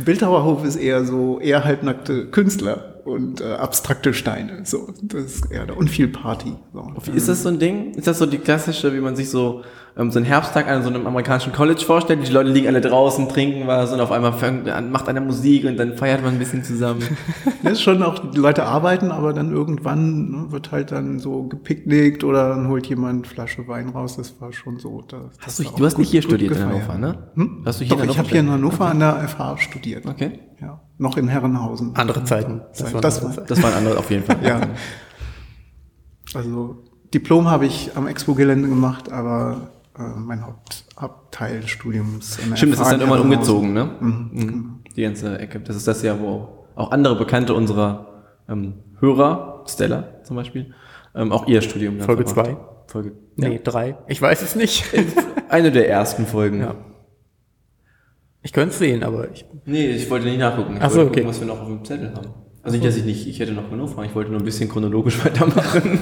Bildhauerhof 0.04 0.66
ist 0.66 0.76
eher 0.76 1.06
so 1.06 1.40
eher 1.40 1.64
halbnackte 1.64 2.26
Künstler 2.28 2.93
und 3.06 3.42
äh, 3.42 3.54
abstrakte 3.54 4.14
Steine. 4.14 4.62
So, 4.66 4.88
das 5.02 5.24
ist 5.26 5.52
eher 5.52 5.66
da 5.66 5.74
und 5.74 5.90
viel 5.90 6.08
Party. 6.08 6.54
So. 6.74 6.92
Ist 7.14 7.28
das 7.30 7.44
so 7.44 7.50
ein 7.50 7.60
Ding? 7.60 7.94
Ist 7.96 8.08
das 8.08 8.18
so 8.20 8.26
die 8.26 8.38
klassische, 8.38 8.94
wie 8.94 9.00
man 9.02 9.16
sich 9.16 9.30
so 9.30 9.62
ähm, 9.96 10.10
so 10.10 10.18
einen 10.18 10.26
Herbsttag 10.26 10.68
an 10.68 10.82
so 10.84 10.90
einem 10.90 11.06
amerikanischen 11.06 11.54
College 11.54 11.82
vorstellt? 11.86 12.26
Die 12.28 12.32
Leute 12.32 12.50
liegen 12.50 12.68
alle 12.68 12.82
draußen, 12.82 13.30
trinken 13.30 13.68
was 13.68 13.92
und 13.94 14.00
auf 14.00 14.12
einmal 14.12 14.34
fängt, 14.34 14.68
an- 14.70 14.92
macht 14.92 15.08
einer 15.10 15.22
Musik 15.22 15.66
und 15.66 15.78
dann 15.78 15.96
feiert 15.98 16.24
man 16.24 16.34
ein 16.34 16.40
bisschen 16.40 16.64
zusammen. 16.64 17.02
Das 17.64 17.74
ist 17.74 17.82
schon 17.82 18.04
auch, 18.04 18.20
die 18.32 18.38
Leute 18.38 18.66
arbeiten, 18.66 19.10
aber 19.10 19.32
dann 19.32 19.54
irgendwann 19.54 20.32
ne, 20.32 20.52
wird 20.52 20.74
halt 20.74 20.92
dann 20.92 21.20
so 21.20 21.44
gepicknickt 21.44 22.26
oder 22.26 22.50
dann 22.50 22.68
holt 22.68 22.88
jemand 22.88 23.24
eine 23.26 23.34
Flasche 23.34 23.66
Wein 23.70 23.88
raus. 23.88 24.18
Das 24.18 24.40
war 24.42 24.52
schon 24.52 24.80
so. 24.80 25.02
Das, 25.08 25.22
Hast 25.40 25.60
das 25.60 25.68
du, 25.72 25.78
du 25.78 25.86
hast 25.86 25.98
nicht 25.98 26.10
hier 26.12 26.20
gut 26.22 26.32
studiert 26.32 26.52
in 26.52 26.58
gefeiert. 26.58 26.88
Hannover, 26.90 26.98
ne? 27.00 27.18
Hm? 27.36 27.62
Hast 27.66 27.80
du 27.80 27.86
hier 27.86 27.96
Doch, 27.96 28.04
in 28.04 28.10
ich 28.10 28.18
Hannover 28.18 28.20
habe 28.20 28.30
hier 28.30 28.40
in? 28.42 28.52
Hannover 28.52 28.86
an 28.88 29.00
der 29.00 29.28
FH 29.30 29.58
studiert. 29.60 30.06
Okay. 30.06 30.40
Ja, 31.04 31.10
noch 31.10 31.18
in 31.18 31.28
Herrenhausen. 31.28 31.96
Andere 31.96 32.24
Zeiten. 32.24 32.62
Das, 32.72 32.94
waren 32.94 33.02
das 33.02 33.18
andere 33.18 33.38
war. 33.38 33.46
Das 33.46 33.64
waren 33.64 33.74
andere 33.74 33.98
auf 33.98 34.10
jeden 34.10 34.24
Fall. 34.24 34.38
ja. 34.44 34.62
Also 36.34 36.84
Diplom 37.14 37.50
habe 37.50 37.66
ich 37.66 37.92
am 37.96 38.08
Expo-Gelände 38.08 38.68
gemacht, 38.68 39.12
aber 39.12 39.70
äh, 39.98 40.02
mein 40.02 40.46
Haupt, 40.46 40.86
Hauptteil 41.00 41.62
des 41.62 41.70
Studiums. 41.70 42.40
Stimmt, 42.56 42.74
das 42.74 42.82
ist 42.82 42.92
dann 42.92 43.00
irgendwann 43.02 43.22
umgezogen, 43.22 43.74
ne? 43.74 43.90
Mhm. 44.00 44.80
Die 44.96 45.02
ganze 45.04 45.38
Ecke. 45.38 45.60
Das 45.60 45.76
ist 45.76 45.88
das 45.88 46.02
Jahr, 46.02 46.20
wo 46.20 46.66
auch 46.76 46.92
andere 46.92 47.16
Bekannte 47.16 47.54
unserer 47.54 48.08
ähm, 48.50 48.76
Hörer, 49.00 49.64
Stella 49.68 50.24
zum 50.24 50.36
Beispiel, 50.36 50.74
ähm, 51.16 51.32
auch 51.32 51.48
ihr 51.48 51.62
Studium 51.62 51.98
dann 51.98 52.06
Folge 52.06 52.26
verbracht 52.26 52.48
zwei. 52.48 52.58
Folge 52.88 53.14
Nee, 53.36 53.60
drei. 53.64 53.98
Ich 54.08 54.22
weiß 54.22 54.42
es 54.42 54.56
nicht. 54.56 54.86
Eine 55.50 55.72
der 55.72 55.90
ersten 55.90 56.26
Folgen. 56.26 56.62
Ja. 56.62 56.76
Ich 58.44 58.52
könnte 58.54 58.70
es 58.74 58.80
sehen, 58.80 59.04
aber 59.04 59.32
ich. 59.32 59.46
Nee, 59.66 59.88
ich 59.88 60.10
wollte 60.10 60.28
nicht 60.28 60.40
nachgucken. 60.40 60.76
Ich 60.76 60.82
Ach 60.82 60.90
so, 60.90 60.98
wollte 60.98 61.10
okay. 61.12 61.20
gucken, 61.22 61.30
was 61.30 61.40
wir 61.40 61.48
noch 61.48 61.62
auf 61.62 61.68
dem 61.68 61.84
Zettel 61.86 62.14
haben. 62.14 62.28
Also 62.62 62.78
nicht, 62.78 62.88
dass 62.88 62.96
ich 62.96 63.04
nicht, 63.06 63.28
ich 63.28 63.40
hätte 63.40 63.52
noch 63.54 63.70
genug 63.70 63.90
Fragen, 63.90 64.08
ich 64.08 64.16
wollte 64.16 64.32
nur 64.32 64.40
ein 64.40 64.46
bisschen 64.46 64.70
chronologisch 64.70 65.24
weitermachen. 65.26 66.00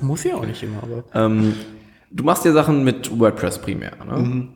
Muss 0.00 0.24
ja 0.24 0.36
auch 0.36 0.46
nicht 0.46 0.62
immer, 0.62 0.82
aber. 0.82 1.04
ähm, 1.14 1.54
du 2.10 2.24
machst 2.24 2.44
ja 2.44 2.52
Sachen 2.52 2.84
mit 2.84 3.18
WordPress 3.18 3.58
primär, 3.60 3.92
ne? 4.04 4.48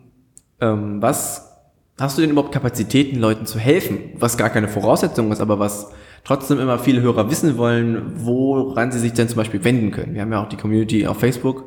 Ähm, 0.61 1.01
was 1.01 1.51
hast 1.99 2.19
du 2.19 2.23
denn 2.23 2.31
überhaupt 2.31 2.53
Kapazitäten, 2.53 3.19
Leuten 3.19 3.47
zu 3.47 3.59
helfen? 3.59 3.99
Was 4.17 4.37
gar 4.37 4.51
keine 4.51 4.69
Voraussetzung 4.69 5.33
ist, 5.33 5.41
aber 5.41 5.59
was 5.59 5.93
trotzdem 6.25 6.59
immer 6.59 6.79
viele 6.79 7.01
Hörer 7.01 7.31
wissen 7.31 7.57
wollen, 7.57 8.13
woran 8.17 8.93
sie 8.93 8.99
sich 8.99 9.13
denn 9.13 9.29
zum 9.29 9.37
Beispiel 9.37 9.65
wenden 9.65 9.91
können. 9.91 10.15
Wir 10.15 10.23
haben 10.23 10.33
ja 10.33 10.43
auch 10.43 10.49
die 10.49 10.57
Community 10.57 11.07
auf 11.07 11.19
Facebook, 11.19 11.65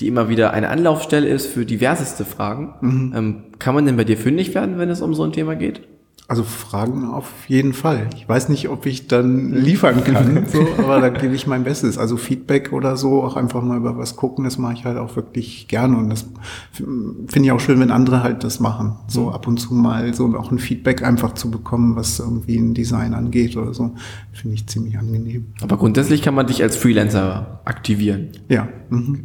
die 0.00 0.08
immer 0.08 0.28
wieder 0.28 0.52
eine 0.52 0.68
Anlaufstelle 0.68 1.28
ist 1.28 1.46
für 1.46 1.64
diverseste 1.64 2.24
Fragen. 2.24 2.74
Ähm, 3.16 3.42
kann 3.58 3.74
man 3.74 3.86
denn 3.86 3.96
bei 3.96 4.04
dir 4.04 4.16
fündig 4.16 4.54
werden, 4.54 4.78
wenn 4.78 4.90
es 4.90 5.02
um 5.02 5.14
so 5.14 5.22
ein 5.22 5.32
Thema 5.32 5.54
geht? 5.54 5.82
Also 6.26 6.42
Fragen 6.42 7.04
auf 7.04 7.30
jeden 7.48 7.74
Fall. 7.74 8.08
Ich 8.16 8.26
weiß 8.26 8.48
nicht, 8.48 8.70
ob 8.70 8.86
ich 8.86 9.08
dann 9.08 9.52
liefern 9.52 10.02
kann, 10.04 10.46
so, 10.52 10.66
aber 10.78 10.98
da 10.98 11.10
gebe 11.10 11.34
ich 11.34 11.46
mein 11.46 11.64
Bestes. 11.64 11.98
Also 11.98 12.16
Feedback 12.16 12.72
oder 12.72 12.96
so, 12.96 13.22
auch 13.22 13.36
einfach 13.36 13.62
mal 13.62 13.76
über 13.76 13.98
was 13.98 14.16
gucken, 14.16 14.44
das 14.44 14.56
mache 14.56 14.72
ich 14.72 14.84
halt 14.86 14.96
auch 14.96 15.16
wirklich 15.16 15.68
gerne 15.68 15.98
und 15.98 16.08
das 16.08 16.26
finde 16.72 17.42
ich 17.42 17.52
auch 17.52 17.60
schön, 17.60 17.78
wenn 17.78 17.90
andere 17.90 18.22
halt 18.22 18.42
das 18.42 18.58
machen. 18.58 18.96
So 19.06 19.32
ab 19.32 19.46
und 19.46 19.58
zu 19.58 19.74
mal 19.74 20.14
so 20.14 20.34
auch 20.38 20.50
ein 20.50 20.58
Feedback 20.58 21.02
einfach 21.02 21.34
zu 21.34 21.50
bekommen, 21.50 21.94
was 21.94 22.20
irgendwie 22.20 22.56
ein 22.56 22.72
Design 22.72 23.12
angeht 23.12 23.54
oder 23.58 23.74
so, 23.74 23.94
finde 24.32 24.54
ich 24.54 24.66
ziemlich 24.66 24.96
angenehm. 24.96 25.48
Aber 25.60 25.76
grundsätzlich 25.76 26.22
kann 26.22 26.34
man 26.34 26.46
dich 26.46 26.62
als 26.62 26.76
Freelancer 26.76 27.60
aktivieren. 27.66 28.28
Ja. 28.48 28.68
Mhm. 28.88 29.24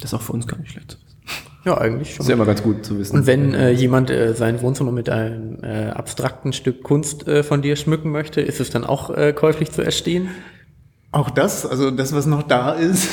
Das 0.00 0.12
ist 0.12 0.14
auch 0.14 0.22
für 0.22 0.32
uns 0.32 0.48
gar 0.48 0.58
nicht 0.58 0.72
schlecht. 0.72 0.98
Ja, 1.64 1.76
eigentlich 1.76 2.10
schon. 2.10 2.18
Das 2.18 2.26
ist 2.26 2.28
ja 2.28 2.34
immer 2.34 2.46
ganz 2.46 2.62
gut 2.62 2.84
zu 2.84 2.98
wissen. 2.98 3.16
Und 3.16 3.26
wenn 3.26 3.54
äh, 3.54 3.70
jemand 3.70 4.10
äh, 4.10 4.34
sein 4.34 4.62
Wohnzimmer 4.62 4.92
mit 4.92 5.08
einem 5.08 5.58
äh, 5.62 5.88
abstrakten 5.88 6.52
Stück 6.52 6.82
Kunst 6.82 7.26
äh, 7.26 7.42
von 7.42 7.62
dir 7.62 7.76
schmücken 7.76 8.10
möchte, 8.10 8.40
ist 8.40 8.60
es 8.60 8.70
dann 8.70 8.84
auch 8.84 9.10
äh, 9.10 9.32
käuflich 9.32 9.72
zu 9.72 9.82
erstehen? 9.82 10.28
Auch 11.10 11.30
das, 11.30 11.64
also 11.64 11.90
das, 11.90 12.12
was 12.12 12.26
noch 12.26 12.42
da 12.42 12.72
ist, 12.72 13.08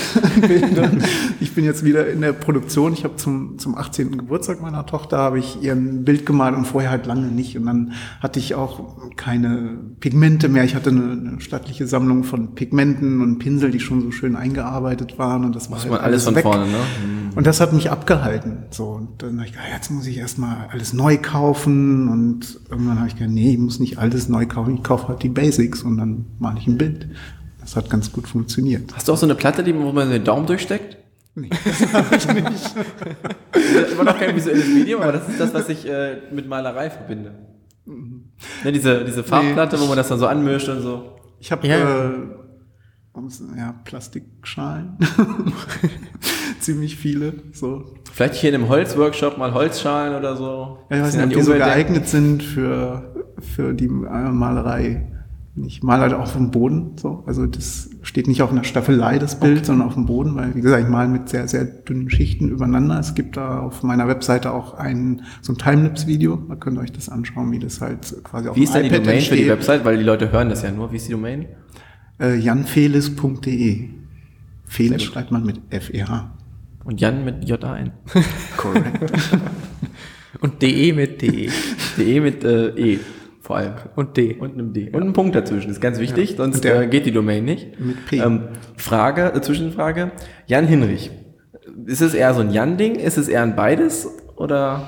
ich 1.40 1.54
bin 1.56 1.64
jetzt 1.64 1.86
wieder 1.86 2.10
in 2.10 2.20
der 2.20 2.34
Produktion. 2.34 2.92
Ich 2.92 3.06
habe 3.06 3.16
zum, 3.16 3.58
zum 3.58 3.78
18. 3.78 4.18
Geburtstag 4.18 4.62
meiner 4.62 4.86
Tochter 4.86 5.18
habe 5.18 5.40
ich 5.40 5.62
ihr 5.62 5.72
ein 5.72 6.04
Bild 6.04 6.26
gemalt 6.26 6.58
und 6.58 6.66
vorher 6.66 6.90
halt 6.90 7.06
lange 7.06 7.28
nicht. 7.28 7.58
Und 7.58 7.66
dann 7.68 7.94
hatte 8.20 8.38
ich 8.38 8.54
auch 8.54 8.98
keine 9.16 9.78
Pigmente 10.02 10.50
mehr. 10.50 10.66
Ich 10.66 10.76
hatte 10.76 10.90
eine, 10.90 11.12
eine 11.14 11.40
stattliche 11.40 11.88
Sammlung 11.88 12.26
von 12.26 12.54
Pigmenten 12.54 13.22
und 13.22 13.40
Pinsel, 13.40 13.72
die 13.72 13.80
schon 13.80 14.02
so 14.02 14.12
schön 14.12 14.36
eingearbeitet 14.36 15.18
waren. 15.18 15.46
Und 15.46 15.56
das 15.56 15.72
war 15.72 15.80
halt 15.80 15.90
man 15.90 16.02
alles 16.02 16.26
von 16.26 16.36
weg. 16.36 16.44
vorne, 16.44 16.66
ne? 16.66 16.78
Und 17.34 17.48
das 17.48 17.62
hat 17.62 17.72
mich 17.72 17.92
abgehalten. 17.92 18.66
So, 18.72 18.90
und 18.90 19.24
dann 19.24 19.38
habe 19.38 19.46
ich 19.46 19.54
gedacht, 19.54 19.70
jetzt 19.74 19.90
muss 19.90 20.06
ich 20.06 20.18
erstmal 20.18 20.68
alles 20.70 20.92
neu 20.92 21.18
kaufen. 21.18 22.10
Und 22.10 22.60
irgendwann 22.70 22.98
habe 22.98 23.08
ich 23.08 23.16
gedacht, 23.16 23.34
nee, 23.34 23.54
ich 23.54 23.58
muss 23.58 23.80
nicht 23.80 24.00
alles 24.00 24.28
neu 24.28 24.46
kaufen. 24.48 24.76
Ich 24.76 24.84
kaufe 24.84 25.08
halt 25.08 25.24
die 25.24 25.30
Basics 25.30 25.82
und 25.82 25.96
dann 25.96 26.26
male 26.40 26.60
ich 26.60 26.68
ein 26.68 26.78
Bild. 26.78 27.08
Das 27.66 27.76
hat 27.76 27.90
ganz 27.90 28.12
gut 28.12 28.28
funktioniert. 28.28 28.94
Hast 28.96 29.08
du 29.08 29.14
auch 29.14 29.18
so 29.18 29.26
eine 29.26 29.34
Platte, 29.34 29.64
die, 29.64 29.76
wo 29.76 29.92
man 29.92 30.12
den 30.12 30.24
Daumen 30.24 30.46
durchsteckt? 30.46 30.98
Nee, 31.34 31.50
das 31.66 31.94
habe 31.94 32.16
ich 32.16 32.28
nicht. 32.50 32.76
Das 33.52 33.64
ist 33.90 33.94
immer 33.94 34.04
noch 34.04 34.20
kein 34.20 34.36
visuelles 34.36 34.68
Medium, 34.68 35.02
aber 35.02 35.14
das 35.14 35.28
ist 35.28 35.40
das, 35.40 35.54
was 35.54 35.68
ich 35.70 35.88
äh, 35.90 36.18
mit 36.32 36.48
Malerei 36.48 36.90
verbinde. 36.90 37.34
Ne, 37.86 38.72
diese, 38.72 39.04
diese 39.04 39.24
Farbplatte, 39.24 39.80
wo 39.80 39.86
man 39.86 39.98
das 39.98 40.08
dann 40.10 40.20
so 40.20 40.28
anmischt 40.28 40.70
und 40.70 40.82
so. 40.82 41.16
Ich 41.40 41.52
habe 41.52 41.68
Ja. 41.68 42.10
äh, 42.10 42.14
ja, 43.58 43.74
Plastikschalen. 43.84 44.98
Ziemlich 46.60 46.96
viele. 46.98 47.34
So. 47.54 47.96
Vielleicht 48.12 48.36
hier 48.36 48.50
in 48.50 48.56
einem 48.56 48.70
Holzworkshop 48.70 49.38
mal 49.38 49.54
Holzschalen 49.54 50.16
oder 50.16 50.36
so. 50.36 50.80
Ja, 50.90 50.98
ich 50.98 51.04
weiß 51.04 51.16
nicht, 51.16 51.24
ob 51.26 51.30
die 51.32 51.42
so 51.42 51.52
Umwelt 51.54 51.66
denken. 51.66 51.94
geeignet 51.94 52.10
sind 52.10 52.44
für, 52.44 53.26
für 53.56 53.74
die 53.74 53.86
äh, 53.86 53.90
Malerei. 53.90 55.12
Ich 55.58 55.84
male 55.84 56.02
halt 56.02 56.14
auf 56.14 56.34
dem 56.34 56.52
Boden. 56.52 56.98
So. 56.98 57.24
Also 57.26 57.46
das 57.46 57.90
steht 58.02 58.28
nicht 58.28 58.42
auf 58.42 58.52
einer 58.52 58.66
Staffelei, 58.66 59.20
das 59.20 59.40
Bild, 59.40 59.66
sondern 59.66 59.88
auf 59.88 59.94
dem 59.94 60.06
Boden, 60.06 60.36
weil, 60.36 60.54
wie 60.54 60.60
gesagt, 60.60 60.84
ich 60.84 60.90
male 60.90 61.08
mit 61.08 61.30
sehr, 61.30 61.48
sehr 61.48 61.64
dünnen 61.64 62.10
Schichten 62.10 62.50
übereinander. 62.50 63.00
Es 63.00 63.16
gibt 63.16 63.38
da 63.38 63.60
auf 63.60 63.82
meiner 63.82 64.08
Webseite 64.10 64.52
auch 64.52 64.74
ein, 64.74 65.22
so 65.42 65.54
ein 65.54 65.58
Timelapse-Video. 65.58 66.36
Da 66.50 66.56
könnt 66.56 66.78
ihr 66.78 66.82
euch 66.82 66.92
das 66.92 67.08
anschauen, 67.08 67.52
wie 67.54 67.60
das 67.60 67.80
halt 67.80 68.22
quasi 68.24 68.50
auf 68.50 68.58
Wie 68.58 68.64
ist 68.64 68.76
denn 68.76 68.84
die 68.84 68.90
Domain 68.90 69.04
für 69.04 69.12
die 69.12 69.16
entsteht. 69.18 69.48
Website? 69.48 69.86
Weil 69.86 69.98
die 69.98 70.04
Leute 70.04 70.30
hören 70.30 70.50
das 70.50 70.62
ja 70.62 70.72
nur. 70.72 70.92
Wie 70.92 70.98
ist 70.98 71.08
die 71.08 71.14
Domain? 71.14 71.46
Äh, 72.20 72.36
janfelis.de. 72.36 73.90
Felis 74.66 75.04
schreibt 75.04 75.32
man 75.32 75.46
mit 75.46 75.62
F-E-H. 75.70 76.32
Und 76.84 77.00
Jan 77.00 77.24
mit 77.24 77.48
J-A-N. 77.48 77.94
Correct. 78.58 79.14
Und 80.42 80.62
DE 80.62 80.92
mit 80.92 81.22
DE. 81.22 81.50
DE 81.98 82.20
mit 82.20 82.44
äh, 82.44 82.68
E 82.78 83.00
vor 83.46 83.58
allem. 83.58 83.74
Und 83.96 84.18
D. 84.18 84.34
Und 84.34 84.54
einem 84.54 84.74
D. 84.74 84.90
Und 84.90 85.02
einem 85.04 85.14
Punkt 85.14 85.36
dazwischen, 85.36 85.70
ist 85.70 85.80
ganz 85.80 86.00
wichtig, 86.00 86.34
sonst 86.36 86.56
Und 86.56 86.64
der- 86.64 86.82
äh, 86.82 86.88
geht 86.88 87.06
die 87.06 87.12
Domain 87.12 87.46
nicht. 87.46 87.80
Mit 87.80 88.06
P. 88.08 88.18
Ähm, 88.18 88.48
Frage, 88.76 89.34
äh, 89.36 89.42
Zwischenfrage. 89.42 90.12
Jan 90.48 90.66
Hinrich. 90.68 91.12
Ist 91.86 92.02
es 92.02 92.14
eher 92.16 92.34
so 92.34 92.42
ein 92.42 92.52
Jan-Ding? 92.52 92.96
Ist 92.96 93.18
es 93.18 93.28
eher 93.28 93.44
ein 93.44 93.56
beides? 93.56 94.08
Oder 94.36 94.88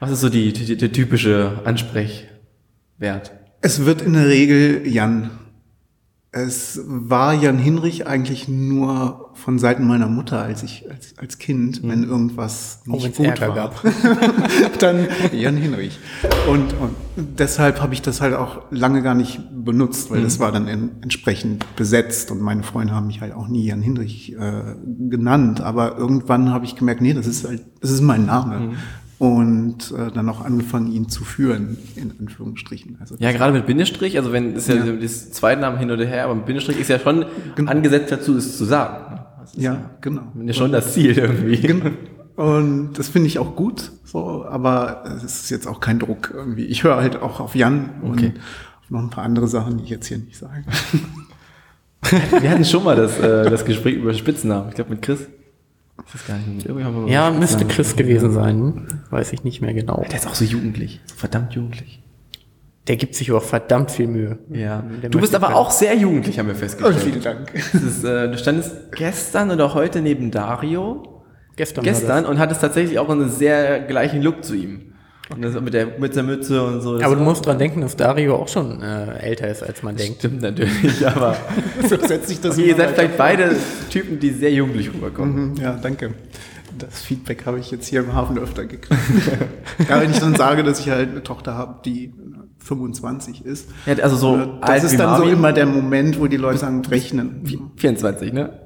was 0.00 0.10
ist 0.10 0.20
so 0.20 0.28
die, 0.28 0.52
die, 0.52 0.76
der 0.76 0.90
typische 0.92 1.60
Ansprechwert? 1.64 3.32
Es 3.60 3.84
wird 3.84 4.02
in 4.02 4.14
der 4.14 4.26
Regel 4.26 4.86
Jan. 4.86 5.30
Es 6.34 6.80
war 6.86 7.34
Jan 7.34 7.58
Hinrich 7.58 8.06
eigentlich 8.06 8.48
nur 8.48 9.32
von 9.34 9.58
Seiten 9.58 9.86
meiner 9.86 10.08
Mutter, 10.08 10.40
als 10.40 10.62
ich 10.62 10.90
als, 10.90 11.18
als 11.18 11.36
Kind, 11.36 11.82
wenn 11.82 12.04
irgendwas 12.04 12.80
Auch 12.88 12.94
nicht 12.94 13.04
wenn's 13.04 13.16
gut 13.18 13.26
Ärger 13.26 13.48
war, 13.48 13.54
gab. 13.54 13.82
dann 14.78 15.08
Jan 15.30 15.58
Hinrich. 15.58 15.98
Und, 16.48 16.72
und 16.80 16.94
deshalb 17.16 17.82
habe 17.82 17.92
ich 17.92 18.00
das 18.00 18.22
halt 18.22 18.32
auch 18.32 18.62
lange 18.70 19.02
gar 19.02 19.14
nicht 19.14 19.42
benutzt, 19.52 20.10
weil 20.10 20.22
das 20.22 20.38
war 20.38 20.52
dann 20.52 20.68
en, 20.68 20.92
entsprechend 21.02 21.66
besetzt 21.76 22.30
und 22.30 22.40
meine 22.40 22.62
Freunde 22.62 22.94
haben 22.94 23.08
mich 23.08 23.20
halt 23.20 23.34
auch 23.34 23.48
nie 23.48 23.66
Jan 23.66 23.82
Hinrich 23.82 24.32
äh, 24.32 24.74
genannt. 25.10 25.60
Aber 25.60 25.98
irgendwann 25.98 26.48
habe 26.48 26.64
ich 26.64 26.76
gemerkt, 26.76 27.02
nee, 27.02 27.12
das 27.12 27.26
ist 27.26 27.46
halt, 27.46 27.62
das 27.82 27.90
ist 27.90 28.00
mein 28.00 28.24
Name. 28.24 28.74
Und 29.22 29.92
äh, 29.96 30.10
dann 30.12 30.28
auch 30.28 30.44
angefangen, 30.44 30.90
ihn 30.90 31.08
zu 31.08 31.22
führen, 31.22 31.78
in 31.94 32.12
Anführungsstrichen. 32.18 32.96
Also 32.98 33.14
Ja, 33.20 33.30
gerade 33.30 33.52
mit 33.52 33.66
Bindestrich, 33.66 34.18
also 34.18 34.32
wenn 34.32 34.54
das 34.54 34.68
ist 34.68 34.74
ja, 34.76 34.84
Ja. 34.84 34.92
das 34.94 35.30
Zweitnamen 35.30 35.78
hin 35.78 35.92
oder 35.92 36.04
her, 36.04 36.24
aber 36.24 36.34
mit 36.34 36.46
Bindestrich 36.46 36.80
ist 36.80 36.88
ja 36.88 36.98
schon 36.98 37.26
angesetzt 37.66 38.10
dazu, 38.10 38.36
es 38.36 38.58
zu 38.58 38.64
sagen. 38.64 39.20
Ist 39.44 39.56
Ja, 39.58 39.90
genau. 40.00 40.22
ja 40.44 40.52
schon 40.52 40.72
das 40.72 40.92
Ziel 40.94 41.16
irgendwie. 41.16 41.56
Genau. 41.56 41.90
Und 42.34 42.94
das 42.94 43.10
finde 43.10 43.28
ich 43.28 43.38
auch 43.38 43.54
gut, 43.54 43.92
so, 44.04 44.44
aber 44.44 45.04
es 45.16 45.22
ist 45.22 45.50
jetzt 45.50 45.68
auch 45.68 45.78
kein 45.78 46.00
Druck 46.00 46.32
irgendwie. 46.34 46.64
Ich 46.64 46.82
höre 46.82 46.96
halt 46.96 47.22
auch 47.22 47.38
auf 47.38 47.54
Jan 47.54 47.90
Okay. 48.02 48.26
und 48.26 48.38
auf 48.80 48.90
noch 48.90 49.00
ein 49.02 49.10
paar 49.10 49.22
andere 49.24 49.46
Sachen, 49.46 49.76
die 49.78 49.84
ich 49.84 49.90
jetzt 49.90 50.06
hier 50.08 50.18
nicht 50.18 50.36
sage. 50.36 50.64
Wir 52.40 52.50
hatten 52.50 52.64
schon 52.64 52.82
mal 52.82 52.96
das, 52.96 53.20
äh, 53.20 53.48
das 53.48 53.64
Gespräch 53.64 53.94
über 53.94 54.12
Spitznamen. 54.14 54.70
Ich 54.70 54.74
glaube 54.74 54.90
mit 54.90 55.02
Chris. 55.02 55.28
Ich 56.06 56.14
weiß 56.14 56.26
gar 56.26 56.36
nicht. 56.36 56.48
Mit 56.48 56.66
irgendwie 56.66 56.84
haben 56.84 56.94
wir 56.94 57.00
mal 57.02 57.10
Ja, 57.10 57.30
müsste 57.30 57.64
Chris 57.64 57.96
gewesen 57.96 58.32
sein. 58.32 58.56
Hm? 58.56 58.86
Weiß 59.10 59.32
ich 59.32 59.44
nicht 59.44 59.60
mehr 59.60 59.74
genau. 59.74 60.04
Der 60.10 60.18
ist 60.18 60.26
auch 60.26 60.34
so 60.34 60.44
jugendlich. 60.44 61.00
So 61.06 61.14
verdammt 61.16 61.54
jugendlich. 61.54 62.02
Der 62.88 62.96
gibt 62.96 63.14
sich 63.14 63.30
auch 63.30 63.42
verdammt 63.42 63.92
viel 63.92 64.08
Mühe. 64.08 64.38
Ja. 64.50 64.82
Der 65.02 65.10
Du 65.10 65.20
bist 65.20 65.34
aber 65.34 65.54
auch 65.54 65.70
sehr 65.70 65.94
jugendlich, 65.96 66.38
haben 66.38 66.48
wir 66.48 66.56
festgestellt. 66.56 67.24
Dank. 67.24 67.52
Das 67.72 67.74
ist, 67.74 68.04
äh, 68.04 68.28
du 68.28 68.36
standest 68.36 68.92
gestern 68.92 69.50
oder 69.52 69.72
heute 69.74 70.00
neben 70.00 70.32
Dario. 70.32 71.22
Gestern. 71.54 71.84
Gestern 71.84 72.24
und 72.24 72.38
hattest 72.38 72.60
tatsächlich 72.60 72.98
auch 72.98 73.08
einen 73.08 73.30
sehr 73.30 73.80
gleichen 73.80 74.20
Look 74.22 74.42
zu 74.42 74.54
ihm. 74.54 74.91
Und 75.34 75.42
das 75.42 75.60
mit 75.60 75.72
der, 75.72 75.98
mit 75.98 76.14
der 76.14 76.22
Mütze 76.22 76.62
und 76.62 76.80
so. 76.82 77.00
Aber 77.00 77.16
du 77.16 77.22
musst 77.22 77.46
dran 77.46 77.58
denken, 77.58 77.80
dass 77.80 77.96
Dario 77.96 78.36
auch 78.36 78.48
schon 78.48 78.82
äh, 78.82 79.18
älter 79.18 79.48
ist, 79.48 79.62
als 79.62 79.82
man 79.82 79.96
denkt. 79.96 80.18
Stimmt 80.18 80.42
natürlich, 80.42 81.06
aber 81.06 81.36
So 81.88 81.96
setzt 81.96 82.28
sich 82.28 82.40
das 82.40 82.58
okay, 82.58 82.68
ihr 82.68 82.76
seid 82.76 82.90
vielleicht 82.90 83.16
beide 83.16 83.56
Typen, 83.90 84.18
die 84.20 84.30
sehr 84.30 84.52
jugendlich 84.52 84.92
rüberkommen. 84.92 85.52
Mhm, 85.52 85.56
Ja, 85.56 85.78
danke. 85.80 86.14
Das 86.78 87.02
Feedback 87.02 87.44
habe 87.46 87.58
ich 87.60 87.70
jetzt 87.70 87.86
hier 87.86 88.00
im 88.00 88.14
Hafen 88.14 88.38
öfter 88.38 88.64
gekriegt. 88.64 88.98
ja, 89.88 90.00
wenn 90.00 90.10
ich 90.10 90.18
dann 90.18 90.34
sage, 90.34 90.62
dass 90.64 90.80
ich 90.80 90.88
halt 90.90 91.10
eine 91.10 91.22
Tochter 91.22 91.54
habe, 91.54 91.80
die 91.84 92.12
25 92.58 93.44
ist. 93.44 93.68
Ja, 93.86 93.94
also 94.02 94.16
so 94.16 94.36
äh, 94.36 94.46
das 94.60 94.70
alt 94.70 94.84
ist 94.84 94.92
dann 94.98 95.16
so 95.16 95.22
Marvin. 95.24 95.32
immer 95.34 95.52
der 95.52 95.66
Moment, 95.66 96.18
wo 96.18 96.26
die 96.28 96.36
Leute 96.38 96.58
sagen, 96.58 96.82
rechnen. 96.86 97.42
24, 97.76 98.32
ne? 98.32 98.58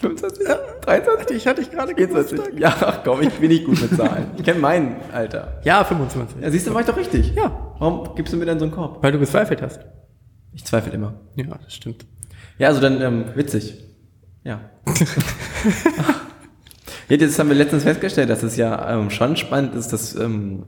25? 0.00 0.46
23? 0.82 1.36
Ich 1.36 1.46
hatte 1.46 1.62
ich 1.62 1.70
gerade 1.70 1.94
24. 1.94 2.58
Ja, 2.58 2.74
ach 2.80 3.00
komm, 3.04 3.22
ich 3.22 3.32
bin 3.34 3.48
nicht 3.48 3.64
gut 3.64 3.80
mit 3.80 3.96
Zahlen. 3.96 4.26
Ich 4.36 4.44
kenne 4.44 4.60
mein 4.60 4.96
Alter. 5.12 5.60
Ja, 5.64 5.84
25. 5.84 6.42
Ja, 6.42 6.50
siehst 6.50 6.66
du, 6.66 6.74
war 6.74 6.80
ich 6.80 6.86
doch 6.86 6.96
richtig. 6.96 7.34
Ja. 7.34 7.74
Warum 7.78 8.14
gibst 8.14 8.32
du 8.32 8.36
mir 8.36 8.46
dann 8.46 8.58
so 8.58 8.64
einen 8.64 8.74
Korb? 8.74 9.02
Weil 9.02 9.12
du 9.12 9.18
gezweifelt 9.18 9.62
hast. 9.62 9.80
Ich 10.52 10.64
zweifle 10.64 10.92
immer. 10.92 11.14
Ja, 11.36 11.46
das 11.64 11.74
stimmt. 11.74 12.04
Ja, 12.58 12.68
also 12.68 12.80
dann 12.80 13.00
ähm, 13.00 13.24
witzig. 13.34 13.74
Ja. 14.44 14.60
ja, 17.08 17.16
das 17.16 17.38
haben 17.38 17.48
wir 17.48 17.56
letztens 17.56 17.84
festgestellt, 17.84 18.28
dass 18.28 18.42
es 18.42 18.56
ja 18.56 18.92
ähm, 18.92 19.10
schon 19.10 19.36
spannend 19.36 19.74
ist, 19.74 19.92
dass 19.92 20.14
ähm, 20.16 20.64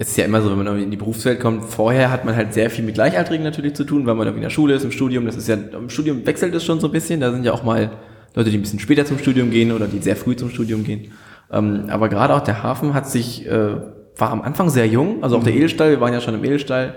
es 0.00 0.10
ist 0.10 0.16
ja 0.16 0.24
immer 0.24 0.40
so, 0.40 0.50
wenn 0.50 0.64
man 0.64 0.80
in 0.80 0.92
die 0.92 0.96
Berufswelt 0.96 1.40
kommt, 1.40 1.64
vorher 1.64 2.12
hat 2.12 2.24
man 2.24 2.36
halt 2.36 2.54
sehr 2.54 2.70
viel 2.70 2.84
mit 2.84 2.94
Gleichaltrigen 2.94 3.42
natürlich 3.42 3.74
zu 3.74 3.82
tun, 3.82 4.06
weil 4.06 4.14
man 4.14 4.28
irgendwie 4.28 4.42
in 4.42 4.48
der 4.48 4.50
Schule 4.50 4.74
ist, 4.74 4.84
im 4.84 4.92
Studium, 4.92 5.26
das 5.26 5.36
ist 5.36 5.48
ja, 5.48 5.56
im 5.56 5.90
Studium 5.90 6.24
wechselt 6.24 6.54
es 6.54 6.64
schon 6.64 6.78
so 6.78 6.86
ein 6.86 6.92
bisschen, 6.92 7.18
da 7.18 7.32
sind 7.32 7.44
ja 7.44 7.52
auch 7.52 7.64
mal 7.64 7.98
Leute, 8.34 8.50
die 8.50 8.58
ein 8.58 8.62
bisschen 8.62 8.78
später 8.78 9.04
zum 9.04 9.18
Studium 9.18 9.50
gehen 9.50 9.72
oder 9.72 9.86
die 9.86 9.98
sehr 9.98 10.16
früh 10.16 10.36
zum 10.36 10.50
Studium 10.50 10.84
gehen. 10.84 11.12
Ähm, 11.50 11.86
aber 11.88 12.08
gerade 12.08 12.34
auch 12.34 12.42
der 12.42 12.62
Hafen 12.62 12.94
hat 12.94 13.08
sich, 13.08 13.46
äh, 13.46 13.76
war 14.16 14.30
am 14.30 14.42
Anfang 14.42 14.70
sehr 14.70 14.86
jung, 14.86 15.22
also 15.22 15.38
auch 15.38 15.44
der 15.44 15.54
Edelstall, 15.54 15.90
wir 15.90 16.00
waren 16.00 16.12
ja 16.12 16.20
schon 16.20 16.34
im 16.34 16.44
Edelstall, 16.44 16.94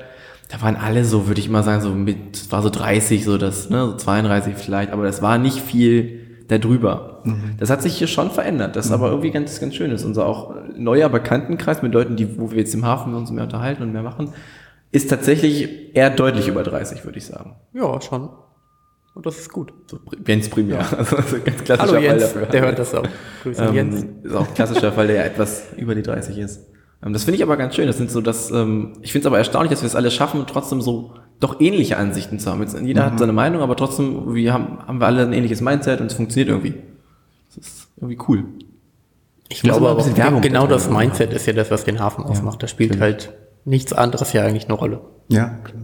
da 0.50 0.62
waren 0.62 0.76
alle 0.76 1.06
so, 1.06 1.28
würde 1.28 1.40
ich 1.40 1.50
mal 1.50 1.64
sagen, 1.64 1.82
so 1.82 1.92
mit, 1.92 2.36
es 2.36 2.52
war 2.52 2.62
so 2.62 2.70
30, 2.70 3.24
so 3.24 3.38
das, 3.38 3.70
ne, 3.70 3.86
so 3.88 3.96
32 3.96 4.56
vielleicht, 4.56 4.92
aber 4.92 5.04
das 5.04 5.22
war 5.22 5.38
nicht 5.38 5.62
viel 5.62 6.20
darüber. 6.50 7.24
Das 7.60 7.70
hat 7.70 7.82
sich 7.82 7.96
hier 7.98 8.08
schon 8.08 8.32
verändert, 8.32 8.76
das 8.76 8.88
ist 8.88 8.92
aber 8.92 9.10
irgendwie 9.10 9.32
ganz, 9.32 9.60
ganz 9.60 9.76
schön 9.76 9.92
ist. 9.92 10.04
Unser 10.04 10.26
auch 10.26 10.56
neuer 10.76 11.08
Bekanntenkreis 11.08 11.82
mit 11.84 11.94
Leuten, 11.94 12.16
die, 12.16 12.40
wo 12.40 12.52
wir 12.52 12.58
jetzt 12.58 12.74
im 12.74 12.84
Hafen 12.86 13.14
uns 13.14 13.32
mehr 13.32 13.44
unterhalten 13.44 13.84
und 13.84 13.94
mehr 13.94 14.02
machen, 14.02 14.34
ist 14.92 15.10
tatsächlich 15.10 15.96
eher 15.96 16.10
deutlich 16.10 16.48
über 16.48 16.64
30, 16.64 17.06
würde 17.06 17.20
ich 17.20 17.26
sagen. 17.26 17.56
Ja, 17.74 18.02
schon. 18.02 18.30
Und 19.14 19.26
das 19.26 19.38
ist 19.40 19.52
gut. 19.52 19.74
So, 19.88 20.00
Jens 20.26 20.50
primär. 20.50 20.80
Also, 20.98 21.18
also 21.18 21.38
ganz 21.44 21.64
klassischer 21.64 21.80
Hallo 21.80 21.94
Fall 21.94 22.04
Jens, 22.04 22.22
dafür. 22.22 22.46
der 22.46 22.62
hört 22.62 22.80
das 22.80 22.96
auch. 22.96 23.08
Grüße 23.44 23.62
an 23.62 23.76
Jens. 23.76 24.02
Ähm, 24.04 24.10
ist 24.24 24.36
auch 24.36 24.48
ein 24.48 24.54
klassischer 24.54 24.92
Fall, 24.94 25.08
der 25.08 25.16
ja 25.18 25.24
etwas 25.24 25.64
über 25.78 25.96
die 25.96 26.02
30 26.02 26.38
ist. 26.38 26.62
Ähm, 27.04 27.14
das 27.14 27.26
finde 27.26 27.38
ich 27.38 27.44
aber 27.44 27.58
ganz 27.58 27.76
schön. 27.76 27.88
Das 27.88 27.98
sind 27.98 28.10
so, 28.10 28.22
dass 28.22 28.52
ähm, 28.52 28.94
ich 29.02 29.12
finde 29.12 29.24
es 29.24 29.28
aber 29.28 29.38
erstaunlich, 29.38 29.72
dass 29.72 29.82
wir 29.82 29.88
es 29.88 29.96
alle 29.96 30.12
schaffen, 30.12 30.46
trotzdem 30.48 30.82
so 30.82 31.14
doch 31.40 31.60
ähnliche 31.60 31.98
Ansichten 31.98 32.40
zu 32.40 32.50
haben. 32.50 32.62
Jetzt, 32.62 32.80
jeder 32.80 33.06
hat 33.06 33.20
seine 33.20 33.34
Meinung, 33.34 33.62
aber 33.62 33.76
trotzdem 33.76 34.34
wir 34.34 34.54
haben, 34.54 34.80
haben 34.88 35.00
wir 35.02 35.08
alle 35.08 35.24
ein 35.24 35.34
ähnliches 35.34 35.60
Mindset 35.60 36.00
und 36.00 36.08
es 36.08 36.14
funktioniert 36.14 36.50
irgendwie. 36.50 36.76
Das 37.56 37.68
ist 37.68 37.88
irgendwie 37.98 38.20
cool. 38.30 38.46
Ich 39.50 39.62
glaube 39.62 39.90
aber 39.90 40.18
Werbung 40.18 40.42
genau 40.42 40.68
das. 40.68 40.90
Mindset 40.90 41.34
ist 41.34 41.46
ja 41.46 41.54
das, 41.54 41.70
was 41.70 41.84
den 41.84 42.00
Hafen 42.00 42.24
ausmacht. 42.24 42.64
Da 42.64 42.68
spielt 42.68 43.02
halt 43.02 43.34
nichts 43.66 43.92
anderes 43.92 44.32
ja 44.32 44.44
eigentlich 44.44 44.66
eine 44.66 44.74
Rolle. 44.76 45.02
Ja, 45.28 45.60
klar. 45.64 45.82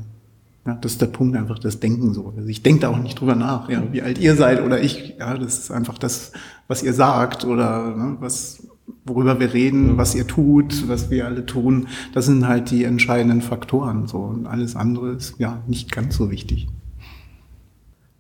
Ja, 0.68 0.74
das 0.82 0.91
ist 0.91 1.01
der 1.01 1.07
Punkt, 1.07 1.38
einfach 1.38 1.59
das 1.59 1.80
Denken 1.80 2.13
so. 2.13 2.34
Also 2.36 2.49
ich 2.49 2.61
denke 2.61 2.82
da 2.82 2.89
auch 2.89 2.97
nicht 2.97 3.22
drüber 3.22 3.36
nach, 3.36 3.70
ja, 3.70 3.82
wie 3.93 4.01
alt 4.01 4.18
ihr 4.18 4.36
seid 4.36 4.61
oder 4.61 4.82
ich. 4.82 5.15
Ja, 5.18 5.38
das 5.38 5.59
ist 5.59 5.72
einfach 5.72 5.97
das, 5.97 6.34
was 6.68 6.84
ihr 6.84 6.93
sagt 6.93 7.45
oder 7.45 7.95
ne, 7.95 8.18
was, 8.20 8.68
worüber 9.05 9.39
wir 9.39 9.53
reden, 9.53 9.97
was 9.97 10.13
ihr 10.13 10.28
tut, 10.28 10.89
was 10.89 11.09
wir 11.09 11.26
alle 11.26 11.45
tun. 11.45 11.88
Das 12.13 12.26
sind 12.26 12.45
halt 12.45 12.70
die 12.70 12.84
entscheidenden 12.84 13.41
Faktoren. 13.41 14.07
So 14.07 14.18
und 14.18 14.45
alles 14.45 14.76
andere 14.76 15.11
ist 15.11 15.36
ja 15.39 15.63
nicht 15.68 15.89
ganz 15.89 16.18
so 16.18 16.30
wichtig. 16.32 16.68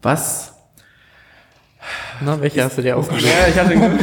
Was 0.01 0.53
Na, 2.21 2.39
welche 2.39 2.63
hast 2.63 2.77
du 2.77 2.81
dir 2.81 2.95
ausgesucht? 2.95 3.25
Ja, 3.25 3.47
ich 3.49 3.59
hatte. 3.59 3.99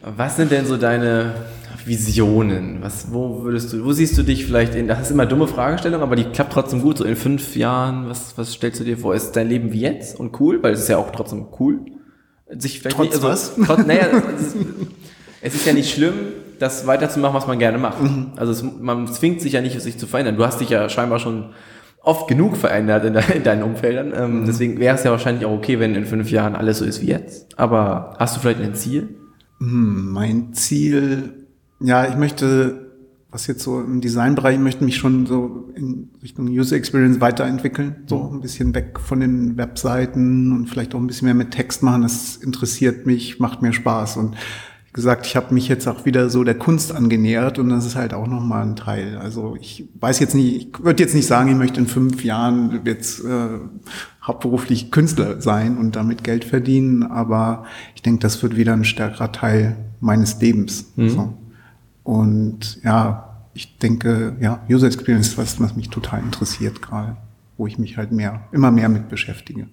was 0.16 0.36
sind 0.36 0.52
denn 0.52 0.64
so 0.64 0.76
deine 0.76 1.34
Visionen? 1.86 2.78
Was, 2.80 3.12
wo 3.12 3.42
würdest 3.42 3.72
du, 3.72 3.84
wo 3.84 3.92
siehst 3.92 4.16
du 4.16 4.22
dich 4.22 4.46
vielleicht 4.46 4.74
in, 4.74 4.88
das 4.88 5.02
ist 5.02 5.10
immer 5.10 5.26
dumme 5.26 5.46
Fragestellung, 5.46 6.02
aber 6.02 6.16
die 6.16 6.24
klappt 6.24 6.52
trotzdem 6.52 6.80
gut, 6.80 6.98
so 6.98 7.04
in 7.04 7.16
fünf 7.16 7.56
Jahren, 7.56 8.08
was, 8.08 8.36
was 8.36 8.52
stellst 8.52 8.80
du 8.80 8.84
dir 8.84 8.98
vor? 8.98 9.14
Ist 9.14 9.32
dein 9.32 9.48
Leben 9.48 9.72
wie 9.72 9.80
jetzt 9.80 10.18
und 10.18 10.40
cool? 10.40 10.62
Weil 10.62 10.72
es 10.72 10.80
ist 10.80 10.88
ja 10.88 10.98
auch 10.98 11.10
trotzdem 11.10 11.46
cool. 11.60 11.80
Sich 12.48 12.80
vielleicht 12.80 12.96
Trotz 12.96 13.14
nicht, 13.14 13.22
was? 13.22 13.54
Trotz, 13.66 13.86
naja, 13.86 14.06
es 14.36 14.42
ist, 14.42 14.56
es 15.40 15.54
ist 15.54 15.66
ja 15.66 15.72
nicht 15.72 15.92
schlimm, 15.92 16.14
das 16.58 16.86
weiterzumachen, 16.86 17.34
was 17.34 17.46
man 17.46 17.58
gerne 17.58 17.78
macht. 17.78 17.98
Also 18.36 18.52
es, 18.52 18.62
man 18.62 19.06
zwingt 19.08 19.40
sich 19.40 19.52
ja 19.52 19.60
nicht, 19.60 19.80
sich 19.80 19.98
zu 19.98 20.06
verändern. 20.06 20.36
Du 20.36 20.44
hast 20.44 20.60
dich 20.60 20.70
ja 20.70 20.88
scheinbar 20.88 21.18
schon 21.18 21.50
oft 22.04 22.28
genug 22.28 22.56
verändert 22.56 23.04
in, 23.04 23.14
de 23.14 23.22
in 23.34 23.42
deinen 23.42 23.62
Umfeldern. 23.62 24.12
Ähm, 24.14 24.44
Deswegen 24.46 24.78
wäre 24.78 24.94
es 24.94 25.04
ja 25.04 25.10
wahrscheinlich 25.10 25.46
auch 25.46 25.52
okay, 25.52 25.80
wenn 25.80 25.94
in 25.94 26.04
fünf 26.04 26.30
Jahren 26.30 26.54
alles 26.54 26.78
so 26.78 26.84
ist 26.84 27.02
wie 27.02 27.06
jetzt. 27.06 27.58
Aber 27.58 28.14
hast 28.18 28.36
du 28.36 28.40
vielleicht 28.40 28.60
ein 28.60 28.74
Ziel? 28.74 29.08
Hm, 29.58 30.12
mein 30.12 30.52
Ziel, 30.52 31.43
ja, 31.84 32.08
ich 32.08 32.16
möchte, 32.16 32.90
was 33.30 33.46
jetzt 33.46 33.62
so 33.62 33.80
im 33.80 34.00
Designbereich, 34.00 34.54
ich 34.54 34.60
möchte 34.62 34.84
mich 34.84 34.96
schon 34.96 35.26
so 35.26 35.68
in 35.74 36.10
Richtung 36.22 36.48
User 36.48 36.76
Experience 36.76 37.20
weiterentwickeln, 37.20 37.96
so 38.06 38.30
ein 38.32 38.40
bisschen 38.40 38.74
weg 38.74 38.98
von 38.98 39.20
den 39.20 39.56
Webseiten 39.56 40.52
und 40.52 40.68
vielleicht 40.68 40.94
auch 40.94 41.00
ein 41.00 41.06
bisschen 41.06 41.26
mehr 41.26 41.34
mit 41.34 41.50
Text 41.50 41.82
machen. 41.82 42.02
Das 42.02 42.36
interessiert 42.36 43.06
mich, 43.06 43.38
macht 43.40 43.60
mir 43.60 43.72
Spaß 43.72 44.16
und 44.16 44.34
wie 44.86 44.92
gesagt, 44.92 45.26
ich 45.26 45.34
habe 45.34 45.52
mich 45.52 45.66
jetzt 45.68 45.88
auch 45.88 46.04
wieder 46.06 46.30
so 46.30 46.44
der 46.44 46.54
Kunst 46.54 46.94
angenähert 46.94 47.58
und 47.58 47.68
das 47.68 47.84
ist 47.84 47.96
halt 47.96 48.14
auch 48.14 48.28
nochmal 48.28 48.62
ein 48.62 48.76
Teil. 48.76 49.18
Also 49.18 49.56
ich 49.60 49.88
weiß 49.98 50.20
jetzt 50.20 50.36
nicht, 50.36 50.56
ich 50.56 50.84
würde 50.84 51.02
jetzt 51.02 51.14
nicht 51.14 51.26
sagen, 51.26 51.50
ich 51.50 51.56
möchte 51.56 51.80
in 51.80 51.88
fünf 51.88 52.24
Jahren 52.24 52.80
jetzt 52.84 53.24
äh, 53.24 53.58
hauptberuflich 54.22 54.92
Künstler 54.92 55.42
sein 55.42 55.76
und 55.76 55.96
damit 55.96 56.22
Geld 56.22 56.44
verdienen, 56.44 57.02
aber 57.02 57.64
ich 57.96 58.02
denke, 58.02 58.20
das 58.20 58.40
wird 58.42 58.56
wieder 58.56 58.72
ein 58.72 58.84
stärkerer 58.84 59.32
Teil 59.32 59.76
meines 60.00 60.40
Lebens. 60.40 60.92
So. 60.96 61.34
Und 62.04 62.82
ja, 62.84 63.46
ich 63.54 63.78
denke, 63.78 64.36
ja, 64.40 64.60
User 64.70 64.86
Experience 64.86 65.28
ist 65.28 65.38
was, 65.38 65.60
was 65.60 65.74
mich 65.74 65.90
total 65.90 66.20
interessiert 66.20 66.82
gerade, 66.82 67.16
wo 67.56 67.66
ich 67.66 67.78
mich 67.78 67.96
halt 67.96 68.12
mehr, 68.12 68.42
immer 68.52 68.70
mehr 68.70 68.88
mit 68.88 69.08
beschäftige. 69.08 69.68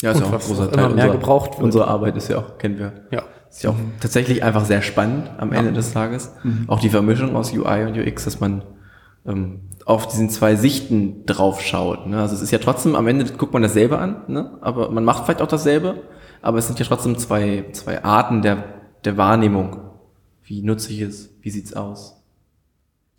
Ja, 0.00 0.12
Und 0.12 0.32
was 0.32 0.50
auch 0.50 0.72
immer 0.72 0.88
mehr 0.90 1.10
gebraucht 1.10 1.52
wird. 1.52 1.62
Unsere 1.62 1.86
Arbeit 1.86 2.16
ist 2.16 2.28
ja 2.28 2.38
auch, 2.38 2.58
kennen 2.58 2.78
wir. 2.78 2.92
Ja. 3.10 3.22
Ist 3.48 3.62
ja 3.62 3.70
auch 3.70 3.76
tatsächlich 4.00 4.42
einfach 4.42 4.64
sehr 4.64 4.82
spannend 4.82 5.30
am 5.38 5.52
Ende 5.52 5.72
des 5.72 5.92
Tages. 5.92 6.32
Auch 6.68 6.80
die 6.80 6.88
Vermischung 6.88 7.36
aus 7.36 7.52
UI 7.52 7.84
und 7.84 7.98
UX, 7.98 8.24
dass 8.24 8.40
man 8.40 8.62
ähm, 9.26 9.60
auf 9.84 10.08
diesen 10.08 10.30
zwei 10.30 10.56
Sichten 10.56 11.26
drauf 11.26 11.60
schaut. 11.60 12.06
Ne? 12.06 12.20
Also 12.20 12.34
es 12.34 12.42
ist 12.42 12.50
ja 12.50 12.58
trotzdem, 12.58 12.94
am 12.94 13.06
Ende 13.06 13.24
guckt 13.26 13.52
man 13.52 13.62
dasselbe 13.62 13.98
an, 13.98 14.22
ne? 14.28 14.58
aber 14.60 14.90
man 14.90 15.04
macht 15.04 15.24
vielleicht 15.24 15.42
auch 15.42 15.48
dasselbe, 15.48 16.02
aber 16.40 16.58
es 16.58 16.66
sind 16.66 16.78
ja 16.78 16.86
trotzdem 16.86 17.18
zwei, 17.18 17.66
zwei 17.72 18.02
Arten 18.04 18.42
der, 18.42 18.64
der 19.04 19.16
Wahrnehmung. 19.16 19.80
Wie 20.44 20.62
nutze 20.62 20.92
ich 20.92 21.02
es? 21.02 21.31
Wie 21.42 21.50
sieht's 21.50 21.74
aus? 21.74 22.16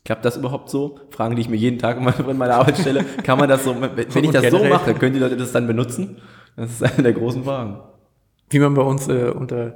Klappt 0.03 0.25
das 0.25 0.35
überhaupt 0.35 0.69
so? 0.69 0.99
Fragen, 1.11 1.35
die 1.35 1.41
ich 1.41 1.49
mir 1.49 1.55
jeden 1.55 1.77
Tag 1.77 1.97
in 1.97 2.03
meiner 2.03 2.27
in 2.27 2.37
meiner 2.37 2.55
Arbeit 2.55 2.77
stelle. 2.77 3.03
Kann 3.23 3.37
man 3.37 3.47
das 3.47 3.63
so, 3.63 3.79
wenn 3.79 3.95
wenn 3.95 4.23
ich 4.23 4.31
das 4.31 4.49
so 4.49 4.63
mache, 4.63 4.95
können 4.95 5.13
die 5.13 5.19
Leute 5.19 5.37
das 5.37 5.51
dann 5.51 5.67
benutzen? 5.67 6.17
Das 6.55 6.71
ist 6.71 6.83
eine 6.83 7.03
der 7.03 7.13
großen 7.13 7.43
Fragen. 7.43 7.79
Wie 8.49 8.59
man 8.59 8.73
bei 8.73 8.81
uns 8.81 9.07
äh, 9.07 9.29
unter 9.29 9.75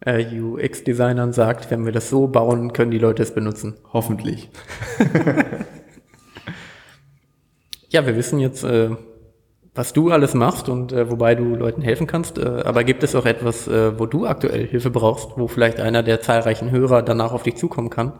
äh, 0.00 0.40
UX-Designern 0.40 1.32
sagt, 1.32 1.70
wenn 1.70 1.84
wir 1.84 1.92
das 1.92 2.10
so 2.10 2.26
bauen, 2.26 2.72
können 2.72 2.90
die 2.90 2.98
Leute 2.98 3.22
es 3.22 3.32
benutzen. 3.32 3.74
Hoffentlich. 3.92 4.50
Ja, 7.94 8.04
wir 8.06 8.16
wissen 8.16 8.40
jetzt, 8.40 8.64
äh, 8.64 8.90
was 9.74 9.92
du 9.92 10.10
alles 10.10 10.34
machst 10.34 10.68
und 10.68 10.92
äh, 10.92 11.10
wobei 11.10 11.34
du 11.34 11.56
Leuten 11.56 11.82
helfen 11.82 12.06
kannst. 12.06 12.38
Äh, 12.38 12.62
aber 12.64 12.84
gibt 12.84 13.02
es 13.02 13.14
auch 13.14 13.26
etwas, 13.26 13.66
äh, 13.66 13.98
wo 13.98 14.06
du 14.06 14.26
aktuell 14.26 14.66
Hilfe 14.66 14.90
brauchst, 14.90 15.30
wo 15.36 15.48
vielleicht 15.48 15.80
einer 15.80 16.02
der 16.02 16.20
zahlreichen 16.20 16.70
Hörer 16.70 17.02
danach 17.02 17.32
auf 17.32 17.42
dich 17.42 17.56
zukommen 17.56 17.90
kann 17.90 18.12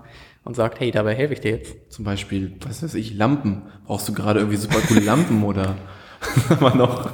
und 0.44 0.56
sagt, 0.56 0.80
hey, 0.80 0.90
dabei 0.90 1.14
helfe 1.14 1.34
ich 1.34 1.40
dir 1.40 1.52
jetzt? 1.52 1.92
Zum 1.92 2.04
Beispiel, 2.04 2.56
was 2.66 2.82
weiß 2.82 2.94
ich, 2.94 3.14
Lampen. 3.14 3.62
Brauchst 3.86 4.08
du 4.08 4.12
gerade 4.12 4.40
irgendwie 4.40 4.58
super 4.58 4.80
coole 4.86 5.00
Lampen 5.00 5.44
oder 5.44 5.76
wir 6.60 6.74
noch? 6.74 7.10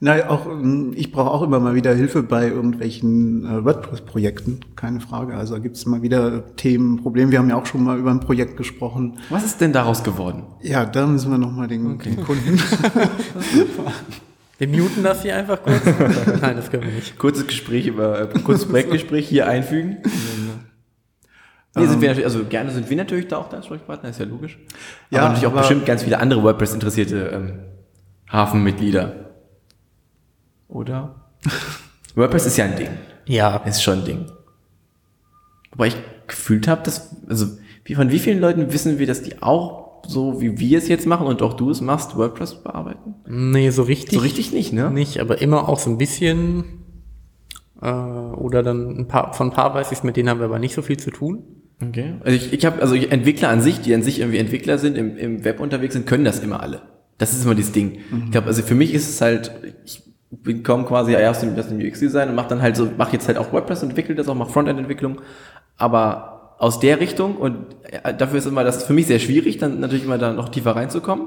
Na, 0.00 0.28
auch, 0.28 0.46
ähm, 0.46 0.92
ich 0.96 1.12
brauche 1.12 1.30
auch 1.30 1.42
immer 1.42 1.60
mal 1.60 1.74
wieder 1.74 1.94
Hilfe 1.94 2.22
bei 2.22 2.48
irgendwelchen 2.48 3.44
äh, 3.46 3.64
WordPress-Projekten, 3.64 4.60
keine 4.76 5.00
Frage. 5.00 5.34
Also 5.36 5.54
da 5.54 5.60
gibt 5.60 5.76
es 5.76 5.84
immer 5.84 6.02
wieder 6.02 6.54
Themen, 6.56 6.96
Probleme. 7.00 7.30
Wir 7.30 7.38
haben 7.38 7.48
ja 7.48 7.56
auch 7.56 7.66
schon 7.66 7.84
mal 7.84 7.98
über 7.98 8.10
ein 8.10 8.20
Projekt 8.20 8.56
gesprochen. 8.56 9.18
Was 9.30 9.44
ist 9.44 9.60
denn 9.60 9.72
daraus 9.72 10.02
geworden? 10.04 10.42
Ja, 10.62 10.84
da 10.84 11.06
müssen 11.06 11.30
wir 11.30 11.38
nochmal 11.38 11.68
den, 11.68 11.98
den 11.98 12.22
Kunden. 12.22 12.58
Wir 14.56 14.68
muten 14.68 15.02
das 15.02 15.22
hier 15.22 15.34
einfach 15.36 15.60
kurz. 15.62 15.82
Nein, 16.40 16.56
das 16.56 16.70
können 16.70 16.84
wir 16.84 16.92
nicht. 16.92 17.18
Kurzes 17.18 17.46
Gespräch 17.48 17.88
über, 17.88 18.20
äh, 18.20 18.38
kurzes 18.38 18.66
Projektgespräch 18.66 19.28
hier 19.28 19.48
einfügen. 19.48 19.96
Nee, 21.76 21.86
sind 21.86 22.00
wir 22.00 22.08
natürlich, 22.10 22.24
also 22.24 22.44
gerne 22.44 22.70
sind 22.70 22.88
wir 22.88 22.96
natürlich 22.96 23.26
da 23.26 23.38
auch 23.38 23.48
der 23.48 23.58
Ansprechpartner, 23.58 24.10
ist 24.10 24.20
ja 24.20 24.26
logisch. 24.26 24.56
Ja, 25.10 25.20
aber 25.20 25.28
natürlich 25.30 25.48
auch 25.48 25.52
aber- 25.52 25.60
bestimmt 25.62 25.86
ganz 25.86 26.04
viele 26.04 26.20
andere 26.20 26.44
WordPress-interessierte 26.44 27.30
ähm, 27.34 27.52
Hafenmitglieder. 28.30 29.23
Oder? 30.68 31.14
WordPress 32.14 32.46
ist 32.46 32.56
ja 32.56 32.64
ein 32.64 32.76
Ding. 32.76 32.88
Ja, 33.26 33.56
Ist 33.58 33.82
schon 33.82 34.00
ein 34.00 34.04
Ding. 34.04 34.26
Wobei 35.72 35.88
ich 35.88 35.96
gefühlt 36.26 36.68
habe, 36.68 36.82
dass, 36.82 37.16
also 37.28 37.46
wie, 37.84 37.94
von 37.94 38.10
wie 38.10 38.18
vielen 38.18 38.40
Leuten 38.40 38.72
wissen 38.72 38.98
wir, 38.98 39.06
dass 39.06 39.22
die 39.22 39.42
auch 39.42 39.84
so 40.06 40.40
wie 40.40 40.58
wir 40.58 40.78
es 40.78 40.88
jetzt 40.88 41.06
machen 41.06 41.26
und 41.26 41.42
auch 41.42 41.54
du 41.54 41.70
es 41.70 41.80
machst, 41.80 42.16
WordPress 42.16 42.56
bearbeiten? 42.56 43.14
nee, 43.26 43.70
so 43.70 43.82
richtig. 43.82 44.18
So 44.18 44.20
richtig 44.20 44.52
nicht, 44.52 44.72
ne? 44.72 44.90
Nicht, 44.90 45.18
aber 45.18 45.40
immer 45.40 45.68
auch 45.68 45.78
so 45.78 45.90
ein 45.90 45.98
bisschen. 45.98 46.64
Äh, 47.80 47.86
oder 47.88 48.62
dann 48.62 48.98
ein 48.98 49.08
paar, 49.08 49.32
von 49.32 49.48
ein 49.48 49.52
paar 49.52 49.74
weiß 49.74 49.92
ich 49.92 50.02
mit 50.02 50.16
denen 50.16 50.28
haben 50.28 50.40
wir 50.40 50.46
aber 50.46 50.58
nicht 50.58 50.74
so 50.74 50.82
viel 50.82 50.98
zu 50.98 51.10
tun. 51.10 51.42
Okay. 51.82 52.14
Also 52.20 52.36
ich, 52.36 52.52
ich 52.52 52.64
habe, 52.66 52.80
also 52.80 52.94
Entwickler 52.94 53.48
an 53.48 53.60
sich, 53.60 53.80
die 53.80 53.94
an 53.94 54.02
sich 54.02 54.20
irgendwie 54.20 54.38
Entwickler 54.38 54.78
sind, 54.78 54.96
im, 54.96 55.16
im 55.16 55.44
Web 55.44 55.60
unterwegs 55.60 55.94
sind, 55.94 56.06
können 56.06 56.24
das 56.24 56.40
immer 56.40 56.60
alle. 56.62 56.82
Das 57.18 57.32
ist 57.32 57.44
immer 57.44 57.54
das 57.54 57.72
Ding. 57.72 57.98
Ich 58.26 58.30
glaube, 58.32 58.48
also 58.48 58.62
für 58.62 58.74
mich 58.74 58.92
ist 58.92 59.08
es 59.08 59.20
halt, 59.20 59.52
ich 59.84 60.02
bin 60.42 60.62
komme 60.62 60.84
quasi 60.84 61.12
erst 61.12 61.42
im, 61.42 61.58
aus 61.58 61.68
dem 61.68 61.78
UX-Design 61.78 62.28
und 62.28 62.34
mache 62.34 62.48
dann 62.48 62.62
halt 62.62 62.76
so, 62.76 62.88
mache 62.96 63.12
jetzt 63.12 63.28
halt 63.28 63.38
auch 63.38 63.52
WordPress, 63.52 63.82
entwickle 63.82 64.14
das 64.14 64.28
auch, 64.28 64.34
mache 64.34 64.50
Frontend-Entwicklung, 64.50 65.20
aber 65.76 66.56
aus 66.58 66.80
der 66.80 67.00
Richtung 67.00 67.36
und 67.36 67.66
äh, 67.82 68.14
dafür 68.14 68.38
ist 68.38 68.46
immer, 68.46 68.64
das 68.64 68.84
für 68.84 68.92
mich 68.92 69.06
sehr 69.06 69.18
schwierig, 69.18 69.58
dann 69.58 69.80
natürlich 69.80 70.04
immer 70.04 70.18
da 70.18 70.32
noch 70.32 70.48
tiefer 70.48 70.76
reinzukommen. 70.76 71.26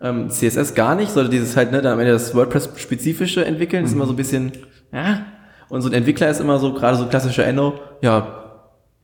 Ähm, 0.00 0.28
CSS 0.28 0.74
gar 0.74 0.94
nicht, 0.94 1.10
sondern 1.10 1.30
dieses 1.30 1.56
halt, 1.56 1.72
ne, 1.72 1.80
dann 1.80 1.94
am 1.94 2.00
Ende 2.00 2.12
das 2.12 2.34
WordPress-spezifische 2.34 3.44
entwickeln, 3.44 3.84
ist 3.84 3.92
immer 3.92 4.06
so 4.06 4.12
ein 4.12 4.16
bisschen, 4.16 4.52
ja, 4.92 5.26
und 5.68 5.82
so 5.82 5.88
ein 5.88 5.94
Entwickler 5.94 6.28
ist 6.28 6.40
immer 6.40 6.58
so, 6.58 6.74
gerade 6.74 6.96
so 6.96 7.06
klassischer 7.06 7.46
Enno, 7.46 7.74
ja, 8.02 8.62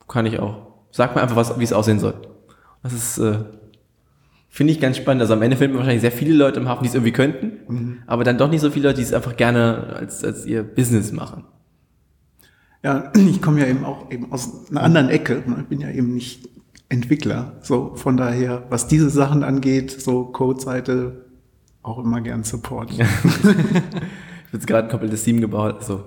kann 0.09 0.27
ich 0.27 0.39
auch. 0.39 0.67
Sag 0.91 1.15
mir 1.15 1.23
einfach, 1.23 1.37
was, 1.37 1.59
wie 1.59 1.65
es 1.65 1.73
aussehen 1.73 1.99
soll. 1.99 2.15
Das 2.83 2.93
ist, 2.93 3.19
äh, 3.19 3.39
finde 4.53 4.75
ich 4.75 4.81
ganz 4.81 4.99
spannend. 4.99 5.23
Also 5.23 5.33
am 5.33 5.43
Ende 5.43 5.57
finden 5.57 5.75
wir 5.75 5.79
wahrscheinlich 5.79 6.03
sehr 6.03 6.13
viele 6.13 6.35
Leute 6.35 6.61
im 6.61 6.69
Hafen, 6.69 6.83
die 6.85 6.89
es 6.91 6.95
irgendwie 6.95 7.13
könnten, 7.13 8.03
aber 8.07 8.23
dann 8.23 8.37
doch 8.39 8.51
nicht 8.51 8.61
so 8.61 8.71
viele 8.71 8.89
Leute, 8.89 8.99
die 8.99 9.07
es 9.07 9.15
einfach 9.15 9.37
gerne 9.37 9.95
als, 9.97 10.23
als 10.23 10.45
ihr 10.47 10.63
Business 10.63 11.11
machen. 11.11 11.45
Ja, 12.85 13.11
ich 13.17 13.41
komme 13.41 13.61
ja 13.61 13.67
eben 13.67 13.85
auch 13.85 14.11
eben 14.11 14.31
aus 14.31 14.71
einer 14.71 14.83
anderen 14.83 15.09
Ecke. 15.09 15.43
Ich 15.59 15.67
bin 15.67 15.81
ja 15.81 15.91
eben 15.91 16.15
nicht 16.15 16.49
Entwickler. 16.91 17.57
So, 17.63 17.95
von 17.95 18.19
daher, 18.19 18.65
was 18.69 18.87
diese 18.87 19.09
Sachen 19.09 19.43
angeht, 19.43 19.91
so 19.91 20.27
Codeseite, 20.27 21.25
auch 21.83 21.99
immer 21.99 22.21
gern 22.21 22.45
Support. 22.45 22.93
Ich 24.53 24.59
habe 24.59 24.59
jetzt 24.59 24.67
gerade 24.67 24.87
ein 24.87 24.91
komplettes 24.91 25.25
Team 25.25 25.41
gebaut. 25.41 25.77
Also, 25.79 26.05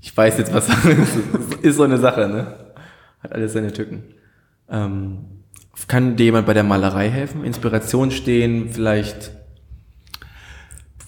ich 0.00 0.16
weiß 0.16 0.36
jetzt, 0.38 0.52
was 0.52 0.68
ist 1.62 1.76
so 1.76 1.84
eine 1.84 1.96
Sache, 1.96 2.28
ne? 2.28 2.74
Hat 3.20 3.32
alles 3.32 3.52
seine 3.52 3.72
Tücken. 3.72 4.02
Ähm, 4.68 5.18
kann 5.88 6.16
dir 6.16 6.24
jemand 6.24 6.46
bei 6.46 6.54
der 6.54 6.64
Malerei 6.64 7.10
helfen? 7.10 7.44
Inspiration 7.44 8.10
stehen, 8.10 8.70
vielleicht 8.70 9.32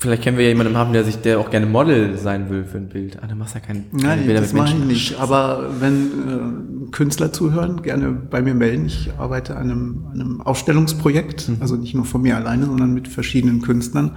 Vielleicht 0.00 0.22
kennen 0.22 0.36
wir 0.36 0.44
ja 0.44 0.50
jemanden 0.50 0.76
haben, 0.76 0.92
der 0.92 1.02
sich, 1.02 1.16
der 1.16 1.40
auch 1.40 1.50
gerne 1.50 1.66
Model 1.66 2.16
sein 2.16 2.50
will 2.50 2.64
für 2.64 2.78
ein 2.78 2.88
Bild. 2.88 3.20
Ah, 3.20 3.26
dann 3.26 3.36
machst 3.36 3.56
du 3.56 3.58
ja 3.58 3.64
kein, 3.64 3.90
keine 3.90 4.02
Nein, 4.04 4.26
Bilder 4.26 4.40
das 4.40 4.52
mit 4.52 4.62
mache 4.62 4.68
ich 4.68 4.78
Menschen. 4.78 4.92
nicht. 4.92 5.18
Aber 5.18 5.80
wenn 5.80 6.86
äh, 6.86 6.90
Künstler 6.92 7.32
zuhören, 7.32 7.82
gerne 7.82 8.12
bei 8.12 8.40
mir 8.40 8.54
melden. 8.54 8.86
Ich 8.86 9.10
arbeite 9.18 9.56
an 9.56 9.70
einem, 9.70 10.06
an 10.12 10.20
einem 10.20 10.40
Ausstellungsprojekt, 10.40 11.50
also 11.58 11.74
nicht 11.74 11.96
nur 11.96 12.04
von 12.04 12.22
mir 12.22 12.36
alleine, 12.36 12.66
sondern 12.66 12.94
mit 12.94 13.08
verschiedenen 13.08 13.60
Künstlern. 13.60 14.16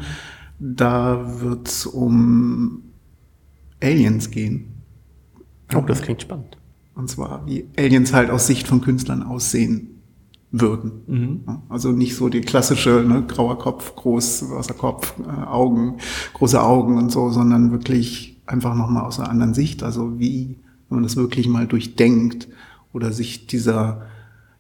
Da 0.60 1.42
wird 1.42 1.68
es 1.68 1.88
um 1.88 2.84
Aliens 3.82 4.30
gehen. 4.30 4.84
Oh, 5.74 5.82
das 5.82 6.04
klingt 6.04 6.22
spannend. 6.22 6.58
Und 6.94 7.10
zwar, 7.10 7.48
wie 7.48 7.66
Aliens 7.76 8.14
halt 8.14 8.30
aus 8.30 8.46
Sicht 8.46 8.68
von 8.68 8.82
Künstlern 8.82 9.24
aussehen 9.24 9.91
würden. 10.52 11.44
Ja, 11.48 11.62
Also 11.70 11.92
nicht 11.92 12.16
so 12.16 12.28
die 12.30 12.42
klassische 12.42 13.04
ne, 13.08 13.24
grauer 13.28 13.58
Kopf, 13.58 13.96
groß, 13.96 14.50
weißer 14.52 14.74
Kopf, 14.74 15.14
äh, 15.20 15.46
Augen, 15.46 15.98
große 16.34 16.62
Augen 16.62 16.98
und 16.98 17.10
so, 17.12 17.30
sondern 17.30 17.72
wirklich 17.72 18.42
einfach 18.48 18.76
nochmal 18.76 19.04
aus 19.06 19.20
einer 19.20 19.30
anderen 19.30 19.54
Sicht. 19.54 19.82
Also 19.84 20.20
wie, 20.20 20.58
wenn 20.90 20.98
man 20.98 21.04
das 21.04 21.16
wirklich 21.16 21.48
mal 21.48 21.68
durchdenkt 21.68 22.50
oder 22.92 23.12
sich 23.14 23.48
dieser, 23.48 24.02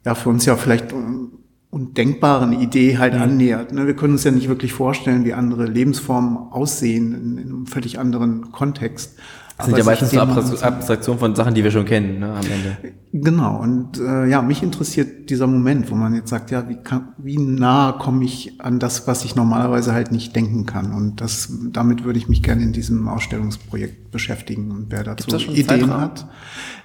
ja 0.05 0.15
für 0.15 0.29
uns 0.29 0.45
ja 0.45 0.55
vielleicht 0.55 0.93
un- 0.93 1.31
undenkbaren 1.71 2.53
Idee 2.53 2.97
halt 2.97 3.13
annähert. 3.13 3.71
Ne? 3.73 3.87
Wir 3.87 3.95
können 3.95 4.13
uns 4.13 4.23
ja 4.25 4.31
nicht 4.31 4.49
wirklich 4.49 4.73
vorstellen, 4.73 5.23
wie 5.25 5.33
andere 5.33 5.65
Lebensformen 5.65 6.37
aussehen 6.37 7.13
in, 7.13 7.37
in 7.37 7.47
einem 7.49 7.65
völlig 7.65 7.97
anderen 7.99 8.51
Kontext. 8.51 9.17
Das 9.61 9.67
sind 9.67 9.77
ja 9.77 9.83
meistens 9.83 10.11
so 10.11 10.19
dem 10.19 10.29
mal 10.29 10.37
Abstrak- 10.39 10.63
Abstraktionen 10.63 11.19
von 11.19 11.35
Sachen, 11.35 11.53
die 11.53 11.63
wir 11.63 11.71
schon 11.71 11.85
kennen, 11.85 12.19
ne, 12.19 12.29
am 12.31 12.37
Ende. 12.45 12.77
Genau, 13.13 13.57
und 13.61 13.99
äh, 13.99 14.27
ja, 14.27 14.41
mich 14.41 14.63
interessiert 14.63 15.29
dieser 15.29 15.45
Moment, 15.45 15.91
wo 15.91 15.95
man 15.95 16.13
jetzt 16.15 16.29
sagt, 16.29 16.49
ja, 16.49 16.67
wie, 16.69 16.77
kann, 16.77 17.09
wie 17.17 17.37
nah 17.37 17.91
komme 17.91 18.23
ich 18.23 18.61
an 18.61 18.79
das, 18.79 19.05
was 19.05 19.25
ich 19.25 19.35
normalerweise 19.35 19.93
halt 19.93 20.11
nicht 20.13 20.33
denken 20.35 20.65
kann. 20.65 20.93
Und 20.93 21.19
das, 21.19 21.51
damit 21.71 22.05
würde 22.05 22.19
ich 22.19 22.29
mich 22.29 22.41
gerne 22.41 22.63
in 22.63 22.71
diesem 22.71 23.07
Ausstellungsprojekt 23.09 24.11
beschäftigen. 24.11 24.71
Und 24.71 24.85
wer 24.89 25.03
dazu 25.03 25.29
Ideen 25.35 25.67
Zeitrahmen? 25.67 25.95
hat. 26.01 26.27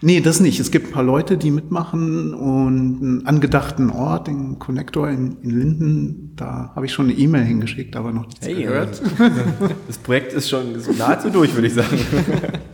Nee, 0.01 0.21
das 0.21 0.41
nicht. 0.41 0.59
Es 0.59 0.71
gibt 0.73 0.89
ein 0.89 0.93
paar 0.93 1.05
Leute, 1.05 1.39
die 1.39 1.51
mitmachen 1.53 2.35
und 2.35 2.99
einen 3.03 3.27
angedachten 3.27 3.91
Ort, 3.91 4.27
den 4.27 4.59
Connector 4.59 5.09
in, 5.09 5.37
in 5.43 5.51
Linden, 5.51 6.33
da 6.37 6.73
habe 6.75 6.87
ich 6.87 6.93
schon 6.93 7.07
eine 7.07 7.15
E-Mail 7.15 7.45
hingeschickt, 7.45 7.95
aber 7.97 8.13
noch 8.13 8.27
nichts 8.27 8.47
gehört. 8.47 9.01
Das 9.87 9.99
Projekt 9.99 10.33
ist 10.33 10.49
schon 10.49 10.65
nahezu 10.99 11.31
durch, 11.31 11.55
würde 11.55 11.69
ich 11.69 11.75
sagen. 11.75 11.99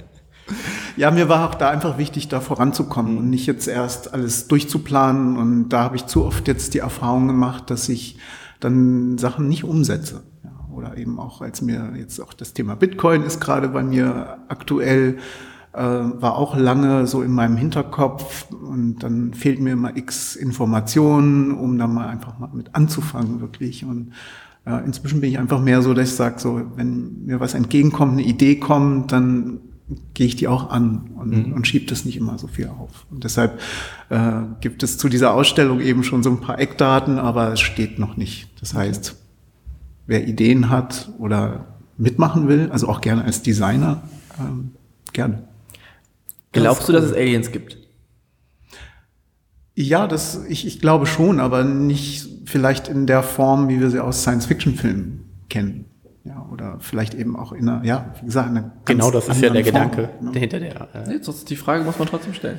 Ja, 0.97 1.11
mir 1.11 1.29
war 1.29 1.49
auch 1.49 1.55
da 1.55 1.71
einfach 1.71 1.99
wichtig, 1.99 2.29
da 2.29 2.41
voranzukommen 2.41 3.17
und 3.19 3.31
nicht 3.31 3.47
jetzt 3.47 3.67
erst 3.67 4.13
alles 4.13 4.49
durchzuplanen. 4.49 5.37
Und 5.37 5.71
da 5.71 5.85
habe 5.85 5.97
ich 5.97 6.07
zu 6.07 6.25
oft 6.25 6.49
jetzt 6.49 6.75
die 6.75 6.79
Erfahrung 6.79 7.29
gemacht, 7.29 7.71
dass 7.71 7.89
ich 7.89 8.19
dann 8.61 9.19
Sachen 9.19 9.49
nicht 9.49 9.65
umsetze. 9.65 10.23
Ja, 10.45 10.51
oder 10.75 10.97
eben 10.97 11.19
auch, 11.19 11.41
als 11.41 11.63
mir 11.63 11.93
jetzt 11.97 12.21
auch 12.21 12.33
das 12.33 12.53
Thema 12.53 12.75
Bitcoin 12.77 13.23
ist 13.23 13.41
gerade 13.41 13.69
bei 13.69 13.83
mir 13.83 14.39
aktuell, 14.49 15.19
äh, 15.73 15.81
war 15.81 16.37
auch 16.37 16.57
lange 16.57 17.07
so 17.07 17.23
in 17.23 17.33
meinem 17.33 17.57
Hinterkopf 17.57 18.51
und 18.51 18.99
dann 18.99 19.33
fehlt 19.33 19.61
mir 19.61 19.73
immer 19.73 19.97
x 19.97 20.37
Informationen, 20.37 21.53
um 21.53 21.79
da 21.79 21.87
mal 21.87 22.09
einfach 22.09 22.39
mal 22.39 22.51
mit 22.53 22.75
anzufangen, 22.75 23.41
wirklich. 23.41 23.85
Und 23.85 24.13
äh, 24.67 24.85
inzwischen 24.85 25.23
bin 25.23 25.31
ich 25.31 25.39
einfach 25.39 25.61
mehr 25.61 25.81
so, 25.81 25.95
dass 25.95 26.11
ich 26.11 26.15
sage, 26.15 26.39
so, 26.39 26.61
wenn 26.77 27.25
mir 27.25 27.41
was 27.41 27.55
entgegenkommt, 27.55 28.13
eine 28.13 28.23
Idee 28.23 28.57
kommt, 28.57 29.13
dann 29.13 29.61
gehe 30.15 30.27
ich 30.27 30.37
die 30.37 30.49
auch 30.49 30.71
an 30.71 31.11
und, 31.17 31.53
und 31.53 31.67
schiebe 31.67 31.87
das 31.87 32.05
nicht 32.05 32.17
immer 32.17 32.39
so 32.39 32.47
viel 32.47 32.69
auf. 32.69 33.07
Und 33.11 33.25
deshalb 33.25 33.61
äh, 34.09 34.33
gibt 34.61 34.83
es 34.83 34.99
zu 34.99 35.09
dieser 35.09 35.35
Ausstellung 35.35 35.81
eben 35.81 36.05
schon 36.05 36.23
so 36.23 36.31
ein 36.31 36.41
paar 36.41 36.59
Eckdaten, 36.59 37.19
aber 37.19 37.53
es 37.53 37.61
steht 37.61 37.99
noch 37.99 38.17
nicht. 38.17 38.49
Das 38.61 38.75
heißt, 38.75 39.17
wer 40.07 40.27
Ideen 40.27 40.71
hat 40.71 41.11
oder 41.19 41.67
mitmachen 41.99 42.49
will, 42.49 42.71
also 42.71 42.89
auch 42.89 43.01
gerne 43.01 43.25
als 43.25 43.43
Designer, 43.43 44.03
ähm, 44.39 44.73
gerne. 45.13 45.49
Glaubst 46.53 46.89
du, 46.89 46.93
dass 46.93 47.05
es 47.05 47.13
Aliens 47.13 47.51
gibt? 47.51 47.79
Ja, 49.75 50.07
das, 50.07 50.45
ich, 50.49 50.67
ich 50.67 50.81
glaube 50.81 51.07
schon, 51.07 51.41
aber 51.41 51.65
nicht 51.65 52.29
vielleicht 52.45 52.89
in 52.89 53.07
der 53.07 53.23
Form, 53.23 53.69
wie 53.69 53.81
wir 53.81 53.91
sie 53.91 54.01
aus 54.01 54.23
Science-Fiction-Filmen 54.23 55.25
kennen. 55.49 55.87
Ja, 56.25 56.47
oder 56.53 56.77
vielleicht 56.79 57.15
eben 57.15 57.35
auch 57.37 57.53
in 57.53 57.69
einer, 57.69 57.85
ja, 57.85 58.15
wie 58.21 58.27
gesagt, 58.27 58.51
in 58.51 58.57
einer 58.57 58.69
ganz 58.69 58.85
Genau, 58.85 59.11
das 59.11 59.29
ist 59.29 59.41
ja 59.41 59.51
der 59.51 59.65
anderen 59.65 59.65
Gedanke 59.65 60.11
Form, 60.21 60.33
ne? 60.33 60.39
hinter 60.39 60.61
der. 60.61 60.89
Äh, 60.95 61.13
Jetzt 61.15 61.27
ist 61.29 61.51
die 61.51 61.57
Frage, 61.57 61.83
muss 61.85 61.99
man 61.99 62.07
trotzdem 62.07 62.33
stellen. 62.35 62.59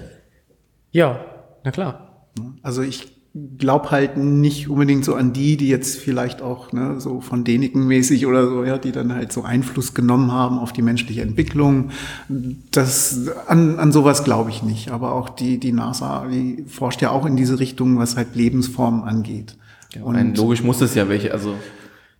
ja, 0.91 1.19
na 1.63 1.71
klar. 1.71 2.27
Also 2.61 2.81
ich 2.81 3.13
glaube 3.57 3.89
halt 3.89 4.17
nicht 4.17 4.69
unbedingt 4.69 5.05
so 5.05 5.15
an 5.15 5.33
die, 5.33 5.55
die 5.57 5.67
jetzt 5.67 5.97
vielleicht 5.97 6.41
auch 6.41 6.71
ne, 6.71 6.99
so 6.99 7.19
von 7.21 7.43
Däniken 7.43 7.87
mäßig 7.87 8.25
oder 8.27 8.47
so, 8.47 8.63
ja, 8.63 8.77
die 8.77 8.91
dann 8.91 9.13
halt 9.13 9.31
so 9.31 9.43
Einfluss 9.43 9.93
genommen 9.93 10.31
haben 10.31 10.59
auf 10.59 10.73
die 10.73 10.81
menschliche 10.83 11.21
Entwicklung. 11.21 11.89
Das 12.71 13.27
an, 13.47 13.79
an 13.79 13.91
sowas 13.91 14.23
glaube 14.23 14.49
ich 14.49 14.61
nicht. 14.61 14.91
Aber 14.91 15.13
auch 15.13 15.29
die 15.29 15.57
die 15.57 15.71
NASA, 15.71 16.27
die 16.27 16.65
forscht 16.67 17.01
ja 17.01 17.11
auch 17.11 17.25
in 17.25 17.35
diese 17.35 17.59
Richtung, 17.59 17.97
was 17.97 18.17
halt 18.17 18.35
Lebensformen 18.35 19.03
angeht. 19.03 19.55
Und 20.01 20.13
Nein, 20.13 20.35
logisch 20.35 20.61
muss 20.63 20.81
es 20.81 20.93
ja 20.95 21.07
welche, 21.07 21.33
also 21.33 21.53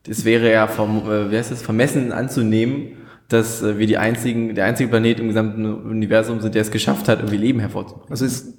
das 0.04 0.26
wäre 0.26 0.51
ja 0.51 0.68
vom, 0.68 1.10
äh, 1.10 1.32
wie 1.32 1.38
heißt 1.38 1.51
das, 1.51 1.62
vermessen 1.62 2.12
anzunehmen, 2.12 2.97
dass 3.30 3.62
äh, 3.64 3.78
wir 3.80 3.88
die 3.88 3.97
einzigen, 3.97 4.54
der 4.56 4.66
einzige 4.66 4.89
Planet 4.89 5.20
im 5.20 5.28
gesamten 5.30 5.66
Universum 5.66 6.41
sind, 6.41 6.56
der 6.56 6.62
es 6.62 6.72
geschafft 6.72 7.08
hat, 7.08 7.20
irgendwie 7.20 7.38
Leben 7.38 7.60
hervorzubringen. 7.60 8.12
Also 8.12 8.26
es, 8.26 8.54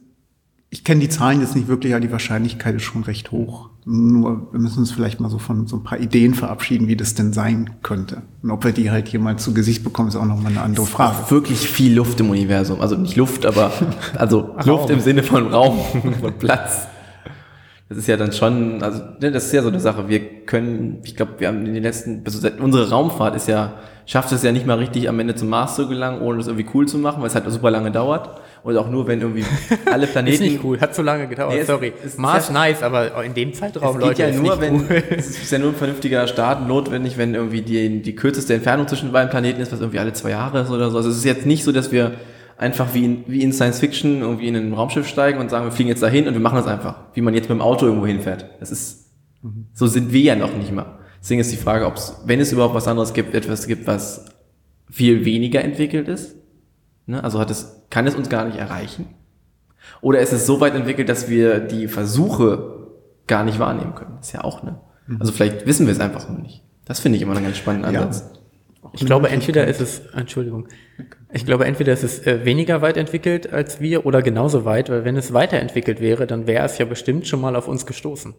ich 0.71 0.83
kenne 0.83 1.01
die 1.01 1.09
Zahlen 1.09 1.41
jetzt 1.41 1.55
nicht 1.55 1.69
wirklich, 1.69 1.93
aber 1.93 2.01
die 2.01 2.11
Wahrscheinlichkeit 2.11 2.75
ist 2.75 2.83
schon 2.83 3.05
recht 3.05 3.31
hoch. 3.31 3.71
Nur 3.85 4.49
wir 4.51 4.59
müssen 4.59 4.79
uns 4.79 4.91
vielleicht 4.91 5.21
mal 5.21 5.29
so 5.29 5.39
von 5.39 5.67
so 5.67 5.77
ein 5.77 5.85
paar 5.85 6.01
Ideen 6.01 6.35
verabschieden, 6.35 6.89
wie 6.89 6.97
das 6.97 7.15
denn 7.15 7.35
sein 7.35 7.71
könnte. 7.83 8.23
Und 8.43 8.51
ob 8.51 8.65
wir 8.65 8.73
die 8.73 8.91
halt 8.91 9.07
hier 9.07 9.21
mal 9.21 9.39
zu 9.39 9.53
Gesicht 9.53 9.85
bekommen, 9.85 10.09
ist 10.09 10.17
auch 10.17 10.25
nochmal 10.25 10.53
eine 10.53 10.63
andere 10.63 10.87
Frage. 10.87 11.31
Wirklich 11.31 11.59
viel 11.59 11.95
Luft 11.95 12.19
im 12.21 12.31
Universum. 12.31 12.81
Also 12.81 12.97
nicht 12.97 13.17
Luft, 13.17 13.45
aber 13.45 13.73
also 14.17 14.57
Luft 14.65 14.89
im 14.89 15.01
Sinne 15.01 15.23
von 15.23 15.47
Raum, 15.47 15.79
von 16.21 16.33
Platz. 16.39 16.89
Das 17.95 18.03
ist 18.03 18.09
ja 18.09 18.17
dann 18.17 18.33
schon, 18.33 18.83
also 18.83 19.01
ne, 19.21 19.31
das 19.31 19.45
ist 19.47 19.53
ja 19.53 19.63
so 19.63 19.69
eine 19.69 19.79
Sache. 19.79 20.09
Wir 20.09 20.21
können, 20.47 20.99
ich 21.05 21.15
glaube, 21.15 21.33
wir 21.39 21.49
haben 21.49 21.65
in 21.65 21.75
den 21.75 21.83
letzten, 21.83 22.23
also 22.25 22.47
unsere 22.61 22.91
Raumfahrt 22.91 23.37
ist 23.37 23.47
ja, 23.47 23.75
schafft 24.07 24.33
es 24.33 24.43
ja 24.43 24.51
nicht 24.53 24.67
mal 24.67 24.79
richtig 24.79 25.09
am 25.09 25.21
Ende 25.21 25.35
zum 25.35 25.49
Mars 25.49 25.77
zu 25.77 25.89
gelangen, 25.89 26.21
ohne 26.21 26.39
das 26.39 26.49
irgendwie 26.49 26.67
cool 26.75 26.87
zu 26.89 26.99
machen, 26.99 27.21
weil 27.21 27.29
es 27.29 27.35
halt 27.35 27.49
super 27.51 27.71
lange 27.71 27.91
dauert. 27.93 28.41
Und 28.65 28.77
auch 28.79 28.89
nur, 28.91 29.07
wenn 29.07 29.21
irgendwie 29.21 29.45
alle 29.93 30.05
Ist 30.05 30.13
Planeten 30.13 30.43
nicht 30.43 30.65
cool, 30.65 30.81
hat 30.81 30.95
zu 30.95 31.03
lange 31.03 31.29
gedauert, 31.29 31.53
Nee, 31.55 31.61
es- 31.61 31.67
sorry. 31.67 31.93
es 32.01 32.05
ist 32.13 32.19
Mars 32.19 32.49
ja- 32.49 32.55
nice, 32.55 32.83
aber 32.83 33.23
in 33.23 33.35
dem 33.35 33.53
Zeitraum, 33.53 33.97
Es 33.97 34.03
Leute, 34.03 34.23
ja 34.23 34.29
ist 34.29 34.37
nur, 34.41 34.57
nicht 34.57 34.61
wenn, 34.61 34.75
cool. 34.75 35.03
es 35.17 35.29
ist 35.31 35.53
ja 35.53 35.59
nur 35.59 35.69
ein 35.69 35.75
vernünftiger 35.77 36.27
Start 36.27 36.67
notwendig, 36.67 37.19
wenn 37.19 37.35
irgendwie 37.35 37.61
die, 37.63 38.03
die 38.03 38.15
kürzeste 38.17 38.55
Entfernung 38.55 38.89
zwischen 38.89 39.13
beiden 39.13 39.31
Planeten 39.31 39.61
ist, 39.61 39.71
was 39.71 39.81
irgendwie 39.81 39.99
alle 39.99 40.15
zwei 40.15 40.31
Jahre 40.31 40.63
ist 40.63 40.71
oder 40.71 40.91
so. 40.91 40.97
Also 40.97 41.11
es 41.11 41.19
ist 41.19 41.25
jetzt 41.25 41.45
nicht 41.47 41.63
so, 41.63 41.73
dass 41.73 41.93
wir 41.93 42.13
einfach 42.65 42.95
wie 42.95 43.05
in, 43.05 43.25
wie 43.27 43.43
in 43.43 43.53
Science 43.53 43.79
Fiction 43.79 44.23
irgendwie 44.23 44.49
in 44.49 44.57
ein 44.57 44.73
Raumschiff 44.73 45.07
steigen 45.07 45.39
und 45.39 45.51
sagen, 45.51 45.67
wir 45.67 45.73
fliegen 45.73 45.91
jetzt 45.91 46.03
dahin 46.03 46.27
und 46.27 46.33
wir 46.33 46.41
machen 46.41 46.57
das 46.57 46.67
einfach, 46.67 46.97
wie 47.13 47.21
man 47.21 47.35
jetzt 47.35 47.49
mit 47.49 47.59
dem 47.59 47.63
Auto 47.63 47.87
irgendwo 47.87 48.07
hinfährt. 48.07 48.47
Das 48.59 48.71
ist, 48.71 49.11
so 49.75 49.87
sind 49.87 50.13
wir 50.13 50.23
ja 50.23 50.35
noch 50.35 50.57
nicht 50.57 50.73
mal. 50.73 50.99
Deswegen 51.21 51.41
ist 51.41 51.53
die 51.53 51.57
Frage, 51.57 51.87
ob 51.87 51.97
es, 51.97 52.21
wenn 52.25 52.41
es 52.41 52.53
überhaupt 52.53 52.75
was 52.75 52.89
anderes 52.89 53.13
gibt, 53.13 53.35
etwas 53.35 53.67
gibt, 53.67 53.87
was 53.87 54.25
viel 54.91 55.25
weniger 55.25 55.63
entwickelt 55.63 56.09
ist. 56.09 56.37
Ne? 57.07 57.23
Also 57.23 57.39
hat 57.39 57.51
es, 57.51 57.83
kann 57.91 58.07
es 58.07 58.15
uns 58.15 58.29
gar 58.29 58.47
nicht 58.47 58.59
erreichen? 58.59 59.07
Oder 60.01 60.21
ist 60.21 60.33
es 60.33 60.47
so 60.47 60.61
weit 60.61 60.75
entwickelt, 60.75 61.09
dass 61.09 61.29
wir 61.29 61.61
die 61.61 61.89
Versuche 61.89 62.89
gar 63.27 63.45
nicht 63.45 63.59
wahrnehmen 63.59 63.95
können? 63.95 64.15
Das 64.17 64.29
ist 64.29 64.33
ja 64.33 64.43
auch 64.43 64.63
ne. 64.63 64.81
Also 65.21 65.33
vielleicht 65.33 65.67
wissen 65.67 65.87
wir 65.87 65.93
es 65.93 66.01
einfach 66.01 66.29
noch 66.31 66.39
nicht. 66.39 66.63
Das 66.87 67.01
finde 67.01 67.17
ich 67.17 67.23
immer 67.23 67.37
einen 67.37 67.45
ganz 67.45 67.59
spannenden 67.59 67.93
Ja. 67.93 68.11
Ich 68.93 69.05
glaube, 69.07 69.29
entweder 69.31 69.67
ist 69.67 69.81
es, 69.81 70.01
Entschuldigung, 70.15 70.69
ich 71.33 71.45
glaube, 71.47 71.65
entweder 71.65 71.93
ist 71.93 72.05
es 72.05 72.27
äh, 72.27 72.45
weniger 72.45 72.83
weit 72.83 72.97
entwickelt 72.97 73.53
als 73.53 73.81
wir 73.81 74.07
oder 74.07 74.23
genauso 74.23 74.65
weit, 74.65 74.91
weil 74.91 75.05
wenn 75.05 75.17
es 75.17 75.33
weiterentwickelt 75.33 76.01
wäre, 76.01 76.27
dann 76.27 76.47
wäre 76.47 76.65
es 76.65 76.79
ja 76.79 76.85
bestimmt 76.85 77.27
schon 77.27 77.41
mal 77.41 77.57
auf 77.57 77.67
uns 77.67 77.87
gestoßen. 77.87 78.35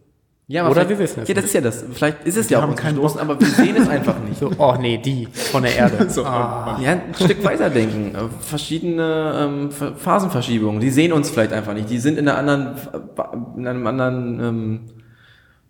Ja, 0.47 0.65
Oder 0.65 0.73
vielleicht- 0.85 0.89
wir 0.89 0.99
wissen 0.99 1.21
es 1.23 1.27
Ja, 1.27 1.33
das 1.33 1.43
nicht. 1.45 1.49
ist 1.49 1.53
ja 1.55 1.61
das. 1.61 1.85
Vielleicht 1.91 2.23
ist 2.25 2.37
es 2.37 2.49
ja 2.49 2.61
haben 2.61 2.69
auch 2.69 2.73
uns 2.73 2.81
gestoßen, 2.83 3.19
aber 3.19 3.39
wir 3.39 3.47
sehen 3.47 3.75
es 3.77 3.89
einfach 3.89 4.19
nicht. 4.29 4.39
So, 4.39 4.51
oh 4.59 4.75
nee, 4.79 4.99
die 4.99 5.27
von 5.33 5.63
der 5.63 5.75
Erde. 5.75 6.07
ah. 6.23 6.79
Ja, 6.79 6.91
ein 6.91 7.01
Stück 7.15 7.43
weiterdenken. 7.43 8.13
Äh, 8.13 8.19
Verschiedene 8.41 9.33
ähm, 9.39 9.69
Ph- 9.71 9.95
Phasenverschiebungen. 9.95 10.79
Die 10.79 10.91
sehen 10.91 11.13
uns 11.13 11.31
vielleicht 11.31 11.51
einfach 11.51 11.73
nicht. 11.73 11.89
Die 11.89 11.97
sind 11.97 12.19
in 12.19 12.29
einer 12.29 12.37
anderen, 12.37 12.75
in 13.57 13.67
einem 13.67 13.87
anderen, 13.87 14.39
ähm, 14.39 14.79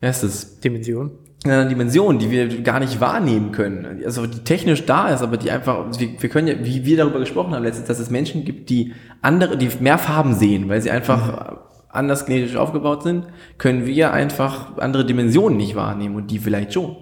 wie 0.01 0.07
heißt 0.07 0.26
es? 0.26 0.59
Dimension. 0.59 1.11
In 1.45 1.51
einer 1.51 1.69
Dimension, 1.69 2.17
die 2.17 2.31
wir 2.31 2.61
gar 2.63 2.79
nicht 2.79 2.99
wahrnehmen 2.99 3.51
können. 3.51 4.01
Also 4.03 4.25
die 4.25 4.39
technisch 4.39 4.85
da 4.85 5.09
ist, 5.09 5.21
aber 5.21 5.37
die 5.37 5.51
einfach, 5.51 5.85
wir, 5.97 6.09
wir 6.19 6.29
können 6.29 6.47
ja, 6.47 6.55
wie 6.59 6.85
wir 6.85 6.97
darüber 6.97 7.19
gesprochen 7.19 7.53
haben 7.53 7.63
letztens, 7.63 7.87
dass 7.87 7.99
es 7.99 8.09
Menschen 8.09 8.45
gibt, 8.45 8.69
die 8.69 8.93
andere, 9.21 9.55
die 9.55 9.69
mehr 9.79 9.99
Farben 9.99 10.33
sehen, 10.33 10.67
weil 10.69 10.81
sie 10.81 10.89
einfach 10.89 11.59
anders 11.89 12.25
genetisch 12.25 12.55
aufgebaut 12.55 13.03
sind, 13.03 13.27
können 13.57 13.85
wir 13.85 14.11
einfach 14.11 14.77
andere 14.77 15.05
Dimensionen 15.05 15.57
nicht 15.57 15.75
wahrnehmen 15.75 16.15
und 16.15 16.31
die 16.31 16.39
vielleicht 16.39 16.73
schon. 16.73 16.97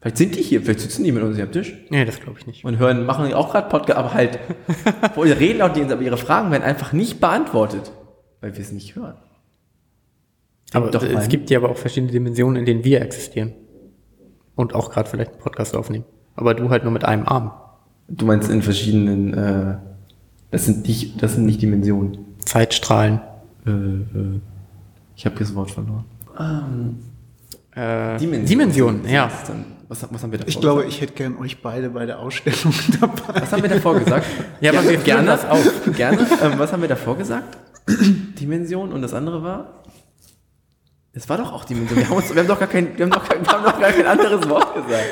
Vielleicht 0.00 0.18
sind 0.18 0.34
die 0.34 0.42
hier, 0.42 0.62
vielleicht 0.62 0.80
sitzen 0.80 1.04
die 1.04 1.12
mit 1.12 1.22
uns 1.22 1.36
hier 1.36 1.44
am 1.44 1.52
Tisch 1.52 1.74
Nee, 1.88 2.04
das 2.04 2.20
glaube 2.20 2.38
ich 2.38 2.46
nicht. 2.46 2.64
und 2.64 2.78
hören, 2.78 3.06
machen 3.06 3.32
auch 3.32 3.52
gerade 3.52 3.68
Podcast, 3.68 3.98
aber 3.98 4.12
halt, 4.12 4.38
reden 5.16 5.62
auch 5.62 5.72
denen, 5.72 5.90
aber 5.90 6.02
ihre 6.02 6.16
Fragen 6.16 6.50
werden 6.50 6.64
einfach 6.64 6.92
nicht 6.92 7.20
beantwortet, 7.20 7.92
weil 8.40 8.54
wir 8.54 8.60
es 8.60 8.72
nicht 8.72 8.96
hören. 8.96 9.16
Aber 10.72 10.90
doch 10.90 11.02
es 11.02 11.28
gibt 11.28 11.50
ja 11.50 11.58
aber 11.58 11.70
auch 11.70 11.76
verschiedene 11.76 12.12
Dimensionen, 12.12 12.56
in 12.56 12.64
denen 12.64 12.84
wir 12.84 13.00
existieren. 13.00 13.52
Und 14.54 14.74
auch 14.74 14.90
gerade 14.90 15.08
vielleicht 15.08 15.32
einen 15.32 15.40
Podcast 15.40 15.76
aufnehmen. 15.76 16.04
Aber 16.34 16.54
du 16.54 16.70
halt 16.70 16.82
nur 16.82 16.92
mit 16.92 17.04
einem 17.04 17.26
Arm. 17.26 17.52
Du 18.08 18.26
meinst 18.26 18.50
in 18.50 18.62
verschiedenen, 18.62 19.34
äh, 19.34 19.76
das 20.50 20.64
sind 20.66 20.86
nicht, 20.86 21.22
das 21.22 21.34
sind 21.34 21.46
nicht 21.46 21.60
Dimensionen. 21.62 22.18
Zeitstrahlen. 22.44 23.20
Äh, 23.66 23.70
äh, 23.70 24.40
ich 25.16 25.24
habe 25.24 25.36
hier 25.36 25.46
das 25.46 25.54
Wort 25.54 25.70
verloren. 25.70 26.04
Äh, 27.74 28.18
Dimension. 28.18 28.46
Dimensionen, 28.46 29.08
ja. 29.08 29.30
Was, 29.88 30.02
was, 30.02 30.12
was 30.12 30.22
haben 30.22 30.32
wir 30.32 30.38
davor 30.38 30.48
Ich 30.48 30.60
glaube, 30.60 30.80
gesagt? 30.82 30.94
ich 30.94 31.00
hätte 31.00 31.12
gern 31.14 31.36
euch 31.38 31.62
beide 31.62 31.90
bei 31.90 32.06
der 32.06 32.18
Ausstellung 32.18 32.74
dabei. 33.00 33.40
Was 33.40 33.52
haben 33.52 33.62
wir 33.62 33.70
davor 33.70 33.98
gesagt? 33.98 34.26
Ja, 34.60 34.72
aber 34.72 34.88
wir 34.88 34.98
führen 34.98 35.26
das 35.26 35.44
auf. 35.44 35.64
Gerne. 35.94 36.18
Ähm, 36.42 36.52
was 36.56 36.72
haben 36.72 36.80
wir 36.80 36.88
davor 36.88 37.16
gesagt? 37.16 37.58
Dimension 38.40 38.92
und 38.92 39.02
das 39.02 39.12
andere 39.14 39.42
war? 39.42 39.82
Es 41.16 41.28
war 41.30 41.38
doch 41.38 41.50
auch 41.52 41.64
Dimension. 41.64 41.98
Wir 41.98 42.08
haben, 42.08 42.16
uns, 42.16 42.32
wir 42.34 42.40
haben 42.42 42.48
doch 42.48 42.58
gar 42.58 42.68
kein, 42.68 42.96
wir 42.96 43.04
haben 43.06 43.10
doch, 43.10 43.26
wir 43.28 43.36
haben 43.52 43.64
doch 43.64 43.80
gar 43.80 43.90
kein 43.90 44.06
anderes 44.06 44.48
Wort 44.50 44.74
gesagt. 44.74 45.04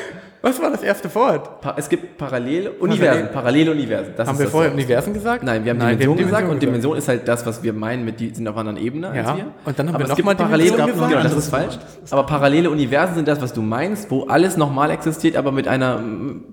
Was 0.42 0.60
war 0.60 0.70
das 0.70 0.82
erste 0.82 1.12
Wort? 1.14 1.62
Pa 1.62 1.74
es 1.78 1.88
gibt 1.88 2.18
parallele 2.18 2.72
Universen. 2.72 3.30
Parallele 3.32 3.70
Universen. 3.70 4.12
Das 4.14 4.28
Haben 4.28 4.38
wir 4.38 4.44
das 4.44 4.52
vorher. 4.52 4.70
Universen 4.74 5.14
gesagt? 5.14 5.42
Nein, 5.42 5.64
wir 5.64 5.70
haben 5.70 5.78
Nein, 5.78 5.98
Dimension, 5.98 6.18
gesagt 6.18 6.42
und 6.42 6.48
gesagt. 6.50 6.62
Dimension 6.62 6.96
ist 6.98 7.08
halt 7.08 7.26
das, 7.26 7.46
was 7.46 7.62
wir 7.62 7.72
meinen 7.72 8.04
mit, 8.04 8.20
die 8.20 8.28
sind 8.34 8.46
auf 8.46 8.54
einer 8.58 8.68
anderen 8.68 8.86
Ebene 8.86 9.08
als 9.08 9.16
Ja, 9.16 9.36
wir. 9.38 9.46
und 9.64 9.78
dann 9.78 9.88
haben 9.88 9.94
Aber 9.94 10.04
wir 10.04 10.10
es 10.10 10.16
gibt 10.16 10.26
noch 10.28 10.34
mal 10.34 10.44
parallele, 10.44 10.70
Dimension 10.72 10.92
gesagt. 10.92 11.10
genau, 11.12 11.22
das 11.22 11.32
ist 11.34 11.48
falsch. 11.48 11.78
Aber 12.10 12.26
parallele 12.26 12.68
Universen 12.68 13.14
sind 13.14 13.26
das, 13.26 13.40
was 13.40 13.54
du 13.54 13.62
meinst, 13.62 14.10
wo 14.10 14.24
alles 14.24 14.58
nochmal 14.58 14.90
existiert, 14.90 15.36
aber 15.36 15.50
mit 15.50 15.66
einer 15.66 16.02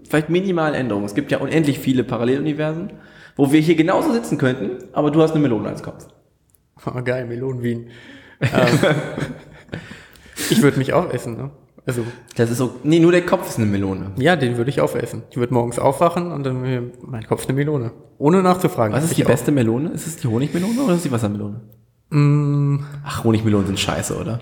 vielleicht 0.10 0.30
minimalen 0.30 0.74
Änderung. 0.74 1.04
Es 1.04 1.14
gibt 1.14 1.30
ja 1.30 1.40
unendlich 1.40 1.78
viele 1.80 2.06
Paralleluniversen, 2.06 2.94
wo 3.36 3.52
wir 3.52 3.60
hier 3.60 3.76
genauso 3.76 4.14
sitzen 4.14 4.38
könnten, 4.38 4.86
aber 4.94 5.12
du 5.12 5.22
hast 5.22 5.32
eine 5.32 5.42
Melone 5.42 5.68
als 5.68 5.84
Kopf. 5.84 6.08
Oh, 6.84 7.00
geil, 7.04 7.26
Melonen 7.28 7.62
Wien. 7.62 7.90
Ähm, 8.42 8.80
ich 10.50 10.62
würde 10.62 10.78
mich 10.78 10.94
aufessen, 10.94 11.38
ne? 11.38 11.52
Also, 11.86 12.04
Das 12.36 12.52
ist 12.52 12.58
so, 12.60 12.76
nee, 12.84 13.00
nur 13.00 13.12
der 13.12 13.26
Kopf 13.26 13.50
ist 13.50 13.58
eine 13.58 13.66
Melone. 13.66 14.12
ja, 14.18 14.36
den 14.36 14.56
würde 14.58 14.70
ich 14.70 14.82
aufessen. 14.82 15.24
Ich 15.32 15.38
würde 15.38 15.54
morgens 15.54 15.80
aufwachen 15.80 16.32
und 16.32 16.44
dann 16.44 16.64
wäre 16.64 16.84
mein 17.02 17.26
Kopf 17.26 17.46
eine 17.48 17.54
Melone. 17.56 17.92
Ohne 18.20 18.44
nachzufragen. 18.44 18.96
Was 18.96 19.04
ist 19.04 19.18
die 19.18 19.24
beste 19.24 19.52
Melone? 19.52 19.90
Ist 19.90 20.06
es 20.06 20.18
die 20.18 20.28
Honigmelone 20.28 20.80
oder 20.80 20.92
ist 20.94 20.98
es 21.00 21.04
die 21.04 21.12
Wassermelone? 21.12 21.62
Mm, 22.12 22.78
Ach, 23.04 23.24
Honigmelonen 23.24 23.66
sind 23.68 23.80
scheiße, 23.80 24.16
oder? 24.16 24.40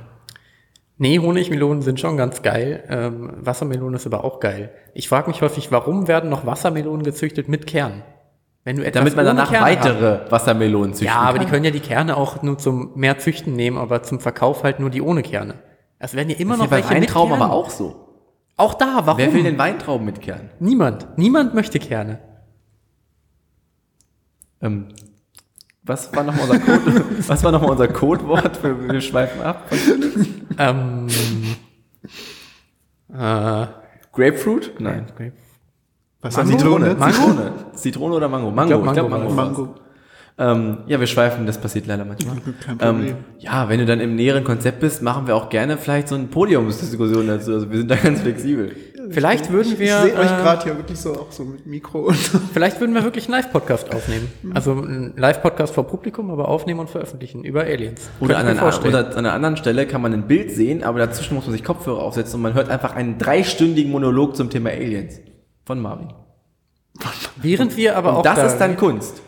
nee, 0.97 1.17
Honigmelonen 1.17 1.81
sind 1.81 1.97
schon 2.01 2.17
ganz 2.17 2.41
geil. 2.41 2.83
Ähm, 2.89 3.29
Wassermelone 3.39 3.95
ist 3.95 4.05
aber 4.05 4.25
auch 4.25 4.41
geil. 4.41 4.71
Ich 4.93 5.07
frage 5.07 5.29
mich 5.29 5.41
häufig, 5.41 5.71
warum 5.71 6.09
werden 6.09 6.29
noch 6.29 6.45
Wassermelonen 6.45 7.03
gezüchtet 7.03 7.47
mit 7.47 7.67
Kern? 7.67 8.03
Wenn 8.63 8.75
du 8.77 8.85
etwas 8.85 8.99
Damit 8.99 9.15
man 9.15 9.25
danach 9.25 9.49
Kerne 9.49 9.65
weitere 9.65 10.31
Wassermelonen 10.31 10.93
züchten 10.93 11.07
Ja, 11.07 11.21
aber 11.21 11.37
kann. 11.37 11.45
die 11.45 11.51
können 11.51 11.65
ja 11.65 11.71
die 11.71 11.79
Kerne 11.79 12.17
auch 12.17 12.41
nur 12.43 12.57
zum 12.57 12.91
mehr 12.95 13.17
züchten 13.17 13.53
nehmen, 13.53 13.77
aber 13.77 14.03
zum 14.03 14.19
Verkauf 14.19 14.63
halt 14.63 14.79
nur 14.79 14.89
die 14.89 15.01
ohne 15.01 15.21
Kerne. 15.23 15.55
Es 15.97 16.13
werden 16.13 16.29
ja 16.29 16.37
immer 16.37 16.55
Das 16.55 16.65
noch 16.65 16.71
welche 16.71 16.93
mit 16.93 17.03
Weintrauben 17.03 17.33
aber 17.33 17.51
auch 17.53 17.69
so. 17.69 18.05
Auch 18.57 18.73
da, 18.73 19.01
warum? 19.05 19.17
Wer 19.17 19.33
will 19.33 19.43
denn 19.43 19.57
Weintrauben 19.57 20.05
mit 20.05 20.21
Kern? 20.21 20.49
Niemand. 20.59 21.17
Niemand 21.17 21.53
möchte 21.53 21.79
Kerne. 21.79 22.19
Ähm, 24.61 24.89
was 25.83 26.13
war 26.13 26.23
nochmal 26.23 26.43
unser 26.51 26.59
Code? 26.59 27.05
was 27.27 27.43
war 27.43 27.51
nochmal 27.53 27.71
unser 27.71 27.87
Codewort? 27.87 28.59
Wir 28.63 29.01
schweifen 29.01 29.41
ab. 29.41 29.71
Ähm, 30.57 31.07
äh, 33.13 33.65
Grapefruit? 34.11 34.73
Nein. 34.79 35.07
Was 36.21 36.35
Mango? 36.35 36.51
Zitrone? 36.51 36.95
Mango? 36.95 37.51
Zitrone. 37.73 38.15
Oder 38.15 38.27
Mango? 38.27 38.51
Mango. 38.51 38.81
glaub, 38.81 39.09
Mango 39.09 39.25
war's. 39.25 39.35
Mango. 39.35 39.75
Ähm, 40.37 40.77
ja, 40.87 41.01
wir 41.01 41.07
schweifen, 41.07 41.45
das 41.45 41.57
passiert 41.57 41.85
leider 41.85 42.05
manchmal. 42.05 42.37
Kein 42.65 42.77
Problem. 42.77 43.07
Ähm, 43.07 43.15
ja, 43.39 43.67
wenn 43.67 43.79
du 43.79 43.85
dann 43.85 43.99
im 43.99 44.15
näheren 44.15 44.45
Konzept 44.45 44.79
bist, 44.79 45.01
machen 45.01 45.27
wir 45.27 45.35
auch 45.35 45.49
gerne 45.49 45.77
vielleicht 45.77 46.07
so 46.07 46.15
eine 46.15 46.25
Podiumsdiskussion 46.25 47.27
dazu. 47.27 47.51
Also 47.53 47.69
wir 47.69 47.77
sind 47.77 47.91
da 47.91 47.95
ganz 48.03 48.21
flexibel. 48.21 48.73
vielleicht 49.09 49.51
würden 49.51 49.77
wir, 49.77 49.97
ich 49.97 50.11
sehe 50.11 50.17
euch 50.17 50.31
äh, 50.31 50.41
gerade 50.41 50.63
hier 50.63 50.77
wirklich 50.77 50.97
so 50.97 51.11
auch 51.11 51.31
so 51.31 51.43
mit 51.43 51.65
Mikro 51.65 51.99
und 51.99 52.17
vielleicht 52.53 52.79
würden 52.79 52.95
wir 52.95 53.03
wirklich 53.03 53.25
einen 53.25 53.33
Live-Podcast 53.33 53.93
aufnehmen. 53.93 54.29
Mhm. 54.41 54.55
Also 54.55 54.71
einen 54.71 55.13
Live-Podcast 55.17 55.73
vor 55.73 55.87
Publikum, 55.87 56.31
aber 56.31 56.47
aufnehmen 56.47 56.79
und 56.79 56.89
veröffentlichen 56.89 57.43
über 57.43 57.63
Aliens. 57.63 58.09
Oder 58.21 58.37
an, 58.37 58.45
ich 58.45 58.61
einer, 58.61 58.85
oder 58.85 59.07
an 59.09 59.17
einer 59.17 59.33
anderen 59.33 59.57
Stelle 59.57 59.87
kann 59.87 60.01
man 60.01 60.13
ein 60.13 60.27
Bild 60.27 60.51
sehen, 60.51 60.83
aber 60.83 60.99
dazwischen 60.99 61.35
muss 61.35 61.47
man 61.47 61.51
sich 61.51 61.65
Kopfhörer 61.65 62.01
aufsetzen 62.01 62.35
und 62.35 62.43
man 62.43 62.53
hört 62.53 62.69
einfach 62.69 62.95
einen 62.95 63.17
dreistündigen 63.17 63.91
Monolog 63.91 64.37
zum 64.37 64.49
Thema 64.49 64.69
Aliens 64.69 65.19
von 65.69 65.79
Marvin. 65.79 66.07
Während 67.35 67.77
wir 67.77 67.95
aber 67.95 68.13
auch 68.13 68.17
Und 68.17 68.25
das 68.25 68.37
da, 68.37 68.45
ist 68.47 68.57
dann 68.57 68.75
Kunst. 68.75 69.21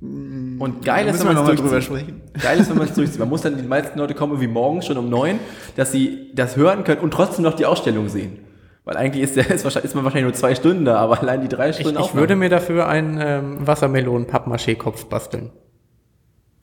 Und 0.00 0.84
geil 0.84 1.08
ist, 1.08 1.26
wenn 1.26 1.34
man 1.34 1.50
es 1.50 1.60
drüber 1.60 1.80
sprechen. 1.80 2.22
Geil 2.40 2.60
ist, 2.60 2.70
wenn 2.70 2.78
man 2.78 2.86
es 2.86 2.94
durchzieht. 2.94 3.18
Man 3.18 3.28
muss 3.28 3.42
dann, 3.42 3.56
die 3.56 3.64
meisten 3.64 3.98
Leute 3.98 4.14
kommen 4.14 4.40
wie 4.40 4.46
morgens 4.46 4.86
schon 4.86 4.96
um 4.96 5.10
neun, 5.10 5.40
dass 5.74 5.90
sie 5.90 6.30
das 6.36 6.54
hören 6.54 6.84
können 6.84 7.00
und 7.00 7.10
trotzdem 7.10 7.42
noch 7.42 7.54
die 7.54 7.66
Ausstellung 7.66 8.08
sehen. 8.08 8.38
Weil 8.84 8.96
eigentlich 8.96 9.24
ist, 9.24 9.34
der, 9.34 9.50
ist, 9.50 9.64
wahrscheinlich, 9.64 9.90
ist 9.90 9.96
man 9.96 10.04
wahrscheinlich 10.04 10.30
nur 10.30 10.34
zwei 10.34 10.54
Stunden 10.54 10.84
da, 10.84 10.98
aber 10.98 11.20
allein 11.20 11.40
die 11.40 11.48
drei 11.48 11.70
ich, 11.70 11.76
Stunden 11.80 11.98
ich 11.98 12.04
Aufnahme. 12.04 12.20
würde 12.20 12.36
mir 12.36 12.48
dafür 12.48 12.86
einen 12.88 13.18
ähm, 13.20 13.66
Wassermelonen-Pappmaché-Kopf 13.66 15.06
basteln. 15.06 15.50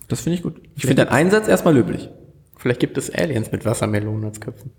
Das 0.08 0.22
finde 0.22 0.38
ich 0.38 0.44
gut. 0.44 0.62
Ich 0.76 0.84
finde 0.86 1.04
deinen 1.04 1.14
Einsatz 1.14 1.50
erstmal 1.50 1.74
löblich. 1.74 2.10
Vielleicht 2.56 2.80
gibt 2.80 2.98
es 2.98 3.14
Aliens 3.14 3.52
mit 3.52 3.66
Wassermelonen 3.66 4.24
als 4.24 4.40
Köpfen. 4.40 4.72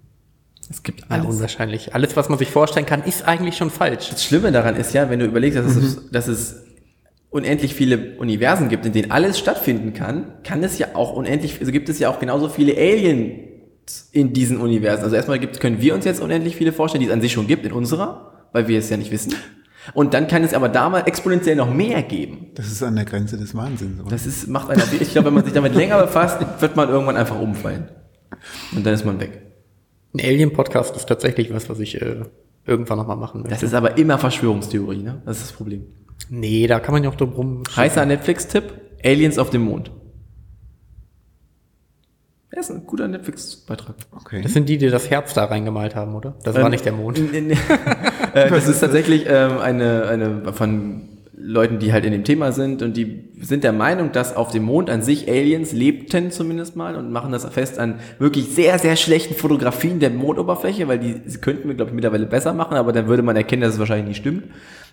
Es 0.71 0.83
gibt 0.83 1.01
Ja, 1.01 1.07
alles. 1.11 1.27
unwahrscheinlich. 1.27 1.95
Alles, 1.95 2.17
was 2.17 2.29
man 2.29 2.39
sich 2.39 2.49
vorstellen 2.51 2.87
kann, 2.87 3.03
ist 3.05 3.27
eigentlich 3.27 3.57
schon 3.57 3.71
falsch. 3.71 4.09
Das 4.11 4.25
Schlimme 4.25 4.51
daran 4.53 4.77
ist 4.77 4.93
ja, 4.95 5.11
wenn 5.11 5.19
du 5.21 5.27
überlegst, 5.27 5.59
dass, 5.59 5.77
es, 5.77 6.11
dass 6.11 6.29
es 6.29 6.57
unendlich 7.31 7.75
viele 7.75 8.17
Universen 8.19 8.69
gibt, 8.69 8.87
in 8.87 8.93
denen 8.93 9.11
alles 9.11 9.39
stattfinden 9.39 9.93
kann, 9.93 10.27
kann 10.45 10.63
es 10.63 10.79
ja 10.79 10.89
auch 10.95 11.13
unendlich, 11.15 11.59
also 11.61 11.73
gibt 11.73 11.89
es 11.89 11.99
ja 11.99 12.09
auch 12.09 12.19
genauso 12.21 12.49
viele 12.49 12.77
Aliens 12.77 14.09
in 14.13 14.33
diesen 14.33 14.59
Universen. 14.61 15.05
Also 15.05 15.17
erstmal 15.17 15.39
gibt, 15.39 15.61
können 15.61 15.81
wir 15.81 15.95
uns 15.95 16.05
jetzt 16.05 16.21
unendlich 16.21 16.57
viele 16.57 16.73
vorstellen, 16.73 17.01
die 17.03 17.09
es 17.09 17.13
an 17.13 17.21
sich 17.21 17.33
schon 17.33 17.47
gibt 17.47 17.67
in 17.67 17.73
unserer, 17.73 18.47
weil 18.53 18.69
wir 18.69 18.79
es 18.79 18.89
ja 18.89 18.97
nicht 18.97 19.11
wissen. 19.11 19.35
Und 19.93 20.15
dann 20.15 20.29
kann 20.29 20.43
es 20.45 20.55
aber 20.55 20.71
da 20.71 20.89
mal 20.89 21.01
exponentiell 21.07 21.57
noch 21.57 21.69
mehr 21.71 22.03
geben. 22.03 22.47
Das 22.55 22.69
ist 22.69 22.83
an 22.83 22.97
der 22.97 23.05
Grenze 23.05 23.37
des 23.37 23.55
Wahnsinns. 23.55 24.01
Oder? 24.01 24.11
Das 24.11 24.25
ist, 24.25 24.49
macht 24.49 24.71
einen, 24.71 24.81
auf- 24.81 24.99
ich 24.99 25.11
glaube, 25.11 25.27
wenn 25.27 25.35
man 25.35 25.45
sich 25.45 25.53
damit 25.53 25.75
länger 25.75 26.01
befasst, 26.01 26.39
wird 26.61 26.75
man 26.77 26.89
irgendwann 26.89 27.17
einfach 27.19 27.39
umfallen. 27.39 27.89
Und 28.75 28.87
dann 28.87 28.95
ist 28.95 29.05
man 29.05 29.21
weg. 29.21 29.43
Ein 30.15 30.21
Alien-Podcast 30.21 30.97
ist 30.97 31.07
tatsächlich 31.07 31.53
was, 31.53 31.69
was 31.69 31.81
ich 31.81 32.01
äh, 32.01 32.23
irgendwann 32.67 32.99
nochmal 32.99 33.17
machen 33.17 33.41
möchte. 33.41 33.55
Das 33.55 33.63
ist 33.63 33.75
aber 33.75 33.99
immer 33.99 34.19
Verschwörungstheorie, 34.19 35.03
ne? 35.03 35.23
Das 35.27 35.39
ist 35.39 35.47
das 35.51 35.53
Problem. 35.53 35.87
Nee, 36.31 36.67
da 36.67 36.79
kann 36.81 36.93
man 36.95 37.03
ja 37.03 37.11
auch 37.11 37.17
drum 37.17 37.33
rum. 37.33 37.63
Heißer 37.75 38.07
Netflix-Tipp, 38.07 38.65
Aliens 39.05 39.39
auf 39.39 39.51
dem 39.51 39.63
Mond. 39.63 39.91
Ja, 42.53 42.61
ist 42.61 42.71
ein 42.71 42.87
guter 42.87 43.09
Netflix-Beitrag. 43.09 43.97
Okay. 44.13 44.41
Das 44.43 44.53
sind 44.53 44.69
die, 44.69 44.79
die 44.79 44.89
das 44.89 45.11
Herz 45.11 45.35
da 45.35 45.47
reingemalt 45.47 45.97
haben, 45.97 46.15
oder? 46.15 46.37
Das 46.45 46.55
war 46.55 46.65
Ähm, 46.65 46.71
nicht 46.71 46.85
der 46.85 46.93
Mond. 46.93 47.19
äh, 48.35 48.49
das 48.49 48.69
ist 48.69 48.79
tatsächlich 48.79 49.25
ähm, 49.29 49.59
eine, 49.59 50.07
eine 50.07 50.53
von 50.53 51.09
Leuten, 51.47 51.79
die 51.79 51.93
halt 51.93 52.07
in 52.07 52.13
dem 52.13 52.25
Thema 52.25 52.53
sind 52.53 52.81
und 52.83 52.97
die 52.97 53.29
sind 53.39 53.65
der 53.65 53.75
Meinung, 53.75 54.13
dass 54.13 54.35
auf 54.35 54.51
dem 54.51 54.63
Mond 54.63 54.89
an 54.89 55.03
sich 55.03 55.29
Aliens 55.29 55.73
lebten 55.73 56.31
zumindest 56.31 56.75
mal 56.75 56.97
und 56.97 57.13
machen 57.13 57.33
das 57.33 57.45
fest 57.45 57.79
an 57.79 57.97
wirklich 58.19 58.55
sehr, 58.55 58.79
sehr 58.79 58.97
schlechten 58.97 59.35
Fotografien 59.35 60.01
der 60.01 60.09
Mondoberfläche, 60.09 60.89
weil 60.89 60.99
die 60.99 61.21
könnten 61.43 61.69
wir, 61.69 61.75
glaube 61.75 61.91
ich, 61.91 61.95
mittlerweile 61.95 62.25
besser 62.25 62.55
machen, 62.55 62.79
aber 62.79 62.93
dann 62.93 63.09
würde 63.09 63.23
man 63.23 63.37
erkennen, 63.37 63.61
dass 63.61 63.75
es 63.75 63.79
wahrscheinlich 63.79 64.09
nicht 64.09 64.17
stimmt. 64.17 64.45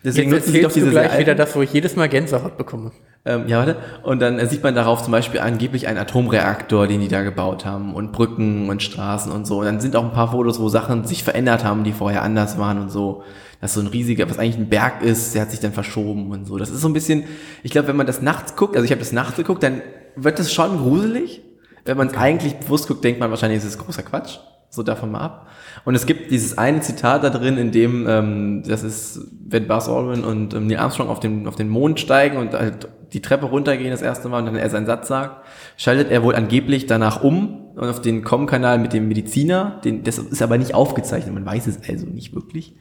Deswegen 0.04 0.32
Jetzt 0.32 0.48
nutzen 0.48 0.52
sie 0.54 0.62
doch 0.62 0.70
erzählst 0.70 0.76
du 0.76 0.80
diese 0.82 0.92
gleich 0.92 1.12
sehr 1.12 1.20
wieder 1.20 1.32
alten- 1.32 1.40
das, 1.46 1.56
wo 1.56 1.62
ich 1.62 1.72
jedes 1.72 1.96
Mal 1.96 2.10
Gänsehaut 2.10 2.58
bekomme. 2.58 2.92
Ähm, 3.24 3.44
ja, 3.48 3.60
warte. 3.60 3.78
Und 4.04 4.20
dann 4.20 4.40
äh, 4.40 4.48
sieht 4.48 4.64
man 4.64 4.76
darauf 4.76 5.04
zum 5.04 5.12
Beispiel 5.12 5.40
angeblich 5.40 5.88
einen 5.88 6.00
Atomreaktor, 6.00 6.88
den 6.88 7.00
die 7.02 7.08
da 7.08 7.22
gebaut 7.22 7.66
haben 7.66 7.94
und 7.94 8.12
Brücken 8.12 8.70
und 8.70 8.82
Straßen 8.82 9.32
und 9.32 9.46
so. 9.48 9.60
Und 9.60 9.66
dann 9.66 9.80
sind 9.80 9.96
auch 9.96 10.04
ein 10.04 10.12
paar 10.12 10.32
Fotos, 10.32 10.60
wo 10.60 10.70
Sachen 10.70 11.06
sich 11.06 11.24
verändert 11.24 11.64
haben, 11.64 11.84
die 11.84 11.94
vorher 11.94 12.24
anders 12.24 12.58
waren 12.58 12.80
und 12.80 12.90
so. 12.90 13.24
Das 13.62 13.72
ist 13.72 13.76
so 13.76 13.82
ein 13.82 13.88
riesiger, 13.88 14.28
was 14.30 14.40
eigentlich 14.40 14.58
ein 14.58 14.70
Berg 14.70 15.04
ist, 15.04 15.36
der 15.36 15.44
hat 15.44 15.52
sich 15.52 15.60
dann 15.60 15.72
verschoben 15.72 16.32
und 16.32 16.46
so. 16.46 16.58
Das 16.58 16.72
ist 16.72 16.82
so 16.82 16.90
ein 16.90 16.94
bisschen, 16.94 17.24
ich 17.64 17.72
glaube, 17.72 17.88
wenn 17.88 17.96
man 17.96 18.08
das 18.08 18.22
nachts 18.22 18.56
guckt, 18.56 18.76
also 18.76 18.86
ich 18.86 18.92
habe 18.92 19.00
das 19.00 19.12
nachts 19.12 19.38
geguckt, 19.38 19.62
dann 19.62 19.82
wird 20.16 20.40
das 20.40 20.52
schon 20.52 20.78
gruselig. 20.78 21.42
Wenn 21.86 21.98
man 21.98 22.08
es 22.08 22.16
eigentlich 22.16 22.56
bewusst 22.56 22.88
guckt, 22.88 23.04
denkt 23.04 23.20
man 23.20 23.30
wahrscheinlich, 23.30 23.60
es 23.60 23.66
ist 23.66 23.78
großer 23.78 24.04
Quatsch. 24.04 24.40
So 24.70 24.84
davon 24.84 25.12
mal 25.12 25.20
ab. 25.20 25.50
Und 25.84 25.96
es 25.96 26.06
gibt 26.06 26.32
dieses 26.32 26.58
eine 26.58 26.80
Zitat 26.80 27.24
da 27.26 27.30
drin, 27.30 27.58
in 27.58 27.72
dem, 27.72 28.08
ähm, 28.08 28.64
das 28.66 28.84
ist, 28.84 29.20
wenn 29.46 29.68
Buzz 29.68 29.90
Aldrin 29.90 30.24
und 30.24 30.54
ähm, 30.54 30.68
Neil 30.68 30.78
Armstrong 30.78 31.10
auf 31.10 31.20
den, 31.20 31.46
auf 31.46 31.58
den 31.58 31.68
Mond 31.68 32.00
steigen 32.00 32.38
und 32.38 32.54
halt 32.54 32.88
die 33.12 33.22
Treppe 33.22 33.48
runtergehen 33.48 33.92
das 33.92 34.02
erste 34.02 34.30
Mal 34.30 34.40
und 34.40 34.46
dann 34.46 34.56
er 34.56 34.70
seinen 34.70 34.86
Satz 34.86 35.10
sagt, 35.10 35.46
schaltet 35.76 36.10
er 36.10 36.24
wohl 36.24 36.36
angeblich 36.36 36.88
danach 36.88 37.22
um 37.22 37.72
und 37.76 37.90
auf 37.90 38.02
den 38.02 38.24
Com-Kanal 38.24 38.80
mit 38.80 38.94
dem 38.94 39.08
Mediziner, 39.08 39.82
den, 39.84 40.04
das 40.04 40.18
ist 40.18 40.42
aber 40.42 40.58
nicht 40.58 40.74
aufgezeichnet, 40.74 41.34
man 41.34 41.46
weiß 41.46 41.68
es 41.68 41.80
also 41.90 42.06
nicht 42.06 42.34
wirklich. 42.34 42.76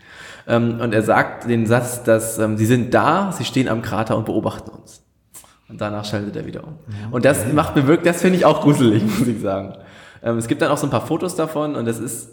Ähm, 0.51 0.80
und 0.80 0.92
er 0.92 1.03
sagt 1.03 1.48
den 1.48 1.64
Satz, 1.64 2.03
dass 2.03 2.38
ähm, 2.38 2.57
sie 2.57 2.66
sind 2.66 2.92
da, 2.92 3.30
sie 3.30 3.44
stehen 3.44 3.68
am 3.68 3.82
Krater 3.82 4.16
und 4.16 4.26
beobachten 4.26 4.70
uns. 4.70 5.03
Und 5.68 5.80
danach 5.80 6.05
schaltet 6.05 6.34
er 6.34 6.44
wieder 6.44 6.64
um. 6.64 6.74
Und 7.12 7.24
das 7.24 7.53
macht 7.53 7.76
mir 7.76 7.86
wirklich, 7.86 8.12
das 8.12 8.20
finde 8.20 8.36
ich 8.36 8.44
auch 8.44 8.61
gruselig, 8.61 9.05
muss 9.18 9.28
ich 9.28 9.40
sagen. 9.40 9.74
Ähm, 10.24 10.38
es 10.38 10.48
gibt 10.48 10.61
dann 10.61 10.72
auch 10.72 10.76
so 10.76 10.88
ein 10.88 10.90
paar 10.90 11.07
Fotos 11.07 11.36
davon 11.36 11.76
und 11.76 11.86
das 11.86 12.01
ist, 12.01 12.30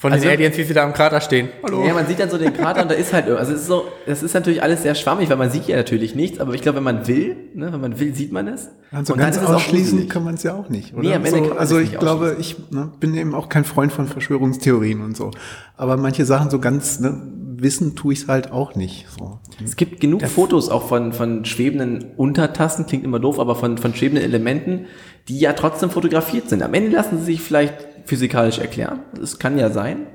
Von 0.00 0.12
Also- 0.12 0.26
den 0.26 0.32
Aliens, 0.36 0.56
wie 0.56 0.62
sie 0.62 0.74
da 0.74 0.84
am 0.84 0.92
Krater 0.92 1.20
stehen. 1.20 1.48
Hallo. 1.60 1.84
Ja, 1.84 1.92
man 1.92 2.06
sieht 2.06 2.20
dann 2.20 2.30
so 2.30 2.38
den 2.38 2.52
Krater 2.52 2.82
und 2.82 2.90
da 2.90 2.94
ist 2.94 3.12
halt, 3.12 3.28
also 3.28 3.52
es 3.52 3.62
ist 3.62 3.66
so, 3.66 3.82
es 4.06 4.22
ist 4.22 4.32
natürlich 4.32 4.62
alles 4.62 4.82
sehr 4.84 4.94
schwammig, 4.94 5.28
weil 5.28 5.36
man 5.36 5.50
sieht 5.50 5.66
ja 5.66 5.76
natürlich 5.76 6.14
nichts, 6.14 6.38
aber 6.38 6.54
ich 6.54 6.62
glaube, 6.62 6.76
wenn 6.76 6.84
man 6.84 7.08
will, 7.08 7.34
ne, 7.54 7.72
wenn 7.72 7.80
man 7.80 7.98
will, 7.98 8.14
sieht 8.14 8.30
man 8.30 8.46
es. 8.46 8.68
Also 8.92 9.12
und 9.14 9.18
dann 9.18 9.26
ganz 9.26 9.36
ist 9.38 9.42
es 9.42 9.48
auch 9.48 9.54
ausschließen 9.56 9.90
gruselig. 9.90 10.08
kann 10.08 10.22
man 10.22 10.34
es 10.34 10.44
ja 10.44 10.54
auch 10.54 10.68
nicht, 10.68 10.94
oder? 10.94 11.02
Nee, 11.02 11.14
am 11.14 11.24
Ende 11.24 11.30
so, 11.30 11.36
kann 11.40 11.48
man 11.48 11.58
also 11.58 11.78
es 11.78 11.84
ich 11.84 11.98
glaube, 11.98 12.36
ich 12.38 12.56
ne, 12.70 12.92
bin 13.00 13.12
eben 13.16 13.34
auch 13.34 13.48
kein 13.48 13.64
Freund 13.64 13.90
von 13.92 14.06
Verschwörungstheorien 14.06 15.00
und 15.00 15.16
so. 15.16 15.32
Aber 15.76 15.96
manche 15.96 16.24
Sachen 16.24 16.48
so 16.48 16.60
ganz 16.60 17.00
ne, 17.00 17.20
wissen 17.56 17.96
tue 17.96 18.12
ich 18.12 18.20
es 18.22 18.28
halt 18.28 18.52
auch 18.52 18.76
nicht. 18.76 19.06
So. 19.18 19.40
Es 19.64 19.74
gibt 19.74 19.98
genug 19.98 20.24
Fotos 20.28 20.68
auch 20.68 20.86
von, 20.86 21.12
von 21.12 21.44
schwebenden 21.44 22.12
Untertassen, 22.16 22.86
klingt 22.86 23.02
immer 23.02 23.18
doof, 23.18 23.40
aber 23.40 23.56
von, 23.56 23.78
von 23.78 23.92
schwebenden 23.94 24.24
Elementen, 24.24 24.86
die 25.26 25.40
ja 25.40 25.54
trotzdem 25.54 25.90
fotografiert 25.90 26.48
sind. 26.48 26.62
Am 26.62 26.72
Ende 26.72 26.90
lassen 26.90 27.18
sie 27.18 27.24
sich 27.24 27.40
vielleicht 27.40 27.87
physikalisch 28.08 28.58
erklären. 28.58 29.00
Das 29.18 29.38
kann 29.38 29.58
ja 29.58 29.70
sein. 29.70 30.06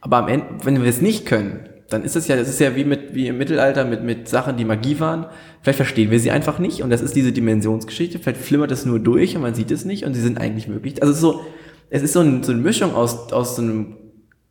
Aber 0.00 0.18
am 0.18 0.28
Ende, 0.28 0.46
wenn 0.62 0.82
wir 0.82 0.88
es 0.88 1.00
nicht 1.00 1.26
können, 1.26 1.68
dann 1.90 2.04
ist 2.04 2.16
es 2.16 2.28
ja, 2.28 2.36
das 2.36 2.48
ist 2.48 2.60
ja 2.60 2.76
wie 2.76 2.84
mit, 2.84 3.14
wie 3.14 3.26
im 3.26 3.38
Mittelalter 3.38 3.84
mit, 3.84 4.02
mit 4.02 4.28
Sachen, 4.28 4.56
die 4.56 4.64
Magie 4.64 5.00
waren. 5.00 5.26
Vielleicht 5.60 5.76
verstehen 5.76 6.10
wir 6.10 6.20
sie 6.20 6.30
einfach 6.30 6.58
nicht 6.58 6.82
und 6.82 6.90
das 6.90 7.02
ist 7.02 7.16
diese 7.16 7.32
Dimensionsgeschichte. 7.32 8.18
Vielleicht 8.20 8.40
flimmert 8.40 8.70
es 8.70 8.86
nur 8.86 9.00
durch 9.00 9.36
und 9.36 9.42
man 9.42 9.54
sieht 9.54 9.70
es 9.70 9.84
nicht 9.84 10.04
und 10.04 10.14
sie 10.14 10.20
sind 10.20 10.38
eigentlich 10.40 10.68
wirklich, 10.68 11.02
also 11.02 11.10
es 11.10 11.18
ist 11.18 11.22
so, 11.22 11.44
es 11.90 12.02
ist 12.02 12.12
so, 12.12 12.20
ein, 12.20 12.42
so 12.44 12.52
eine 12.52 12.60
Mischung 12.62 12.94
aus, 12.94 13.32
aus 13.32 13.56
so 13.56 13.62
einem 13.62 13.96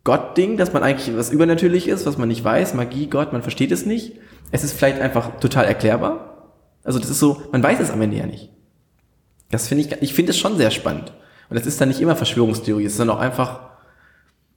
Gott-Ding, 0.04 0.58
dass 0.58 0.74
man 0.74 0.84
eigentlich 0.84 1.16
was 1.16 1.32
übernatürlich 1.32 1.88
ist, 1.88 2.06
was 2.06 2.18
man 2.18 2.28
nicht 2.28 2.43
weiß, 2.43 2.74
Magie, 2.74 3.08
Gott, 3.08 3.32
man 3.32 3.41
versteht 3.41 3.72
es 3.72 3.86
nicht. 3.86 4.14
Es 4.52 4.64
ist 4.64 4.74
vielleicht 4.74 5.00
einfach 5.00 5.39
total 5.39 5.66
erklärbar. 5.66 6.54
Also 6.84 7.00
das 7.00 7.10
ist 7.10 7.20
so, 7.20 7.41
man 7.52 7.64
weiß 7.64 7.80
es 7.80 7.91
am 7.91 8.02
Ende 8.02 8.18
ja 8.18 8.26
nicht. 8.26 8.50
Das 9.52 9.68
finde 9.68 9.86
ich, 9.86 10.02
ich 10.02 10.14
finde 10.14 10.32
es 10.32 10.38
schon 10.38 10.58
sehr 10.58 10.72
spannend. 10.72 11.14
Und 11.50 11.58
das 11.58 11.66
ist 11.66 11.82
dann 11.82 11.89
nicht 11.89 12.02
immer 12.02 12.16
Verschwörungstheorie, 12.16 12.86
es 12.86 12.93
ist 12.93 13.00
dann 13.00 13.10
auch 13.10 13.20
einfach 13.20 13.62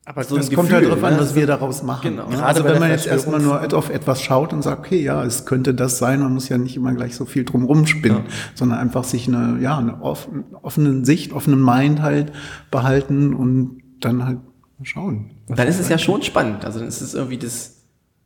Aber 0.04 0.24
so 0.24 0.34
ein 0.34 0.40
Es 0.40 0.50
kommt 0.50 0.68
Gefühl, 0.68 0.88
halt 0.88 0.90
drauf 0.90 1.04
an, 1.04 1.14
ne? 1.14 1.20
was 1.20 1.34
wir 1.34 1.46
daraus 1.46 1.82
machen. 1.82 2.16
Genau. 2.16 2.26
Gerade 2.26 2.44
Also 2.44 2.64
wenn 2.64 2.78
man 2.78 2.90
jetzt 2.90 3.06
erstmal 3.06 3.40
nur 3.40 3.74
auf 3.74 3.88
etwas 3.88 4.20
schaut 4.20 4.52
und 4.52 4.62
sagt, 4.62 4.86
okay, 4.86 5.00
ja, 5.00 5.24
es 5.24 5.46
könnte 5.46 5.74
das 5.74 5.98
sein, 5.98 6.20
man 6.20 6.34
muss 6.34 6.48
ja 6.48 6.58
nicht 6.58 6.76
immer 6.76 6.92
gleich 6.92 7.14
so 7.14 7.24
viel 7.24 7.44
drum 7.44 7.64
rumspinnen, 7.64 8.24
sondern 8.54 8.78
einfach 8.78 9.04
sich 9.04 9.28
eine, 9.28 9.58
ja, 9.60 9.78
eine 9.78 10.02
offen, 10.02 10.44
offene 10.62 11.04
Sicht, 11.04 11.32
offenen 11.32 11.62
Mind 11.64 12.02
halt 12.02 12.32
behalten 12.70 13.34
und 13.34 13.80
dann 14.00 14.26
halt 14.26 14.38
schauen. 14.82 15.30
Dann 15.48 15.68
ist 15.68 15.80
es 15.80 15.88
ja 15.88 15.98
schon 15.98 16.22
spannend. 16.22 16.64
Also 16.64 16.78
dann 16.78 16.88
ist 16.88 17.00
es 17.00 17.14
irgendwie 17.14 17.38
das. 17.38 17.78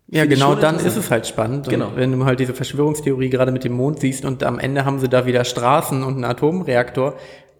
Ja, 0.09 0.25
genau 0.25 0.55
dann 0.55 0.77
ist 0.77 0.97
es 0.97 1.11
halt 1.11 1.27
spannend. 1.27 1.69
Genau. 1.69 1.89
Und 1.89 1.97
wenn 1.97 2.12
du 2.12 2.25
halt 2.25 2.39
diese 2.39 2.55
Verschwörungstheorie 2.55 3.29
gerade 3.29 3.51
mit 3.51 3.64
dem 3.64 3.73
Mond 3.73 3.99
siehst 4.01 4.25
und 4.25 4.45
am 4.45 4.59
Ende 4.59 4.85
haben 4.85 5.01
sie 5.01 5.09
da 5.09 5.27
wieder 5.27 5.45
Straßen 5.45 6.05
und 6.05 6.14
einen 6.14 6.25
Atomreaktor. 6.25 7.17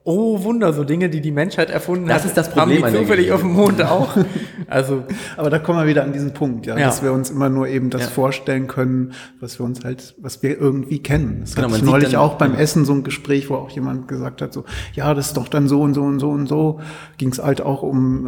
Oh, 0.09 0.44
Wunder, 0.44 0.72
so 0.72 0.84
Dinge, 0.84 1.11
die 1.11 1.20
die 1.20 1.32
Menschheit 1.32 1.68
erfunden 1.68 2.07
Das 2.07 2.18
hat, 2.22 2.26
ist 2.26 2.36
das 2.36 2.48
Problem 2.50 2.84
haben 2.84 2.92
die 2.92 2.98
zufällig 3.00 3.32
auf 3.32 3.40
dem 3.40 3.52
Mond 3.54 3.82
auch. 3.82 4.16
Also, 4.68 5.04
Aber 5.36 5.48
da 5.48 5.61
kommen 5.61 5.78
wir 5.78 5.86
wieder 5.86 6.02
an 6.02 6.12
diesen 6.12 6.32
Punkt, 6.32 6.66
ja, 6.66 6.76
Ja. 6.76 6.86
dass 6.86 7.00
wir 7.00 7.12
uns 7.12 7.30
immer 7.30 7.48
nur 7.48 7.68
eben 7.68 7.88
das 7.90 8.02
Ja. 8.02 8.09
vorstellen 8.09 8.66
können, 8.66 9.12
was 9.38 9.61
wir 9.61 9.66
uns 9.66 9.84
halt, 9.84 10.16
was 10.20 10.42
wir 10.42 10.59
irgendwie 10.61 10.98
kennen. 10.98 11.38
Das 11.42 11.54
Genau, 11.54 11.68
hatte 11.68 11.76
ich 11.76 11.84
neulich 11.84 12.11
dann- 12.11 12.20
auch 12.20 12.34
beim 12.34 12.52
Essen 12.54 12.84
so 12.84 12.92
ein 12.92 13.04
Gespräch, 13.04 13.48
wo 13.48 13.54
auch 13.54 13.70
jemand 13.70 14.09
gesagt 14.09 14.42
hat, 14.42 14.52
so, 14.52 14.64
ja, 14.94 15.14
das 15.14 15.28
ist 15.28 15.36
doch 15.36 15.46
dann 15.46 15.68
so 15.68 15.82
und 15.82 15.94
so 15.94 16.02
und 16.02 16.18
so 16.18 16.30
und 16.30 16.48
so. 16.48 16.80
Ging 17.16 17.30
es 17.30 17.40
halt 17.40 17.61
auch 17.61 17.82
um 17.82 18.26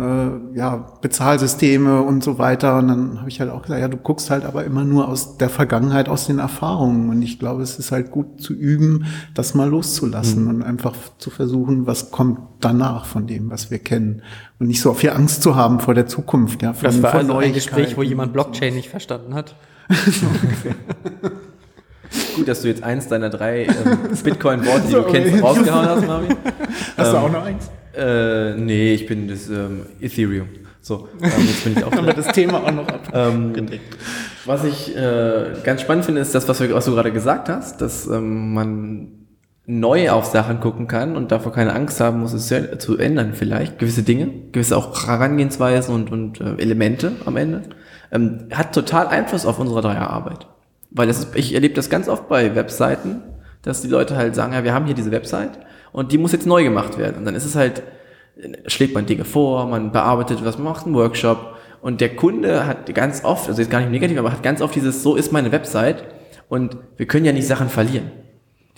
äh, 0.54 0.56
ja, 0.58 0.86
Bezahlsysteme 1.00 2.02
und 2.02 2.22
so 2.22 2.38
weiter. 2.38 2.78
Und 2.78 2.88
dann 2.88 3.18
habe 3.18 3.28
ich 3.28 3.40
halt 3.40 3.50
auch 3.50 3.62
gesagt, 3.62 3.80
ja, 3.80 3.88
du 3.88 3.96
guckst 3.96 4.30
halt 4.30 4.44
aber 4.44 4.64
immer 4.64 4.84
nur 4.84 5.08
aus 5.08 5.38
der 5.38 5.48
Vergangenheit, 5.48 6.08
aus 6.08 6.26
den 6.26 6.38
Erfahrungen. 6.38 7.08
Und 7.10 7.20
ich 7.22 7.38
glaube, 7.40 7.62
es 7.62 7.78
ist 7.78 7.90
halt 7.92 8.10
gut 8.12 8.40
zu 8.40 8.52
üben, 8.54 9.06
das 9.34 9.54
mal 9.54 9.68
loszulassen 9.68 10.44
Mhm. 10.44 10.48
und 10.50 10.62
einfach 10.62 10.94
zu 11.18 11.30
versuchen, 11.30 11.67
was 11.68 12.10
kommt 12.10 12.40
danach 12.60 13.04
von 13.04 13.26
dem, 13.26 13.50
was 13.50 13.70
wir 13.70 13.78
kennen. 13.78 14.22
Und 14.58 14.68
nicht 14.68 14.80
so 14.80 14.94
viel 14.94 15.10
Angst 15.10 15.42
zu 15.42 15.56
haben 15.56 15.80
vor 15.80 15.94
der 15.94 16.06
Zukunft, 16.06 16.62
ja. 16.62 16.74
Das 16.80 17.02
war 17.02 17.14
also 17.14 17.36
ein 17.36 17.52
Gespräch, 17.52 17.96
wo 17.96 18.02
jemand 18.02 18.32
Blockchain 18.32 18.74
nicht 18.74 18.88
verstanden 18.88 19.34
hat. 19.34 19.54
Gut, 22.36 22.48
dass 22.48 22.62
du 22.62 22.68
jetzt 22.68 22.82
eins 22.82 23.08
deiner 23.08 23.30
drei 23.30 23.64
ähm, 23.64 23.98
Bitcoin-Worte, 24.24 24.88
die 24.88 24.94
du 24.94 25.02
kennst, 25.04 25.42
rausgehauen 25.42 25.88
hast, 25.88 26.06
Marvin. 26.06 26.36
Hast 26.96 27.12
du 27.12 27.16
auch 27.16 27.30
noch 27.30 27.44
eins? 27.44 27.70
Äh, 27.94 28.54
nee, 28.54 28.94
ich 28.94 29.06
bin 29.06 29.28
das 29.28 29.48
ähm, 29.48 29.86
Ethereum. 30.00 30.48
So, 30.80 31.08
ähm, 31.20 31.30
jetzt 31.46 31.64
bin 31.64 31.74
ich 31.76 31.84
auch 31.84 31.92
Haben 31.92 32.06
wir 32.06 32.14
das 32.14 32.28
Thema 32.28 32.64
auch 32.64 32.70
noch. 32.70 32.86
Ähm, 33.12 33.68
was 34.46 34.64
ich 34.64 34.96
äh, 34.96 35.56
ganz 35.64 35.82
spannend 35.82 36.06
finde, 36.06 36.20
ist 36.22 36.34
das, 36.34 36.48
was, 36.48 36.60
wir, 36.60 36.72
was 36.72 36.86
du 36.86 36.92
gerade 36.92 37.12
gesagt 37.12 37.48
hast, 37.48 37.80
dass 37.80 38.06
ähm, 38.06 38.54
man 38.54 39.17
neu 39.70 40.10
auf 40.10 40.24
Sachen 40.24 40.60
gucken 40.60 40.88
kann 40.88 41.14
und 41.14 41.30
davor 41.30 41.52
keine 41.52 41.74
Angst 41.74 42.00
haben 42.00 42.20
muss, 42.20 42.32
es 42.32 42.48
zu, 42.78 42.96
ändern 42.96 43.34
vielleicht. 43.34 43.78
Gewisse 43.78 44.02
Dinge, 44.02 44.30
gewisse 44.50 44.74
auch 44.74 45.06
Herangehensweisen 45.06 45.94
und, 45.94 46.10
und 46.10 46.40
äh, 46.40 46.54
Elemente 46.56 47.12
am 47.26 47.36
Ende. 47.36 47.62
Ähm, 48.10 48.48
hat 48.50 48.74
total 48.74 49.08
Einfluss 49.08 49.44
auf 49.44 49.58
unsere 49.58 49.82
Dreierarbeit. 49.82 50.46
Weil 50.90 51.06
das 51.06 51.18
ist, 51.18 51.36
ich 51.36 51.54
erlebe 51.54 51.74
das 51.74 51.90
ganz 51.90 52.08
oft 52.08 52.30
bei 52.30 52.54
Webseiten, 52.54 53.22
dass 53.60 53.82
die 53.82 53.88
Leute 53.88 54.16
halt 54.16 54.34
sagen, 54.34 54.54
ja, 54.54 54.64
wir 54.64 54.72
haben 54.72 54.86
hier 54.86 54.94
diese 54.94 55.10
Website 55.10 55.58
und 55.92 56.12
die 56.12 56.18
muss 56.18 56.32
jetzt 56.32 56.46
neu 56.46 56.64
gemacht 56.64 56.96
werden. 56.96 57.18
Und 57.18 57.24
dann 57.26 57.34
ist 57.34 57.44
es 57.44 57.54
halt, 57.54 57.82
schlägt 58.66 58.94
man 58.94 59.04
Dinge 59.04 59.26
vor, 59.26 59.66
man 59.66 59.92
bearbeitet 59.92 60.42
was, 60.44 60.56
man 60.56 60.72
macht 60.72 60.86
einen 60.86 60.94
Workshop 60.94 61.56
und 61.82 62.00
der 62.00 62.16
Kunde 62.16 62.66
hat 62.66 62.94
ganz 62.94 63.22
oft, 63.22 63.48
also 63.48 63.60
jetzt 63.60 63.70
gar 63.70 63.80
nicht 63.80 63.90
negativ, 63.90 64.18
aber 64.18 64.32
hat 64.32 64.42
ganz 64.42 64.62
oft 64.62 64.74
dieses, 64.74 65.02
so 65.02 65.14
ist 65.14 65.30
meine 65.30 65.52
Website 65.52 66.04
und 66.48 66.78
wir 66.96 67.04
können 67.04 67.26
ja 67.26 67.32
nicht 67.32 67.46
Sachen 67.46 67.68
verlieren. 67.68 68.10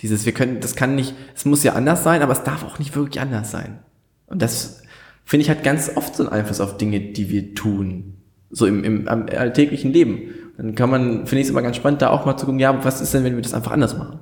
Dieses, 0.01 0.25
wir 0.25 0.33
können, 0.33 0.59
das 0.59 0.75
kann 0.75 0.95
nicht, 0.95 1.13
es 1.35 1.45
muss 1.45 1.63
ja 1.63 1.73
anders 1.73 2.03
sein, 2.03 2.21
aber 2.21 2.33
es 2.33 2.43
darf 2.43 2.63
auch 2.63 2.79
nicht 2.79 2.95
wirklich 2.95 3.21
anders 3.21 3.51
sein. 3.51 3.79
Und 4.27 4.41
das, 4.41 4.81
finde 5.25 5.43
ich, 5.43 5.49
hat 5.49 5.63
ganz 5.63 5.91
oft 5.95 6.15
so 6.15 6.23
einen 6.23 6.31
Einfluss 6.31 6.59
auf 6.61 6.77
Dinge, 6.77 6.99
die 6.99 7.29
wir 7.29 7.53
tun. 7.53 8.15
So 8.49 8.65
im, 8.65 8.83
im 8.83 9.07
am 9.07 9.27
alltäglichen 9.27 9.93
Leben. 9.93 10.33
Dann 10.57 10.75
kann 10.75 10.89
man, 10.89 11.27
finde 11.27 11.37
ich 11.41 11.45
es 11.47 11.49
immer 11.51 11.61
ganz 11.61 11.75
spannend, 11.75 12.01
da 12.01 12.09
auch 12.09 12.25
mal 12.25 12.35
zu 12.37 12.45
gucken, 12.45 12.59
ja, 12.59 12.83
was 12.83 12.99
ist 13.01 13.13
denn, 13.13 13.23
wenn 13.23 13.35
wir 13.35 13.41
das 13.41 13.53
einfach 13.53 13.71
anders 13.71 13.97
machen? 13.97 14.19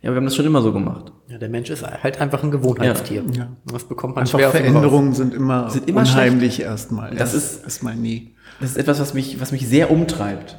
Ja, 0.00 0.10
wir 0.10 0.16
haben 0.16 0.24
das 0.26 0.36
schon 0.36 0.46
immer 0.46 0.62
so 0.62 0.72
gemacht. 0.72 1.12
Ja, 1.26 1.38
der 1.38 1.48
Mensch 1.48 1.70
ist 1.70 1.84
halt 1.84 2.20
einfach 2.20 2.44
ein 2.44 2.52
Gewohnheitstier. 2.52 3.24
Ja. 3.32 3.48
Das 3.66 3.84
bekommt 3.84 4.14
man 4.14 4.22
Einfach 4.22 4.38
schwer. 4.38 4.50
Veränderungen 4.52 5.12
sind 5.12 5.34
immer, 5.34 5.68
Sind 5.70 5.88
immer 5.88 6.02
unheimlich 6.02 6.60
erstmal. 6.60 7.10
Das 7.16 7.34
Erst- 7.34 7.56
ist- 7.56 7.64
erstmal 7.64 7.96
nie. 7.96 8.34
Das 8.60 8.70
ist 8.70 8.76
etwas, 8.76 9.00
was 9.00 9.14
mich, 9.14 9.40
was 9.40 9.50
mich 9.50 9.66
sehr 9.66 9.90
umtreibt. 9.90 10.56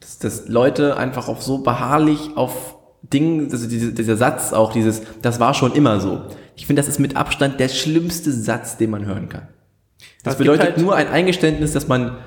Dass, 0.00 0.18
dass 0.18 0.48
Leute 0.48 0.96
einfach 0.96 1.28
auch 1.28 1.42
so 1.42 1.58
beharrlich 1.58 2.30
auf 2.34 2.76
Dingen, 3.02 3.50
also 3.50 3.68
diese, 3.68 3.92
dieser 3.92 4.16
Satz 4.16 4.52
auch, 4.52 4.72
dieses, 4.72 5.02
das 5.22 5.40
war 5.40 5.54
schon 5.54 5.72
immer 5.74 6.00
so. 6.00 6.22
Ich 6.56 6.66
finde, 6.66 6.80
das 6.80 6.88
ist 6.88 6.98
mit 6.98 7.16
Abstand 7.16 7.58
der 7.60 7.68
schlimmste 7.68 8.30
Satz, 8.32 8.76
den 8.76 8.90
man 8.90 9.06
hören 9.06 9.28
kann. 9.28 9.48
Das 10.22 10.36
gibt 10.36 10.46
bedeutet 10.48 10.74
halt- 10.74 10.78
nur 10.78 10.94
ein 10.94 11.08
Eingeständnis, 11.08 11.72
dass 11.72 11.88
man, 11.88 12.18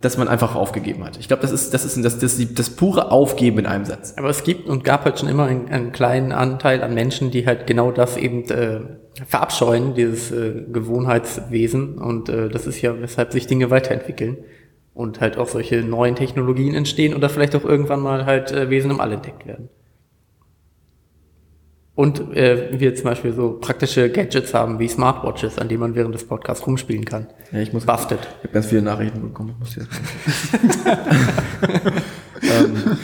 dass 0.00 0.16
man 0.16 0.28
einfach 0.28 0.54
aufgegeben 0.54 1.04
hat. 1.04 1.18
Ich 1.18 1.28
glaube, 1.28 1.42
das 1.42 1.50
ist, 1.52 1.74
das 1.74 1.84
ist 1.84 2.02
das, 2.04 2.18
das, 2.18 2.36
das, 2.36 2.54
das 2.54 2.70
pure 2.70 3.10
Aufgeben 3.10 3.58
in 3.58 3.66
einem 3.66 3.84
Satz. 3.84 4.14
Aber 4.16 4.30
es 4.30 4.44
gibt 4.44 4.68
und 4.68 4.84
gab 4.84 5.04
halt 5.04 5.18
schon 5.18 5.28
immer 5.28 5.44
einen, 5.46 5.68
einen 5.68 5.92
kleinen 5.92 6.32
Anteil 6.32 6.82
an 6.82 6.94
Menschen, 6.94 7.30
die 7.30 7.46
halt 7.46 7.66
genau 7.66 7.90
das 7.90 8.16
eben 8.16 8.44
äh, 8.50 8.80
verabscheuen, 9.26 9.94
dieses 9.94 10.30
äh, 10.30 10.62
Gewohnheitswesen. 10.72 11.98
Und 11.98 12.28
äh, 12.28 12.48
das 12.48 12.66
ist 12.66 12.80
ja, 12.80 13.00
weshalb 13.00 13.32
sich 13.32 13.46
Dinge 13.46 13.70
weiterentwickeln 13.70 14.38
und 14.94 15.20
halt 15.20 15.36
auch 15.38 15.48
solche 15.48 15.82
neuen 15.82 16.14
Technologien 16.16 16.74
entstehen 16.74 17.14
oder 17.14 17.28
vielleicht 17.28 17.54
auch 17.56 17.64
irgendwann 17.64 18.00
mal 18.00 18.26
halt 18.26 18.52
äh, 18.52 18.70
Wesen 18.70 18.90
im 18.90 19.00
All 19.00 19.12
entdeckt 19.12 19.46
werden. 19.46 19.68
Und 21.96 22.36
äh, 22.36 22.80
wir 22.80 22.94
zum 22.96 23.04
Beispiel 23.04 23.32
so 23.32 23.58
praktische 23.60 24.10
Gadgets 24.10 24.52
haben 24.52 24.80
wie 24.80 24.88
Smartwatches, 24.88 25.58
an 25.58 25.68
denen 25.68 25.80
man 25.80 25.94
während 25.94 26.14
des 26.14 26.26
Podcasts 26.26 26.66
rumspielen 26.66 27.04
kann. 27.04 27.28
Ja, 27.52 27.60
ich 27.60 27.72
muss, 27.72 27.86
Buftet. 27.86 28.18
Ich 28.20 28.44
habe 28.44 28.54
ganz 28.54 28.66
viele 28.66 28.82
Nachrichten 28.82 29.20
bekommen. 29.20 29.50
Ich 29.50 29.58
muss 29.60 29.76
jetzt 29.76 29.88
ähm, 32.42 32.98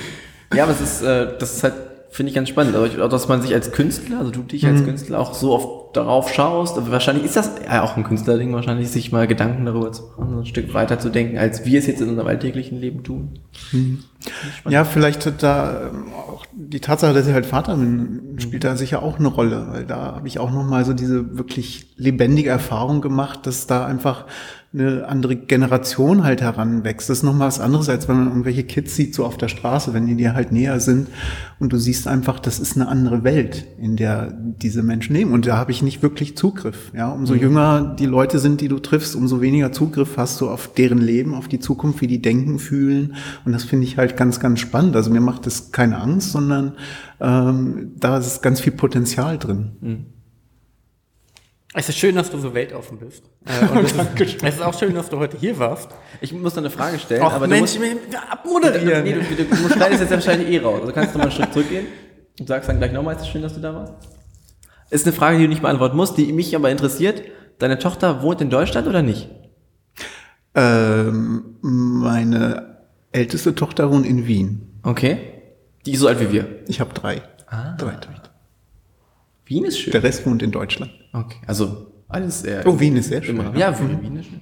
ja, 0.53 0.65
aber 0.65 0.73
es 0.73 0.81
ist, 0.81 1.03
äh, 1.03 1.39
das 1.39 1.57
ist 1.57 1.63
halt, 1.63 1.75
finde 2.11 2.31
ich 2.31 2.35
ganz 2.35 2.49
spannend. 2.49 2.75
Also, 2.75 3.09
dass 3.09 3.29
man 3.29 3.41
sich 3.41 3.55
als 3.55 3.71
Künstler, 3.73 4.19
also 4.19 4.31
du 4.33 4.43
dich 4.43 4.67
als 4.67 4.85
Künstler 4.85 5.21
auch 5.21 5.33
so 5.33 5.53
oft 5.53 5.97
darauf 5.97 6.33
schaust. 6.33 6.77
Aber 6.77 6.91
wahrscheinlich 6.91 7.25
ist 7.25 7.37
das 7.37 7.53
ja 7.65 7.83
auch 7.83 7.97
ein 7.97 8.05
Künstlerding, 8.05 8.53
wahrscheinlich 8.53 8.91
sich 8.91 9.13
mal 9.13 9.27
Gedanken 9.27 9.65
darüber 9.65 9.93
zu 9.93 10.03
machen, 10.03 10.35
so 10.35 10.41
ein 10.41 10.47
Stück 10.47 10.75
weiter 10.75 10.99
zu 10.99 11.09
denken, 11.11 11.39
als 11.39 11.65
wir 11.65 11.79
es 11.79 11.87
jetzt 11.87 12.01
in 12.01 12.09
unserem 12.09 12.27
alltäglichen 12.27 12.79
Leben 12.81 13.05
tun. 13.05 13.39
Ja, 14.69 14.85
vielleicht 14.85 15.25
hat 15.25 15.43
da 15.43 15.89
ähm, 15.89 16.13
auch 16.13 16.45
die 16.53 16.81
Tatsache, 16.81 17.15
dass 17.15 17.27
ich 17.27 17.33
halt 17.33 17.47
Vater 17.47 17.77
bin, 17.77 18.37
spielt 18.39 18.65
da 18.65 18.77
sicher 18.77 19.03
auch 19.03 19.19
eine 19.19 19.29
Rolle, 19.29 19.69
weil 19.71 19.85
da 19.85 20.17
habe 20.17 20.29
ich 20.29 20.39
auch 20.39 20.51
noch 20.51 20.65
mal 20.65 20.85
so 20.85 20.93
diese 20.93 21.39
wirklich 21.39 21.87
lebendige 21.97 22.51
Erfahrung 22.51 23.01
gemacht, 23.01 23.47
dass 23.47 23.67
da 23.67 23.87
einfach 23.87 24.27
eine 24.73 25.09
andere 25.09 25.35
Generation 25.35 26.23
halt 26.23 26.43
heranwächst. 26.43 27.11
Das 27.11 27.19
ist 27.19 27.23
noch 27.25 27.35
mal 27.35 27.49
was 27.49 27.59
anderes, 27.59 27.89
als 27.89 28.09
wenn 28.09 28.19
man 28.19 28.29
irgendwelche 28.29 28.63
Kids 28.63 28.95
sieht 28.95 29.17
so 29.17 29.25
auf 29.25 29.37
der 29.37 29.49
Straße, 29.49 29.93
wenn 29.95 30.07
die 30.07 30.15
dir 30.15 30.33
halt 30.33 30.53
näher 30.53 30.79
sind 30.79 31.09
und 31.59 31.73
du 31.73 31.77
siehst 31.77 32.07
einfach, 32.07 32.39
das 32.39 32.61
ist 32.61 32.77
eine 32.77 32.87
andere 32.87 33.25
Welt, 33.25 33.67
in 33.81 33.97
der 33.97 34.33
diese 34.33 34.85
Menschen 34.85 35.17
leben 35.17 35.33
und 35.33 35.45
da 35.45 35.57
habe 35.57 35.73
ich 35.73 35.83
nicht 35.83 36.05
wirklich 36.05 36.37
Zugriff. 36.37 36.93
Ja, 36.95 37.11
umso 37.11 37.35
jünger 37.35 37.97
die 37.99 38.07
Leute 38.07 38.39
sind, 38.39 38.61
die 38.61 38.69
du 38.69 38.79
triffst, 38.79 39.17
umso 39.17 39.41
weniger 39.41 39.73
Zugriff 39.73 40.17
hast 40.17 40.41
du 40.41 40.49
auf 40.49 40.73
deren 40.73 40.99
Leben, 40.99 41.35
auf 41.35 41.49
die 41.49 41.59
Zukunft, 41.59 42.01
wie 42.01 42.07
die 42.07 42.23
denken, 42.23 42.61
fühlen 42.61 43.17
und 43.45 43.51
das 43.51 43.65
finde 43.65 43.87
ich 43.87 43.99
halt 43.99 44.17
ganz, 44.17 44.39
ganz 44.39 44.61
spannend. 44.61 44.95
Also 44.95 45.11
mir 45.11 45.21
macht 45.21 45.47
das 45.47 45.73
keine 45.73 46.01
Angst, 46.01 46.31
sondern 46.31 46.75
ähm, 47.21 47.91
da 47.99 48.19
ist 48.19 48.41
ganz 48.41 48.61
viel 48.61 48.73
Potenzial 48.73 49.37
drin. 49.37 49.73
Es 51.73 51.89
ist 51.89 51.99
schön, 51.99 52.17
dass 52.17 52.31
du 52.31 52.39
so 52.39 52.53
weltoffen 52.53 52.99
bist. 52.99 53.23
Äh, 53.47 53.67
und 53.79 53.85
es, 53.85 53.93
ist, 53.93 54.43
es 54.43 54.55
ist 54.57 54.63
auch 54.63 54.77
schön, 54.77 54.93
dass 54.95 55.09
du 55.09 55.19
heute 55.19 55.37
hier 55.37 55.57
warst. 55.59 55.89
Ich 56.21 56.33
muss 56.33 56.55
noch 56.57 56.63
eine 56.63 56.71
Frage 56.71 56.99
stellen, 56.99 57.23
Och, 57.23 57.33
aber 57.33 57.47
Mensch, 57.47 57.75
du 57.75 57.81
musst, 57.81 57.93
abmoderieren. 58.31 59.05
nee, 59.05 59.13
du, 59.13 59.21
du, 59.21 59.45
du 59.45 59.69
schneidest 59.73 60.01
jetzt 60.01 60.11
wahrscheinlich 60.11 60.49
eh 60.49 60.59
raus. 60.59 60.81
Also 60.81 60.93
kannst 60.93 61.15
du 61.15 61.19
mal 61.19 61.25
einen 61.25 61.33
Schritt 61.33 61.53
zurückgehen 61.53 61.87
und 62.41 62.49
sagst 62.49 62.69
dann 62.69 62.79
gleich 62.79 62.93
nochmal, 62.93 63.15
es 63.15 63.23
ist 63.23 63.29
schön, 63.29 63.43
dass 63.43 63.55
du 63.55 63.61
da 63.61 63.73
warst. 63.75 63.93
Ist 64.91 65.07
eine 65.07 65.15
Frage, 65.15 65.37
die 65.39 65.45
du 65.45 65.49
nicht 65.49 65.63
beantworten 65.63 65.97
musst, 65.97 66.17
die 66.19 66.33
mich 66.33 66.57
aber 66.57 66.71
interessiert. 66.71 67.23
Deine 67.61 67.79
Tochter 67.79 68.23
wohnt 68.23 68.41
in 68.41 68.51
Deutschland 68.51 68.89
oder 68.89 69.03
nicht? 69.03 69.29
Ähm, 70.57 71.57
meine 71.63 72.79
älteste 73.13 73.55
Tochter 73.55 73.93
wohnt 73.93 74.07
in 74.07 74.27
Wien. 74.27 74.81
Okay. 74.83 75.19
Die 75.87 75.93
ist 75.93 76.01
so 76.01 76.09
alt 76.09 76.19
wie 76.21 76.33
wir. 76.33 76.49
Ich 76.67 76.81
habe 76.81 76.93
drei. 76.95 77.23
Drei 77.79 77.93
Töchter. 77.93 78.20
Wien 79.51 79.65
ist 79.65 79.79
schön. 79.79 79.91
Der 79.93 80.03
Rest 80.03 80.25
wohnt 80.27 80.43
in 80.43 80.51
Deutschland. 80.53 80.91
Okay. 81.13 81.37
Also 81.47 81.89
alles 82.09 82.43
eher. 82.43 82.67
Oh, 82.67 82.81
Wien 82.81 82.97
ist 82.97 83.09
sehr 83.09 83.23
schön. 83.23 83.37
im 83.37 83.43
Rahmen. 83.43 83.59
Ja, 83.59 83.79
Wien, 83.79 84.01
Wien 84.01 84.17
ist 84.17 84.27
schön. 84.27 84.41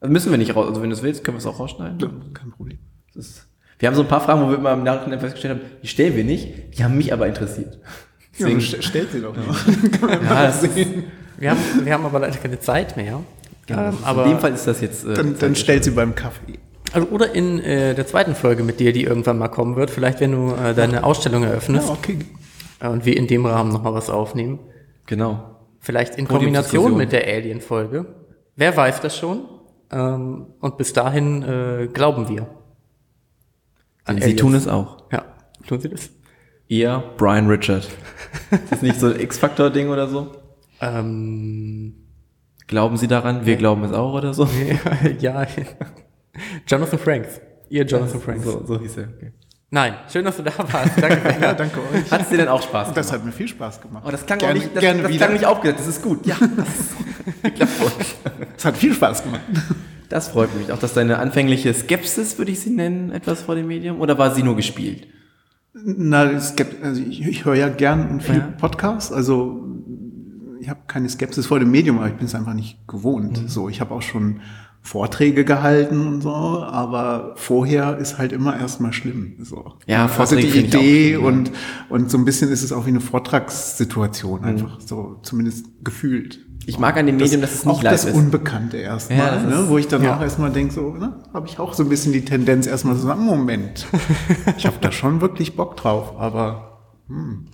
Also 0.00 0.12
müssen 0.12 0.30
wir 0.30 0.38
nicht 0.38 0.54
raus. 0.54 0.68
Also 0.68 0.80
wenn 0.82 0.90
du 0.90 0.96
es 0.96 1.02
willst, 1.02 1.24
können 1.24 1.36
wir 1.36 1.40
es 1.40 1.46
auch 1.46 1.58
rausschneiden. 1.58 2.32
Kein 2.32 2.50
Problem. 2.52 2.78
Das 3.14 3.26
ist, 3.26 3.46
wir 3.78 3.88
haben 3.88 3.94
so 3.96 4.02
ein 4.02 4.08
paar 4.08 4.20
Fragen, 4.20 4.42
wo 4.42 4.48
wir 4.50 4.56
immer 4.58 4.72
im 4.74 4.82
Nachhinein 4.84 5.20
festgestellt 5.20 5.58
haben, 5.58 5.70
die 5.82 5.88
stellen 5.88 6.14
wir 6.16 6.24
nicht, 6.24 6.78
die 6.78 6.84
haben 6.84 6.96
mich 6.96 7.12
aber 7.12 7.26
interessiert. 7.26 7.78
Ja, 8.38 8.46
Deswegen, 8.46 8.60
st- 8.60 8.82
stellt 8.82 9.10
sie 9.10 9.20
doch 9.20 9.34
mal. 9.36 9.56
ja, 10.22 10.44
das 10.46 10.62
ist, 10.62 10.76
Wir 11.38 11.50
haben, 11.50 11.58
wir 11.82 11.92
haben 11.92 12.06
aber 12.06 12.20
leider 12.20 12.36
keine 12.38 12.60
Zeit 12.60 12.96
mehr. 12.96 13.20
Ähm, 13.68 13.94
aber, 14.04 14.24
in 14.24 14.30
dem 14.30 14.38
Fall 14.38 14.52
ist 14.54 14.66
das 14.68 14.80
jetzt. 14.80 15.04
Äh, 15.04 15.14
Dann, 15.14 15.36
dann 15.38 15.56
stellt 15.56 15.82
sie 15.84 15.90
beim 15.90 16.14
Kaffee. 16.14 16.58
also, 16.92 17.08
oder 17.08 17.34
in 17.34 17.58
äh, 17.58 17.94
der 17.94 18.06
zweiten 18.06 18.34
Folge 18.36 18.62
mit 18.62 18.78
dir, 18.80 18.92
die 18.92 19.02
irgendwann 19.02 19.36
mal 19.36 19.48
kommen 19.48 19.74
wird, 19.76 19.90
vielleicht 19.90 20.20
wenn 20.20 20.30
du 20.32 20.54
äh, 20.54 20.74
deine 20.74 21.02
Ausstellung 21.04 21.42
eröffnest 21.42 21.90
okay. 21.90 22.18
Äh, 22.80 22.88
und 22.88 23.04
wir 23.04 23.16
in 23.16 23.26
dem 23.26 23.46
Rahmen 23.46 23.72
nochmal 23.72 23.94
was 23.94 24.10
aufnehmen. 24.10 24.58
genau. 25.06 25.46
Vielleicht 25.82 26.16
in. 26.16 26.28
Kombination 26.28 26.94
mit 26.96 27.10
der 27.12 27.26
Alien-Folge. 27.26 28.04
Wer 28.54 28.76
weiß 28.76 29.00
das 29.00 29.16
schon? 29.16 29.48
Ähm, 29.90 30.48
und 30.60 30.76
bis 30.76 30.92
dahin 30.92 31.42
äh, 31.42 31.88
glauben 31.90 32.28
wir. 32.28 32.46
An 34.04 34.16
Sie 34.18 34.24
Aliens. 34.24 34.40
tun 34.40 34.54
es 34.54 34.68
auch. 34.68 35.04
Ja, 35.10 35.24
tun 35.66 35.80
sie 35.80 35.88
das? 35.88 36.10
Ihr 36.68 37.02
Brian 37.16 37.46
Richard. 37.48 37.88
ist 38.50 38.70
das 38.72 38.82
nicht 38.82 39.00
so 39.00 39.06
ein 39.06 39.20
X-Factor-Ding 39.20 39.88
oder 39.88 40.06
so? 40.06 40.32
Ähm, 40.82 41.94
Glauben 42.66 42.96
Sie 42.98 43.08
daran? 43.08 43.46
Wir 43.46 43.56
glauben 43.56 43.82
es 43.82 43.92
auch 43.92 44.12
oder 44.12 44.32
so? 44.34 44.46
ja, 45.18 45.44
Jonathan 46.66 46.98
Franks. 47.00 47.40
Ihr 47.68 47.84
Jonathan 47.84 48.20
Franks. 48.20 48.44
So, 48.44 48.64
so 48.64 48.78
hieß 48.78 48.98
er. 48.98 49.08
Okay. 49.16 49.32
Nein, 49.72 49.94
schön, 50.12 50.24
dass 50.24 50.36
du 50.36 50.42
da 50.42 50.52
warst. 50.58 51.00
Danke. 51.00 51.36
Ja, 51.40 51.54
danke 51.54 51.78
euch. 51.80 52.10
Hat 52.10 52.22
es 52.22 52.28
dir 52.28 52.38
denn 52.38 52.48
auch 52.48 52.60
Spaß 52.62 52.88
gemacht? 52.88 52.96
Das 52.96 53.12
hat 53.12 53.24
mir 53.24 53.30
viel 53.32 53.46
Spaß 53.46 53.80
gemacht. 53.80 54.04
Oh, 54.06 54.10
das 54.10 54.26
klang 54.26 54.38
gerne, 54.40 54.54
auch 54.58 54.62
nicht, 54.62 54.74
das, 54.74 54.80
gerne 54.80 55.02
das 55.02 55.10
wieder. 55.12 55.18
klang 55.26 55.32
nicht 55.34 55.46
aufgesetzt, 55.46 55.80
das 55.80 55.86
ist 55.86 56.02
gut. 56.02 56.26
Ja, 56.26 56.36
das. 56.56 56.66
Es 58.56 58.64
hat 58.64 58.76
viel 58.76 58.92
Spaß 58.94 59.22
gemacht. 59.22 59.42
Das 60.08 60.28
freut 60.28 60.54
mich. 60.56 60.72
Auch, 60.72 60.78
dass 60.78 60.92
deine 60.92 61.18
anfängliche 61.18 61.72
Skepsis, 61.72 62.36
würde 62.36 62.50
ich 62.50 62.58
sie 62.60 62.70
nennen, 62.70 63.12
etwas 63.12 63.42
vor 63.42 63.54
dem 63.54 63.68
Medium, 63.68 64.00
oder 64.00 64.18
war 64.18 64.34
sie 64.34 64.42
nur 64.42 64.56
gespielt? 64.56 65.06
Na, 65.72 66.32
gibt, 66.56 66.82
also 66.82 67.00
ich, 67.00 67.24
ich 67.24 67.44
höre 67.44 67.54
ja 67.54 67.68
gern 67.68 68.20
viele 68.20 68.38
Ja. 68.38 68.54
Podcasts. 68.58 69.12
Also 69.12 69.64
ich 70.60 70.68
habe 70.68 70.80
keine 70.88 71.08
Skepsis 71.08 71.46
vor 71.46 71.60
dem 71.60 71.70
Medium, 71.70 71.98
aber 71.98 72.08
ich 72.08 72.14
bin 72.14 72.26
es 72.26 72.34
einfach 72.34 72.54
nicht 72.54 72.86
gewohnt. 72.88 73.42
Mhm. 73.42 73.48
So, 73.48 73.68
ich 73.68 73.80
habe 73.80 73.94
auch 73.94 74.02
schon 74.02 74.40
Vorträge 74.82 75.44
gehalten 75.44 76.06
und 76.06 76.20
so, 76.22 76.30
aber 76.32 77.34
vorher 77.36 77.98
ist 77.98 78.16
halt 78.18 78.32
immer 78.32 78.58
erstmal 78.58 78.92
schlimm. 78.92 79.34
So. 79.42 79.74
Ja, 79.86 80.04
also 80.04 80.14
Vorträge 80.14 80.42
die 80.46 80.52
finde 80.52 80.68
ich 80.68 80.76
auch 80.76 80.80
Idee 80.80 81.08
schlimm, 81.10 81.20
ja. 81.22 81.28
und 81.28 81.52
und 81.90 82.10
so 82.10 82.18
ein 82.18 82.24
bisschen 82.24 82.50
ist 82.50 82.62
es 82.62 82.72
auch 82.72 82.86
wie 82.86 82.90
eine 82.90 82.98
Mhm. 82.98 83.02
Vortragssituation 83.04 84.44
einfach 84.44 84.80
so, 84.80 85.18
zumindest 85.22 85.66
gefühlt. 85.84 86.40
Ich 86.66 86.78
mag 86.78 86.96
an 86.96 87.06
dem 87.06 87.16
Medium, 87.16 87.40
dass 87.40 87.54
es 87.54 87.64
nicht 87.64 87.74
auch 87.74 87.82
live 87.82 87.92
das 87.92 88.04
ist. 88.04 88.14
Unbekannte 88.14 88.76
erstmal, 88.76 89.18
Ja, 89.18 89.34
das 89.34 89.44
ne? 89.44 89.54
ist- 89.62 89.68
wo 89.68 89.78
ich 89.78 89.88
dann 89.88 90.02
ja. 90.02 90.16
auch 90.16 90.20
erstmal 90.20 90.50
denke, 90.50 90.72
so, 90.72 90.92
ne, 90.94 91.14
habe 91.32 91.46
ich 91.46 91.58
auch 91.58 91.72
so 91.74 91.82
ein 91.82 91.88
bisschen 91.88 92.12
die 92.12 92.24
Tendenz 92.24 92.66
erstmal 92.66 92.96
zu 92.96 93.02
sagen, 93.02 93.24
Moment, 93.24 93.86
ich 94.56 94.66
habe 94.66 94.76
da 94.80 94.92
schon 94.92 95.20
wirklich 95.20 95.56
Bock 95.56 95.76
drauf, 95.76 96.14
aber 96.18 96.78
hm, 97.08 97.46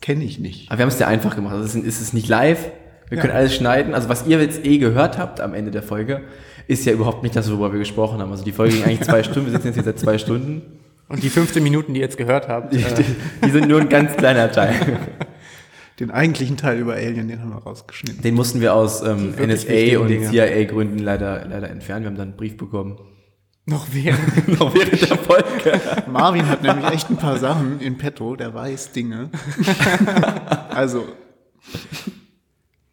kenne 0.00 0.24
ich 0.24 0.38
nicht. 0.40 0.70
Aber 0.70 0.78
wir 0.78 0.82
haben 0.84 0.88
es 0.90 0.96
dir 0.98 1.06
einfach 1.06 1.36
gemacht. 1.36 1.54
Also 1.54 1.78
es 1.78 2.00
ist 2.00 2.12
nicht 2.14 2.28
live. 2.28 2.70
Wir 3.08 3.16
Ja. 3.18 3.22
können 3.22 3.34
alles 3.36 3.54
schneiden. 3.54 3.94
Also 3.94 4.08
was 4.08 4.26
ihr 4.26 4.40
jetzt 4.40 4.64
eh 4.64 4.78
gehört 4.78 5.18
habt 5.18 5.40
am 5.40 5.54
Ende 5.54 5.70
der 5.70 5.82
Folge, 5.82 6.22
ist 6.68 6.84
ja 6.86 6.92
überhaupt 6.92 7.22
nicht 7.22 7.36
das, 7.36 7.48
worüber 7.50 7.72
wir 7.72 7.78
gesprochen 7.78 8.20
haben. 8.20 8.30
Also 8.32 8.44
die 8.44 8.52
Folge 8.52 8.74
ging 8.74 8.84
eigentlich 8.84 9.02
zwei 9.02 9.22
Stunden. 9.24 9.46
Wir 9.46 9.52
sitzen 9.52 9.68
jetzt 9.68 9.74
hier 9.76 9.84
seit 9.84 9.98
zwei 9.98 10.18
Stunden. 10.18 10.62
Und 11.08 11.22
die 11.22 11.28
15 11.30 11.62
Minuten, 11.62 11.94
die 11.94 12.00
ihr 12.00 12.06
jetzt 12.06 12.16
gehört 12.18 12.48
habt, 12.48 12.72
Die, 12.72 12.78
äh, 12.78 12.94
die, 12.94 13.04
die 13.46 13.50
sind 13.52 13.68
nur 13.68 13.80
ein 13.80 13.88
ganz 13.88 14.16
kleiner 14.16 14.50
Teil. 14.50 14.74
Den 16.00 16.10
eigentlichen 16.10 16.56
Teil 16.58 16.78
über 16.78 16.92
Alien, 16.94 17.28
den 17.28 17.40
haben 17.40 17.48
wir 17.50 17.56
rausgeschnitten. 17.62 18.20
Den 18.20 18.34
mussten 18.34 18.60
wir 18.60 18.74
aus 18.74 19.02
ähm, 19.02 19.32
Die 19.38 19.46
NSA 19.46 19.98
und. 20.00 20.08
CIA-Gründen 20.30 20.98
leider, 20.98 21.46
leider 21.48 21.70
entfernen. 21.70 22.02
Wir 22.04 22.08
haben 22.10 22.16
dann 22.16 22.28
einen 22.30 22.36
Brief 22.36 22.56
bekommen. 22.58 22.98
noch 23.64 23.86
während. 23.92 24.48
Noch 24.60 24.74
während 24.74 25.00
der 25.08 25.16
Folge. 25.16 25.80
Marvin 26.10 26.46
hat 26.50 26.62
nämlich 26.62 26.86
echt 26.90 27.08
ein 27.08 27.16
paar 27.16 27.38
Sachen 27.38 27.80
in 27.80 27.96
petto, 27.96 28.36
der 28.36 28.52
weiß 28.52 28.92
Dinge. 28.92 29.30
also, 30.68 31.04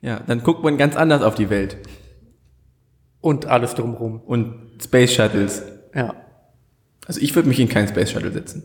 Ja, 0.03 0.19
dann 0.19 0.43
guckt 0.43 0.63
man 0.63 0.77
ganz 0.77 0.97
anders 0.97 1.23
auf 1.23 1.33
die 1.33 1.49
Welt. 1.49 1.77
Und 3.21 3.45
alles 3.45 3.73
drumrum. 3.73 4.19
Und 4.19 4.83
Space 4.83 5.13
Shuttles. 5.13 5.63
Ja. 5.95 6.13
Also 7.07 7.21
ich 7.21 7.33
würde 7.35 7.47
mich 7.47 7.59
in 7.59 7.69
keinen 7.69 7.87
Space 7.87 8.11
Shuttle 8.11 8.31
setzen. 8.31 8.63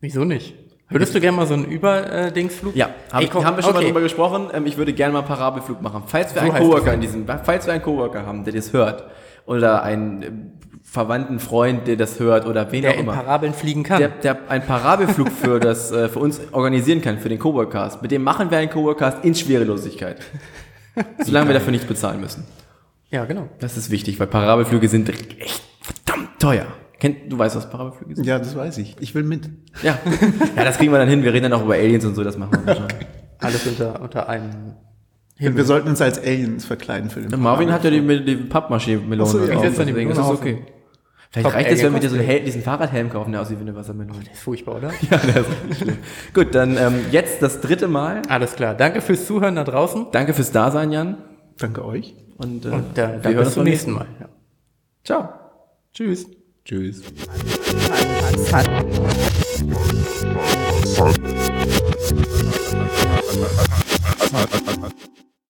Wieso 0.00 0.24
nicht? 0.24 0.54
Würdest 0.88 1.14
du 1.14 1.20
gerne 1.20 1.36
mal 1.36 1.46
so 1.46 1.54
einen 1.54 1.66
Überdingsflug? 1.66 2.74
Ja, 2.74 2.90
hab 3.12 3.20
Ey, 3.20 3.26
ich, 3.26 3.30
komm, 3.30 3.44
haben 3.44 3.56
wir 3.56 3.62
schon 3.62 3.72
mal 3.72 3.78
okay. 3.78 3.86
drüber 3.86 4.00
gesprochen. 4.00 4.48
Ähm, 4.52 4.66
ich 4.66 4.76
würde 4.76 4.92
gerne 4.92 5.12
mal 5.12 5.20
einen 5.20 5.28
Parabelflug 5.28 5.80
machen. 5.80 6.02
Falls 6.06 6.34
wir 6.34 6.42
So 6.42 6.50
einen 6.50 6.62
Coworker 6.62 6.94
in 6.94 7.00
diesem, 7.00 7.26
falls 7.26 7.66
wir 7.66 7.72
einen 7.72 7.82
Coworker 7.82 8.26
haben, 8.26 8.42
der 8.42 8.52
das 8.52 8.72
hört, 8.72 9.04
oder 9.46 9.84
einen 9.84 10.58
verwandten 10.92 11.38
Freund, 11.38 11.88
der 11.88 11.96
das 11.96 12.20
hört, 12.20 12.46
oder 12.46 12.70
wen 12.70 12.82
Der 12.82 12.90
auch 12.90 12.94
in 12.96 13.00
immer, 13.00 13.14
Parabeln 13.14 13.54
fliegen 13.54 13.82
kann. 13.82 13.98
der, 13.98 14.10
der 14.10 14.50
einen 14.50 14.66
Parabelflug 14.66 15.30
für 15.30 15.58
das, 15.58 15.90
äh, 15.90 16.10
für 16.10 16.18
uns 16.18 16.38
organisieren 16.52 17.00
kann, 17.00 17.18
für 17.18 17.30
den 17.30 17.38
Coworkast. 17.38 18.02
Mit 18.02 18.10
dem 18.10 18.22
machen 18.22 18.50
wir 18.50 18.58
einen 18.58 18.68
Coworkast 18.68 19.24
in 19.24 19.34
Schwerelosigkeit. 19.34 20.18
Solange 21.24 21.48
wir 21.48 21.54
dafür 21.54 21.70
nichts 21.72 21.86
bezahlen 21.86 22.20
müssen. 22.20 22.44
ja, 23.10 23.24
genau. 23.24 23.48
Das 23.58 23.78
ist 23.78 23.90
wichtig, 23.90 24.20
weil 24.20 24.26
Parabelflüge 24.26 24.86
sind 24.86 25.08
echt 25.08 25.62
verdammt 25.80 26.38
teuer. 26.38 26.66
Kennt, 27.00 27.32
du 27.32 27.38
weißt, 27.38 27.56
was 27.56 27.70
Parabelflüge 27.70 28.16
sind? 28.16 28.26
ja, 28.26 28.38
das 28.38 28.54
weiß 28.54 28.76
ich. 28.76 28.94
Ich 29.00 29.14
will 29.14 29.22
mit. 29.22 29.48
Ja. 29.82 29.98
ja, 30.56 30.64
das 30.64 30.76
kriegen 30.76 30.92
wir 30.92 30.98
dann 30.98 31.08
hin. 31.08 31.24
Wir 31.24 31.32
reden 31.32 31.44
dann 31.50 31.54
auch 31.54 31.64
über 31.64 31.74
Aliens 31.74 32.04
und 32.04 32.14
so, 32.14 32.22
das 32.22 32.36
machen 32.36 32.58
wir 32.66 32.74
schon. 32.74 32.88
Alles 33.38 33.66
unter, 33.66 34.02
unter 34.02 34.28
einem. 34.28 34.74
Wir 35.38 35.64
sollten 35.64 35.88
uns 35.88 36.02
als 36.02 36.18
Aliens 36.18 36.66
verkleiden 36.66 37.08
für 37.08 37.20
den 37.22 37.40
Marvin 37.40 37.72
hat 37.72 37.82
ja 37.82 37.90
die, 37.90 38.24
die 38.24 38.36
Pappmaché-Melone 38.36 39.22
Ach 39.22 39.32
so, 39.32 39.38
ja. 39.38 39.46
gekauft, 39.46 39.64
Ich 39.64 39.70
setz 39.70 39.78
dann 39.78 39.86
die 39.86 39.92
deswegen 39.94 40.10
ist 40.10 40.18
Melone 40.18 40.34
das 40.34 40.40
okay. 40.40 40.58
Vielleicht 41.32 41.46
Top 41.46 41.54
reicht 41.54 41.70
es, 41.70 41.82
wenn 41.82 41.94
wir 41.94 42.00
dir 42.00 42.10
so 42.10 42.16
einen 42.18 42.44
diesen 42.44 42.60
Fahrradhelm 42.60 43.08
kaufen, 43.08 43.32
der 43.32 43.40
aussieht 43.40 43.56
wie 43.58 43.62
eine 43.62 43.74
Wassermelone. 43.74 44.22
Der 44.22 44.34
ist 44.34 44.42
furchtbar, 44.42 44.76
oder? 44.76 44.90
ja, 45.10 45.16
der 45.16 45.44
ist 45.70 45.78
schlimm. 45.78 45.96
Gut, 46.34 46.54
dann 46.54 46.76
ähm, 46.76 47.06
jetzt 47.10 47.40
das 47.40 47.62
dritte 47.62 47.88
Mal. 47.88 48.20
Alles 48.28 48.54
klar. 48.54 48.74
Danke 48.74 49.00
fürs 49.00 49.26
Zuhören 49.26 49.56
da 49.56 49.64
draußen. 49.64 50.08
Danke 50.12 50.34
fürs 50.34 50.52
Dasein, 50.52 50.92
Jan. 50.92 51.16
Danke 51.56 51.86
euch. 51.86 52.14
Und, 52.36 52.66
äh, 52.66 52.68
Und 52.68 52.98
dann, 52.98 53.24
wir 53.24 53.32
hören 53.32 53.46
uns 53.46 53.54
beim 53.54 53.64
nächsten 53.64 53.92
Mal. 53.92 54.06
Ja. 54.20 54.28
Ciao. 55.04 55.28
Tschüss. 55.94 56.26
Tschüss. 56.66 57.02